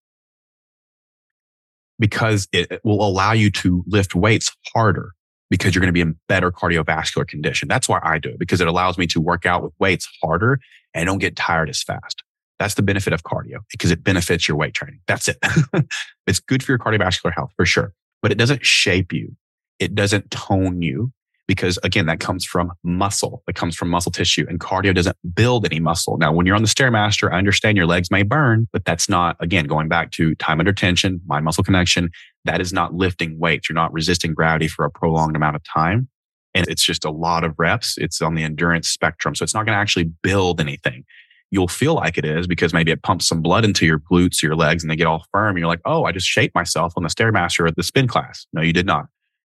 because 1.99 2.47
it 2.53 2.79
will 2.85 3.03
allow 3.03 3.33
you 3.33 3.51
to 3.53 3.83
lift 3.87 4.15
weights 4.15 4.55
harder 4.75 5.13
because 5.49 5.75
you're 5.75 5.81
going 5.81 5.89
to 5.89 5.95
be 5.95 6.03
in 6.03 6.15
better 6.29 6.53
cardiovascular 6.53 7.27
condition. 7.27 7.69
That's 7.69 7.89
why 7.89 8.01
I 8.03 8.19
do 8.19 8.29
it 8.29 8.39
because 8.39 8.61
it 8.61 8.69
allows 8.69 8.99
me 8.99 9.07
to 9.07 9.19
work 9.19 9.47
out 9.47 9.63
with 9.63 9.73
weights 9.79 10.07
harder 10.23 10.61
and 10.93 11.07
don't 11.07 11.21
get 11.21 11.37
tired 11.37 11.71
as 11.71 11.83
fast. 11.83 12.23
That's 12.59 12.75
the 12.75 12.83
benefit 12.83 13.15
of 13.15 13.23
cardio 13.23 13.61
because 13.71 13.91
it 13.91 14.05
benefits 14.05 14.47
your 14.47 14.59
weight 14.59 14.75
training. 14.75 15.01
That's 15.07 15.29
it. 15.29 15.39
it's 16.27 16.41
good 16.41 16.63
for 16.63 16.73
your 16.73 16.79
cardiovascular 16.79 17.33
health 17.35 17.53
for 17.57 17.65
sure, 17.65 17.95
but 18.21 18.31
it 18.31 18.37
doesn't 18.37 18.67
shape 18.67 19.11
you. 19.11 19.35
It 19.79 19.95
doesn't 19.95 20.31
tone 20.31 20.83
you 20.83 21.15
because 21.51 21.81
again, 21.83 22.07
that 22.07 22.21
comes 22.21 22.45
from 22.45 22.73
muscle. 22.85 23.43
That 23.49 23.57
comes 23.57 23.75
from 23.75 23.91
muscle 23.91 24.13
tissue 24.13 24.47
and 24.49 24.61
cardio 24.61 24.95
doesn't 24.95 25.17
build 25.35 25.67
any 25.67 25.81
muscle. 25.81 26.17
Now, 26.17 26.33
when 26.33 26.47
you're 26.47 26.55
on 26.55 26.63
the 26.63 26.69
Stairmaster, 26.69 27.33
I 27.33 27.39
understand 27.39 27.77
your 27.77 27.89
legs 27.89 28.09
may 28.09 28.23
burn, 28.23 28.69
but 28.73 28.85
that's 28.85 29.09
not, 29.09 29.37
again, 29.41 29.65
going 29.65 29.89
back 29.89 30.13
to 30.13 30.37
time 30.37 30.61
under 30.61 30.73
tension, 30.73 31.21
mind 31.27 31.45
muscle 31.45 31.65
connection. 31.65 32.11
That 32.45 32.61
is 32.61 32.73
not 32.73 32.95
lifting 32.95 33.37
weights. 33.41 33.69
You're 33.69 33.75
not 33.75 33.93
resisting 33.93 34.33
gravity 34.33 34.69
for 34.69 34.85
a 34.85 34.93
prolonged 34.93 35.35
amount 35.35 35.57
of 35.57 35.65
time. 35.65 36.09
And 36.55 36.69
it's 36.69 36.85
just 36.85 37.05
a 37.05 37.11
lot 37.11 37.43
of 37.43 37.57
reps. 37.59 37.99
It's 37.99 38.23
on 38.23 38.37
the 38.37 38.45
endurance 38.45 38.89
spectrum. 38.89 39.35
So 39.35 39.43
it's 39.43 39.53
not 39.53 39.67
going 39.67 39.75
to 39.75 39.81
actually 39.81 40.13
build 40.23 40.61
anything. 40.61 41.05
You'll 41.51 41.67
feel 41.67 41.95
like 41.95 42.17
it 42.17 42.25
is 42.25 42.47
because 42.47 42.73
maybe 42.73 42.93
it 42.93 43.03
pumps 43.03 43.27
some 43.27 43.43
blood 43.43 43.65
into 43.65 43.85
your 43.87 43.99
glutes, 43.99 44.41
or 44.41 44.47
your 44.47 44.55
legs, 44.55 44.85
and 44.85 44.91
they 44.91 44.95
get 44.95 45.09
all 45.09 45.25
firm. 45.33 45.59
You're 45.59 45.67
like, 45.67 45.81
oh, 45.85 46.05
I 46.05 46.13
just 46.13 46.29
shaped 46.29 46.55
myself 46.55 46.93
on 46.97 47.03
the 47.03 47.09
Stairmaster 47.09 47.67
at 47.67 47.75
the 47.75 47.83
spin 47.83 48.07
class. 48.07 48.47
No, 48.53 48.63
you 48.63 48.73
did 48.73 48.87
not. 48.87 49.07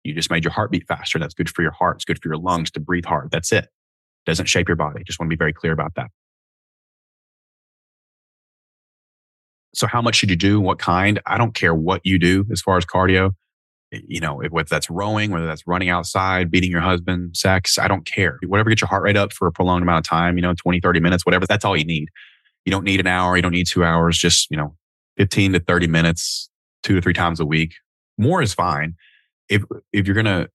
You 0.08 0.14
just 0.14 0.30
made 0.30 0.44
your 0.44 0.52
heartbeat 0.52 0.86
faster. 0.86 1.18
That's 1.18 1.34
good 1.34 1.50
for 1.50 1.62
your 1.62 1.70
heart. 1.70 1.96
It's 1.96 2.04
good 2.04 2.20
for 2.22 2.28
your 2.28 2.38
lungs 2.38 2.70
to 2.72 2.80
breathe 2.80 3.04
hard. 3.04 3.30
That's 3.30 3.52
it. 3.52 3.68
Doesn't 4.26 4.46
shape 4.46 4.68
your 4.68 4.76
body. 4.76 5.02
Just 5.04 5.20
want 5.20 5.30
to 5.30 5.36
be 5.36 5.38
very 5.38 5.52
clear 5.52 5.72
about 5.72 5.94
that. 5.96 6.10
So 9.74 9.86
how 9.86 10.02
much 10.02 10.16
should 10.16 10.30
you 10.30 10.36
do? 10.36 10.60
What 10.60 10.78
kind? 10.78 11.20
I 11.26 11.38
don't 11.38 11.54
care 11.54 11.74
what 11.74 12.00
you 12.04 12.18
do 12.18 12.46
as 12.50 12.60
far 12.60 12.76
as 12.76 12.84
cardio. 12.84 13.32
You 13.90 14.20
know, 14.20 14.42
whether 14.50 14.68
that's 14.68 14.90
rowing, 14.90 15.30
whether 15.30 15.46
that's 15.46 15.66
running 15.66 15.88
outside, 15.88 16.50
beating 16.50 16.70
your 16.70 16.80
husband, 16.80 17.36
sex, 17.36 17.78
I 17.78 17.88
don't 17.88 18.04
care. 18.04 18.38
Whatever 18.46 18.68
gets 18.68 18.82
your 18.82 18.88
heart 18.88 19.02
rate 19.02 19.16
up 19.16 19.32
for 19.32 19.46
a 19.46 19.52
prolonged 19.52 19.82
amount 19.82 20.04
of 20.04 20.08
time, 20.08 20.36
you 20.36 20.42
know, 20.42 20.52
20, 20.52 20.80
30 20.80 21.00
minutes, 21.00 21.24
whatever, 21.24 21.46
that's 21.46 21.64
all 21.64 21.76
you 21.76 21.84
need. 21.84 22.08
You 22.66 22.70
don't 22.70 22.84
need 22.84 23.00
an 23.00 23.06
hour. 23.06 23.36
You 23.36 23.42
don't 23.42 23.52
need 23.52 23.66
two 23.66 23.84
hours. 23.84 24.18
Just, 24.18 24.50
you 24.50 24.56
know, 24.56 24.74
15 25.16 25.54
to 25.54 25.60
30 25.60 25.86
minutes, 25.86 26.50
two 26.82 26.96
to 26.96 27.00
three 27.00 27.14
times 27.14 27.40
a 27.40 27.46
week. 27.46 27.74
More 28.18 28.42
is 28.42 28.52
fine. 28.52 28.94
If, 29.48 29.64
if 29.92 30.06
you're 30.06 30.22
to, 30.22 30.50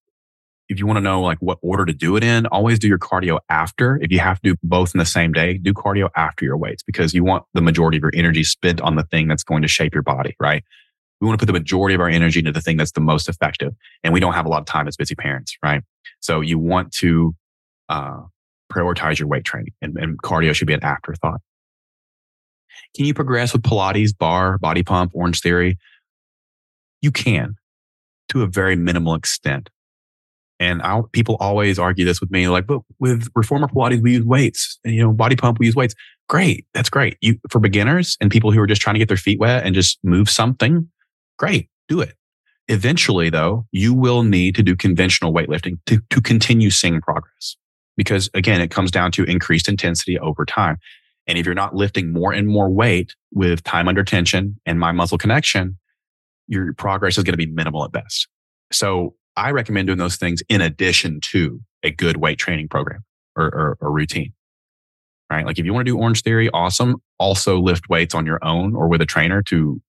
if 0.70 0.80
you 0.80 0.88
want 0.88 0.98
to 0.98 1.02
know 1.02 1.22
like 1.22 1.40
what 1.40 1.58
order 1.62 1.86
to 1.86 1.94
do 1.94 2.16
it 2.16 2.24
in, 2.24 2.46
always 2.48 2.80
do 2.80 2.88
your 2.88 2.98
cardio 2.98 3.40
after. 3.50 4.00
If 4.02 4.12
you 4.12 4.20
have 4.20 4.42
to 4.42 4.54
do 4.54 4.56
both 4.64 4.94
in 4.96 5.00
the 5.00 5.06
same 5.06 5.32
day, 5.32 5.58
do 5.58 5.74
cardio 5.74 6.10
after 6.16 6.46
your 6.46 6.58
weights 6.58 6.84
because 6.84 7.14
you 7.14 7.24
want 7.24 7.44
the 7.54 7.62
majority 7.62 7.98
of 7.98 8.04
your 8.04 8.12
energy 8.16 8.44
spent 8.44 8.82
on 8.82 8.96
the 8.96 9.04
thing 9.04 9.28
that's 9.28 9.44
going 9.44 9.62
to 9.62 9.68
shape 9.68 9.94
your 9.94 10.04
body, 10.04 10.36
right? 10.40 10.64
We 11.20 11.28
want 11.28 11.40
to 11.40 11.46
put 11.46 11.52
the 11.52 11.58
majority 11.58 11.96
of 11.96 12.02
our 12.02 12.10
energy 12.10 12.40
into 12.40 12.52
the 12.52 12.62
thing 12.62 12.78
that's 12.78 12.92
the 12.92 13.02
most 13.02 13.30
effective. 13.30 13.74
And 14.04 14.14
we 14.14 14.20
don't 14.20 14.34
have 14.34 14.46
a 14.46 14.50
lot 14.50 14.60
of 14.60 14.66
time 14.66 14.88
as 14.88 14.96
busy 14.96 15.16
parents, 15.16 15.56
right? 15.64 15.84
So 16.20 16.42
you 16.42 16.60
want 16.60 16.92
to 16.94 17.36
uh, 17.90 18.22
prioritize 18.72 19.20
your 19.20 19.28
weight 19.28 19.46
training 19.46 19.74
and, 19.82 19.98
and 19.98 20.22
cardio 20.22 20.54
should 20.54 20.68
be 20.68 20.74
an 20.74 20.84
afterthought. 20.84 21.42
Can 22.96 23.06
you 23.06 23.14
progress 23.14 23.54
with 23.54 23.62
Pilates, 23.64 24.18
bar, 24.18 24.58
body 24.58 24.84
pump, 24.84 25.12
Orange 25.14 25.42
Theory? 25.42 25.78
You 27.02 27.12
can 27.12 27.56
to 28.30 28.42
a 28.42 28.48
very 28.48 28.76
minimal 28.76 29.16
extent. 29.16 29.70
And 30.60 30.82
I'll, 30.82 31.04
people 31.12 31.36
always 31.40 31.78
argue 31.78 32.06
this 32.06 32.22
with 32.22 32.32
me, 32.32 32.48
like, 32.48 32.68
but 32.68 32.82
with 33.00 33.28
reformer 33.36 33.68
Pilates, 33.68 34.02
we 34.02 34.14
use 34.14 34.26
weights. 34.26 34.80
And, 34.86 34.94
you 34.94 35.02
know, 35.02 35.12
body 35.12 35.36
pump, 35.36 35.60
we 35.60 35.66
use 35.66 35.76
weights. 35.76 35.96
Great. 36.30 36.66
That's 36.74 36.90
great. 36.90 37.18
You, 37.22 37.38
for 37.50 37.60
beginners 37.60 38.18
and 38.22 38.32
people 38.32 38.52
who 38.52 38.62
are 38.62 38.68
just 38.68 38.82
trying 38.82 38.94
to 38.94 39.00
get 39.00 39.08
their 39.08 39.18
feet 39.18 39.40
wet 39.40 39.66
and 39.66 39.76
just 39.76 40.00
move 40.04 40.30
something, 40.30 40.90
great. 41.38 41.70
Do 41.90 42.00
it. 42.00 42.16
Eventually, 42.70 43.30
though, 43.30 43.66
you 43.72 43.94
will 43.94 44.24
need 44.24 44.56
to 44.56 44.64
do 44.64 44.76
conventional 44.76 45.34
weightlifting 45.34 45.80
to, 45.88 46.02
to 46.12 46.22
continue 46.22 46.70
seeing 46.70 47.02
progress. 47.02 47.58
Because 47.98 48.30
again, 48.34 48.62
it 48.62 48.72
comes 48.72 48.90
down 48.90 49.12
to 49.14 49.24
increased 49.26 49.68
intensity 49.68 50.18
over 50.18 50.46
time. 50.46 50.78
And 51.28 51.38
if 51.38 51.46
you're 51.46 51.56
not 51.56 51.76
lifting 51.76 52.14
more 52.14 52.32
and 52.32 52.48
more 52.48 52.70
weight 52.70 53.16
with 53.34 53.64
time 53.64 53.88
under 53.88 54.04
tension 54.04 54.60
and 54.66 54.80
mind 54.80 54.98
muscle 54.98 55.18
connection, 55.18 55.78
your 56.48 56.74
progress 56.74 57.18
is 57.18 57.24
going 57.24 57.34
to 57.34 57.38
be 57.38 57.46
minimal 57.46 57.84
at 57.84 57.92
best. 57.92 58.28
So 58.72 59.16
I 59.36 59.52
recommend 59.52 59.88
doing 59.88 60.00
those 60.00 60.16
things 60.16 60.42
in 60.50 60.62
addition 60.62 61.20
to 61.22 61.62
a 61.84 61.92
good 61.92 62.18
weight 62.18 62.38
training 62.38 62.70
program 62.70 63.04
or, 63.36 63.46
or, 63.46 63.78
or 63.82 63.92
routine. 63.92 64.34
Right. 65.30 65.46
Like 65.46 65.58
if 65.58 65.66
you 65.66 65.74
want 65.74 65.88
to 65.88 65.92
do 65.92 65.98
Orange 65.98 66.22
Theory, 66.22 66.50
awesome. 66.52 66.98
Also 67.18 67.60
lift 67.60 67.90
weights 67.90 68.14
on 68.14 68.26
your 68.26 68.44
own 68.44 68.76
or 68.76 68.88
with 68.88 69.02
a 69.02 69.06
trainer 69.06 69.42
to 69.44 69.82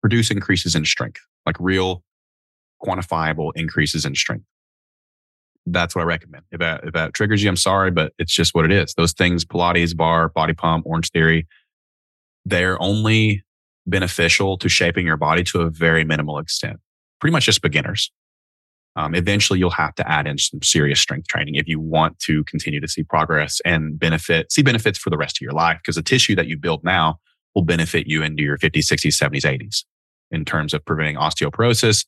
produce 0.00 0.30
increases 0.30 0.74
in 0.74 0.84
strength, 0.84 1.20
like 1.46 1.56
real 1.60 2.02
quantifiable 2.82 3.52
increases 3.54 4.04
in 4.04 4.14
strength 4.14 4.46
that's 5.66 5.94
what 5.94 6.02
I 6.02 6.04
recommend. 6.04 6.44
If 6.50 6.60
that, 6.60 6.84
if 6.84 6.92
that 6.94 7.14
triggers 7.14 7.42
you, 7.42 7.48
I'm 7.48 7.56
sorry, 7.56 7.90
but 7.90 8.12
it's 8.18 8.32
just 8.32 8.54
what 8.54 8.64
it 8.64 8.72
is. 8.72 8.94
Those 8.94 9.12
things, 9.12 9.44
Pilates, 9.44 9.96
bar, 9.96 10.28
body 10.28 10.54
pump, 10.54 10.86
Orange 10.86 11.10
Theory, 11.10 11.46
they're 12.44 12.80
only 12.80 13.42
beneficial 13.86 14.58
to 14.58 14.68
shaping 14.68 15.06
your 15.06 15.16
body 15.16 15.42
to 15.44 15.60
a 15.60 15.70
very 15.70 16.04
minimal 16.04 16.38
extent. 16.38 16.78
Pretty 17.20 17.32
much 17.32 17.46
just 17.46 17.62
beginners. 17.62 18.10
Um, 18.96 19.14
eventually, 19.14 19.58
you'll 19.58 19.70
have 19.70 19.94
to 19.96 20.10
add 20.10 20.26
in 20.26 20.38
some 20.38 20.62
serious 20.62 21.00
strength 21.00 21.28
training 21.28 21.54
if 21.54 21.68
you 21.68 21.78
want 21.78 22.18
to 22.20 22.42
continue 22.44 22.80
to 22.80 22.88
see 22.88 23.02
progress 23.02 23.60
and 23.64 23.98
benefit, 23.98 24.50
see 24.50 24.62
benefits 24.62 24.98
for 24.98 25.10
the 25.10 25.16
rest 25.16 25.36
of 25.36 25.42
your 25.42 25.52
life. 25.52 25.78
Because 25.78 25.96
the 25.96 26.02
tissue 26.02 26.34
that 26.34 26.48
you 26.48 26.58
build 26.58 26.82
now 26.82 27.18
will 27.54 27.62
benefit 27.62 28.06
you 28.06 28.22
into 28.22 28.42
your 28.42 28.58
50s, 28.58 28.86
60s, 28.86 29.16
70s, 29.16 29.44
80s 29.44 29.84
in 30.30 30.44
terms 30.44 30.74
of 30.74 30.84
preventing 30.84 31.16
osteoporosis, 31.16 32.04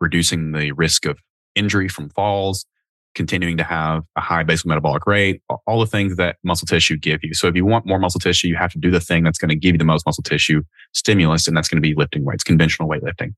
reducing 0.00 0.52
the 0.52 0.72
risk 0.72 1.06
of 1.06 1.18
injury 1.54 1.88
from 1.88 2.08
falls, 2.10 2.64
continuing 3.14 3.56
to 3.58 3.64
have 3.64 4.02
a 4.16 4.20
high 4.20 4.42
basal 4.42 4.68
metabolic 4.68 5.06
rate, 5.06 5.42
all 5.66 5.80
the 5.80 5.86
things 5.86 6.16
that 6.16 6.36
muscle 6.42 6.66
tissue 6.66 6.96
give 6.96 7.20
you. 7.22 7.34
So 7.34 7.46
if 7.46 7.54
you 7.54 7.64
want 7.64 7.86
more 7.86 7.98
muscle 7.98 8.20
tissue, 8.20 8.48
you 8.48 8.56
have 8.56 8.72
to 8.72 8.78
do 8.78 8.90
the 8.90 9.00
thing 9.00 9.22
that's 9.22 9.38
going 9.38 9.50
to 9.50 9.56
give 9.56 9.72
you 9.72 9.78
the 9.78 9.84
most 9.84 10.06
muscle 10.06 10.22
tissue 10.22 10.62
stimulus, 10.92 11.46
and 11.46 11.56
that's 11.56 11.68
going 11.68 11.82
to 11.82 11.86
be 11.86 11.94
lifting 11.94 12.24
weights, 12.24 12.44
conventional 12.44 12.88
weightlifting. 12.88 13.34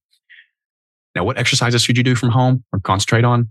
Now, 1.14 1.24
what 1.24 1.38
exercises 1.38 1.82
should 1.82 1.96
you 1.96 2.02
do 2.02 2.14
from 2.14 2.30
home 2.30 2.64
or 2.72 2.80
concentrate 2.80 3.24
on? 3.24 3.50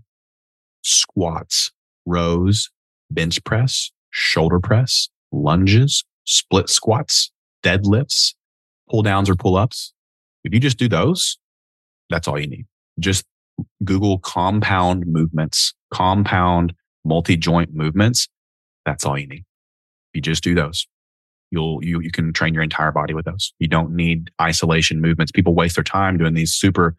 Squats, 0.82 1.72
rows, 2.04 2.70
bench 3.10 3.42
press, 3.44 3.90
shoulder 4.10 4.60
press, 4.60 5.08
lunges, 5.32 6.04
split 6.24 6.68
squats, 6.68 7.30
deadlifts, 7.62 8.34
pull 8.90 9.02
downs 9.02 9.30
or 9.30 9.34
pull 9.34 9.56
ups. 9.56 9.92
If 10.44 10.52
you 10.52 10.60
just 10.60 10.78
do 10.78 10.88
those, 10.88 11.38
that's 12.10 12.28
all 12.28 12.38
you 12.38 12.46
need. 12.46 12.66
Just 12.98 13.24
Google 13.82 14.18
compound 14.18 15.04
movements, 15.06 15.74
compound 15.94 16.74
multi 17.04 17.36
joint 17.36 17.72
movements. 17.72 18.28
That's 18.84 19.06
all 19.06 19.16
you 19.16 19.28
need. 19.28 19.44
You 20.12 20.20
just 20.20 20.42
do 20.42 20.54
those. 20.54 20.86
You'll, 21.50 21.82
you, 21.84 22.00
you 22.00 22.10
can 22.10 22.32
train 22.32 22.52
your 22.52 22.64
entire 22.64 22.90
body 22.90 23.14
with 23.14 23.26
those. 23.26 23.52
You 23.60 23.68
don't 23.68 23.94
need 23.94 24.30
isolation 24.42 25.00
movements. 25.00 25.30
People 25.30 25.54
waste 25.54 25.76
their 25.76 25.84
time 25.84 26.18
doing 26.18 26.34
these 26.34 26.52
super 26.52 26.96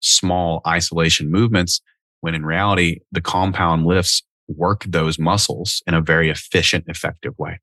small 0.00 0.62
isolation 0.66 1.30
movements 1.30 1.82
when 2.20 2.34
in 2.34 2.44
reality, 2.44 3.00
the 3.12 3.20
compound 3.20 3.86
lifts 3.86 4.22
work 4.48 4.84
those 4.84 5.18
muscles 5.18 5.82
in 5.86 5.94
a 5.94 6.00
very 6.00 6.30
efficient, 6.30 6.84
effective 6.88 7.34
way. 7.38 7.60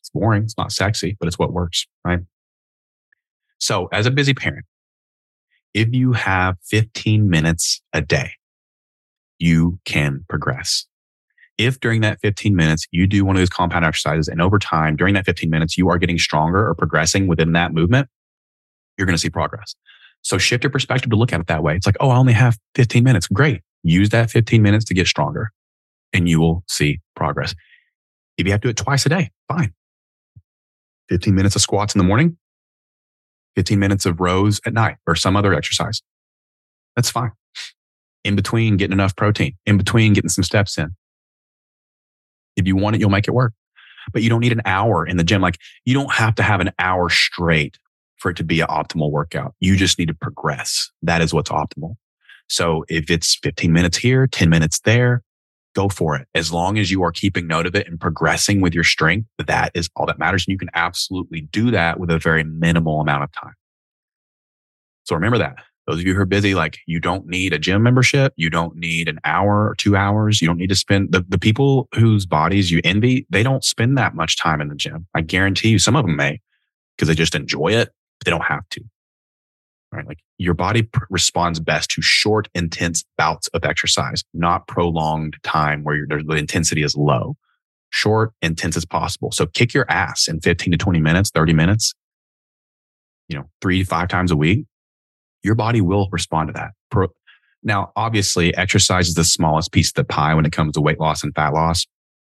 It's 0.00 0.10
boring. 0.10 0.44
It's 0.44 0.56
not 0.56 0.72
sexy, 0.72 1.16
but 1.18 1.26
it's 1.26 1.38
what 1.38 1.52
works, 1.52 1.86
right? 2.04 2.20
So 3.58 3.88
as 3.92 4.06
a 4.06 4.10
busy 4.10 4.34
parent, 4.34 4.66
if 5.74 5.88
you 5.92 6.12
have 6.12 6.56
15 6.64 7.28
minutes 7.28 7.82
a 7.92 8.00
day, 8.00 8.32
you 9.42 9.80
can 9.84 10.24
progress. 10.28 10.86
If 11.58 11.80
during 11.80 12.00
that 12.00 12.20
15 12.20 12.54
minutes 12.54 12.86
you 12.92 13.06
do 13.06 13.24
one 13.24 13.36
of 13.36 13.40
those 13.40 13.50
compound 13.50 13.84
exercises 13.84 14.28
and 14.28 14.40
over 14.40 14.58
time 14.58 14.96
during 14.96 15.14
that 15.14 15.26
15 15.26 15.50
minutes 15.50 15.76
you 15.76 15.88
are 15.90 15.98
getting 15.98 16.18
stronger 16.18 16.66
or 16.66 16.74
progressing 16.74 17.26
within 17.26 17.52
that 17.52 17.74
movement, 17.74 18.08
you're 18.96 19.06
going 19.06 19.16
to 19.16 19.20
see 19.20 19.30
progress. 19.30 19.74
So 20.22 20.38
shift 20.38 20.62
your 20.62 20.70
perspective 20.70 21.10
to 21.10 21.16
look 21.16 21.32
at 21.32 21.40
it 21.40 21.48
that 21.48 21.62
way. 21.62 21.74
It's 21.74 21.86
like, 21.86 21.96
oh, 21.98 22.10
I 22.10 22.16
only 22.16 22.32
have 22.32 22.56
15 22.76 23.02
minutes. 23.02 23.26
Great. 23.26 23.62
Use 23.82 24.10
that 24.10 24.30
15 24.30 24.62
minutes 24.62 24.84
to 24.86 24.94
get 24.94 25.08
stronger 25.08 25.50
and 26.12 26.28
you 26.28 26.40
will 26.40 26.62
see 26.68 27.00
progress. 27.16 27.54
If 28.38 28.46
you 28.46 28.52
have 28.52 28.60
to 28.60 28.68
do 28.68 28.70
it 28.70 28.76
twice 28.76 29.04
a 29.06 29.08
day, 29.08 29.30
fine. 29.48 29.74
15 31.08 31.34
minutes 31.34 31.56
of 31.56 31.62
squats 31.62 31.94
in 31.94 31.98
the 31.98 32.04
morning, 32.04 32.38
15 33.56 33.78
minutes 33.78 34.06
of 34.06 34.20
rows 34.20 34.60
at 34.64 34.72
night 34.72 34.96
or 35.06 35.16
some 35.16 35.36
other 35.36 35.52
exercise. 35.52 36.00
That's 36.94 37.10
fine. 37.10 37.32
In 38.24 38.36
between, 38.36 38.76
getting 38.76 38.92
enough 38.92 39.16
protein, 39.16 39.54
in 39.66 39.76
between, 39.76 40.12
getting 40.12 40.28
some 40.28 40.44
steps 40.44 40.78
in. 40.78 40.94
If 42.56 42.66
you 42.66 42.76
want 42.76 42.96
it, 42.96 43.00
you'll 43.00 43.10
make 43.10 43.26
it 43.26 43.32
work. 43.32 43.52
But 44.12 44.22
you 44.22 44.28
don't 44.30 44.40
need 44.40 44.52
an 44.52 44.62
hour 44.64 45.06
in 45.06 45.16
the 45.16 45.24
gym. 45.24 45.40
Like 45.40 45.58
you 45.84 45.94
don't 45.94 46.12
have 46.12 46.34
to 46.36 46.42
have 46.42 46.60
an 46.60 46.70
hour 46.78 47.08
straight 47.08 47.78
for 48.16 48.30
it 48.30 48.36
to 48.36 48.44
be 48.44 48.60
an 48.60 48.68
optimal 48.68 49.10
workout. 49.10 49.54
You 49.60 49.76
just 49.76 49.98
need 49.98 50.08
to 50.08 50.14
progress. 50.14 50.90
That 51.02 51.20
is 51.20 51.34
what's 51.34 51.50
optimal. 51.50 51.96
So 52.48 52.84
if 52.88 53.10
it's 53.10 53.36
15 53.42 53.72
minutes 53.72 53.96
here, 53.96 54.26
10 54.26 54.48
minutes 54.48 54.80
there, 54.80 55.22
go 55.74 55.88
for 55.88 56.16
it. 56.16 56.28
As 56.34 56.52
long 56.52 56.78
as 56.78 56.90
you 56.90 57.02
are 57.02 57.12
keeping 57.12 57.46
note 57.46 57.66
of 57.66 57.74
it 57.74 57.88
and 57.88 57.98
progressing 58.00 58.60
with 58.60 58.74
your 58.74 58.84
strength, 58.84 59.28
that 59.46 59.72
is 59.74 59.88
all 59.96 60.06
that 60.06 60.18
matters. 60.18 60.44
And 60.46 60.52
you 60.52 60.58
can 60.58 60.70
absolutely 60.74 61.42
do 61.42 61.70
that 61.70 61.98
with 61.98 62.10
a 62.10 62.18
very 62.18 62.44
minimal 62.44 63.00
amount 63.00 63.24
of 63.24 63.32
time. 63.32 63.54
So 65.04 65.14
remember 65.14 65.38
that. 65.38 65.56
Those 65.86 66.00
of 66.00 66.06
you 66.06 66.14
who 66.14 66.20
are 66.20 66.26
busy, 66.26 66.54
like 66.54 66.78
you 66.86 67.00
don't 67.00 67.26
need 67.26 67.52
a 67.52 67.58
gym 67.58 67.82
membership. 67.82 68.32
You 68.36 68.50
don't 68.50 68.76
need 68.76 69.08
an 69.08 69.18
hour 69.24 69.68
or 69.68 69.74
two 69.76 69.96
hours. 69.96 70.40
You 70.40 70.46
don't 70.46 70.58
need 70.58 70.68
to 70.68 70.76
spend 70.76 71.12
the, 71.12 71.24
the 71.28 71.38
people 71.38 71.88
whose 71.94 72.24
bodies 72.24 72.70
you 72.70 72.80
envy, 72.84 73.26
they 73.30 73.42
don't 73.42 73.64
spend 73.64 73.98
that 73.98 74.14
much 74.14 74.38
time 74.38 74.60
in 74.60 74.68
the 74.68 74.76
gym. 74.76 75.06
I 75.14 75.22
guarantee 75.22 75.70
you 75.70 75.78
some 75.78 75.96
of 75.96 76.06
them 76.06 76.16
may 76.16 76.40
because 76.96 77.08
they 77.08 77.14
just 77.14 77.34
enjoy 77.34 77.68
it, 77.68 77.90
but 78.18 78.24
they 78.26 78.30
don't 78.30 78.44
have 78.44 78.68
to 78.70 78.82
right? 79.92 80.06
Like 80.06 80.18
your 80.38 80.54
body 80.54 80.82
pr- 80.82 81.04
responds 81.10 81.60
best 81.60 81.90
to 81.90 82.02
short, 82.02 82.48
intense 82.54 83.04
bouts 83.16 83.48
of 83.48 83.64
exercise, 83.64 84.24
not 84.32 84.66
prolonged 84.66 85.36
time 85.42 85.84
where 85.84 86.06
the 86.08 86.34
intensity 86.34 86.82
is 86.82 86.96
low. 86.96 87.36
Short, 87.90 88.32
intense 88.40 88.76
as 88.76 88.86
possible. 88.86 89.30
So 89.32 89.46
kick 89.46 89.74
your 89.74 89.84
ass 89.90 90.26
in 90.26 90.40
15 90.40 90.72
to 90.72 90.78
20 90.78 91.00
minutes, 91.00 91.30
30 91.30 91.52
minutes, 91.52 91.92
you 93.28 93.36
know, 93.36 93.44
three 93.60 93.82
to 93.82 93.84
five 93.84 94.08
times 94.08 94.30
a 94.30 94.36
week. 94.36 94.64
Your 95.42 95.54
body 95.54 95.80
will 95.80 96.08
respond 96.10 96.48
to 96.48 96.52
that. 96.54 97.10
Now, 97.62 97.92
obviously, 97.96 98.54
exercise 98.56 99.08
is 99.08 99.14
the 99.14 99.24
smallest 99.24 99.72
piece 99.72 99.90
of 99.90 99.94
the 99.94 100.04
pie 100.04 100.34
when 100.34 100.44
it 100.44 100.52
comes 100.52 100.74
to 100.74 100.80
weight 100.80 100.98
loss 100.98 101.22
and 101.22 101.34
fat 101.34 101.52
loss. 101.52 101.86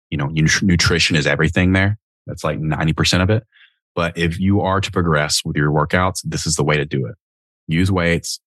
You 0.09 0.17
know, 0.17 0.27
nutrition 0.27 1.15
is 1.15 1.25
everything 1.25 1.73
there. 1.73 1.97
That's 2.27 2.43
like 2.43 2.59
90% 2.59 3.23
of 3.23 3.29
it. 3.29 3.43
But 3.95 4.17
if 4.17 4.39
you 4.39 4.61
are 4.61 4.81
to 4.81 4.91
progress 4.91 5.41
with 5.45 5.55
your 5.55 5.71
workouts, 5.71 6.21
this 6.23 6.45
is 6.45 6.55
the 6.55 6.63
way 6.63 6.77
to 6.77 6.85
do 6.85 7.05
it 7.05 7.15
use 7.67 7.89
weights. 7.91 8.39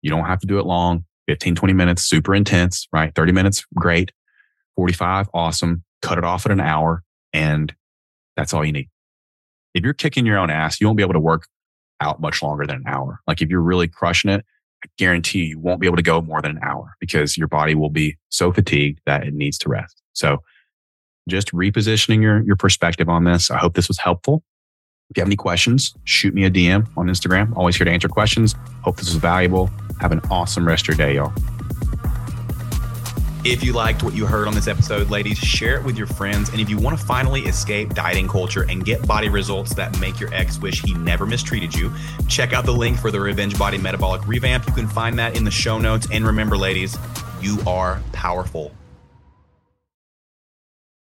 You 0.00 0.10
don't 0.10 0.24
have 0.24 0.40
to 0.40 0.46
do 0.46 0.58
it 0.58 0.64
long, 0.66 1.04
15, 1.28 1.54
20 1.54 1.74
minutes, 1.74 2.02
super 2.02 2.34
intense, 2.34 2.88
right? 2.92 3.14
30 3.14 3.32
minutes, 3.32 3.64
great. 3.74 4.12
45, 4.76 5.28
awesome. 5.34 5.84
Cut 6.00 6.18
it 6.18 6.24
off 6.24 6.46
at 6.46 6.52
an 6.52 6.60
hour 6.60 7.02
and 7.32 7.74
that's 8.36 8.54
all 8.54 8.64
you 8.64 8.72
need. 8.72 8.88
if 9.74 9.84
you're 9.84 9.92
kicking 9.92 10.26
your 10.26 10.38
own 10.38 10.50
ass, 10.50 10.80
you 10.80 10.86
won't 10.86 10.96
be 10.96 11.02
able 11.02 11.12
to 11.12 11.20
work 11.20 11.46
out 12.02 12.20
much 12.20 12.42
longer 12.42 12.66
than 12.66 12.76
an 12.76 12.84
hour. 12.86 13.20
Like 13.26 13.40
if 13.40 13.48
you're 13.48 13.62
really 13.62 13.88
crushing 13.88 14.30
it, 14.30 14.44
I 14.84 14.88
guarantee 14.98 15.44
you, 15.44 15.58
won't 15.58 15.80
be 15.80 15.86
able 15.86 15.96
to 15.96 16.02
go 16.02 16.20
more 16.20 16.42
than 16.42 16.52
an 16.52 16.60
hour 16.62 16.94
because 17.00 17.36
your 17.36 17.48
body 17.48 17.74
will 17.74 17.90
be 17.90 18.16
so 18.30 18.52
fatigued 18.52 19.00
that 19.06 19.24
it 19.24 19.32
needs 19.32 19.56
to 19.58 19.68
rest. 19.68 20.02
So 20.12 20.38
just 21.28 21.52
repositioning 21.52 22.20
your, 22.20 22.42
your 22.42 22.56
perspective 22.56 23.08
on 23.08 23.24
this. 23.24 23.50
I 23.50 23.58
hope 23.58 23.74
this 23.74 23.88
was 23.88 23.98
helpful. 23.98 24.42
If 25.10 25.16
you 25.16 25.20
have 25.20 25.28
any 25.28 25.36
questions, 25.36 25.94
shoot 26.04 26.34
me 26.34 26.44
a 26.44 26.50
DM 26.50 26.88
on 26.96 27.06
Instagram. 27.06 27.54
Always 27.56 27.76
here 27.76 27.84
to 27.84 27.90
answer 27.90 28.08
questions. 28.08 28.54
Hope 28.82 28.96
this 28.96 29.06
was 29.06 29.16
valuable. 29.16 29.70
Have 30.00 30.10
an 30.10 30.20
awesome 30.30 30.66
rest 30.66 30.88
of 30.88 30.88
your 30.88 31.06
day, 31.06 31.16
y'all. 31.16 31.32
If 33.44 33.64
you 33.64 33.72
liked 33.72 34.04
what 34.04 34.14
you 34.14 34.24
heard 34.24 34.46
on 34.46 34.54
this 34.54 34.68
episode, 34.68 35.10
ladies, 35.10 35.36
share 35.36 35.76
it 35.76 35.84
with 35.84 35.98
your 35.98 36.06
friends. 36.06 36.50
And 36.50 36.60
if 36.60 36.70
you 36.70 36.78
want 36.78 36.96
to 36.96 37.04
finally 37.04 37.40
escape 37.40 37.92
dieting 37.92 38.28
culture 38.28 38.64
and 38.68 38.84
get 38.84 39.04
body 39.04 39.28
results 39.28 39.74
that 39.74 39.98
make 39.98 40.20
your 40.20 40.32
ex 40.32 40.60
wish 40.60 40.80
he 40.80 40.94
never 40.94 41.26
mistreated 41.26 41.74
you, 41.74 41.92
check 42.28 42.52
out 42.52 42.64
the 42.64 42.72
link 42.72 43.00
for 43.00 43.10
the 43.10 43.18
Revenge 43.18 43.58
Body 43.58 43.78
Metabolic 43.78 44.28
Revamp. 44.28 44.68
You 44.68 44.72
can 44.72 44.86
find 44.86 45.18
that 45.18 45.36
in 45.36 45.42
the 45.42 45.50
show 45.50 45.78
notes. 45.78 46.06
And 46.12 46.24
remember, 46.24 46.56
ladies, 46.56 46.96
you 47.40 47.58
are 47.66 48.00
powerful. 48.12 48.70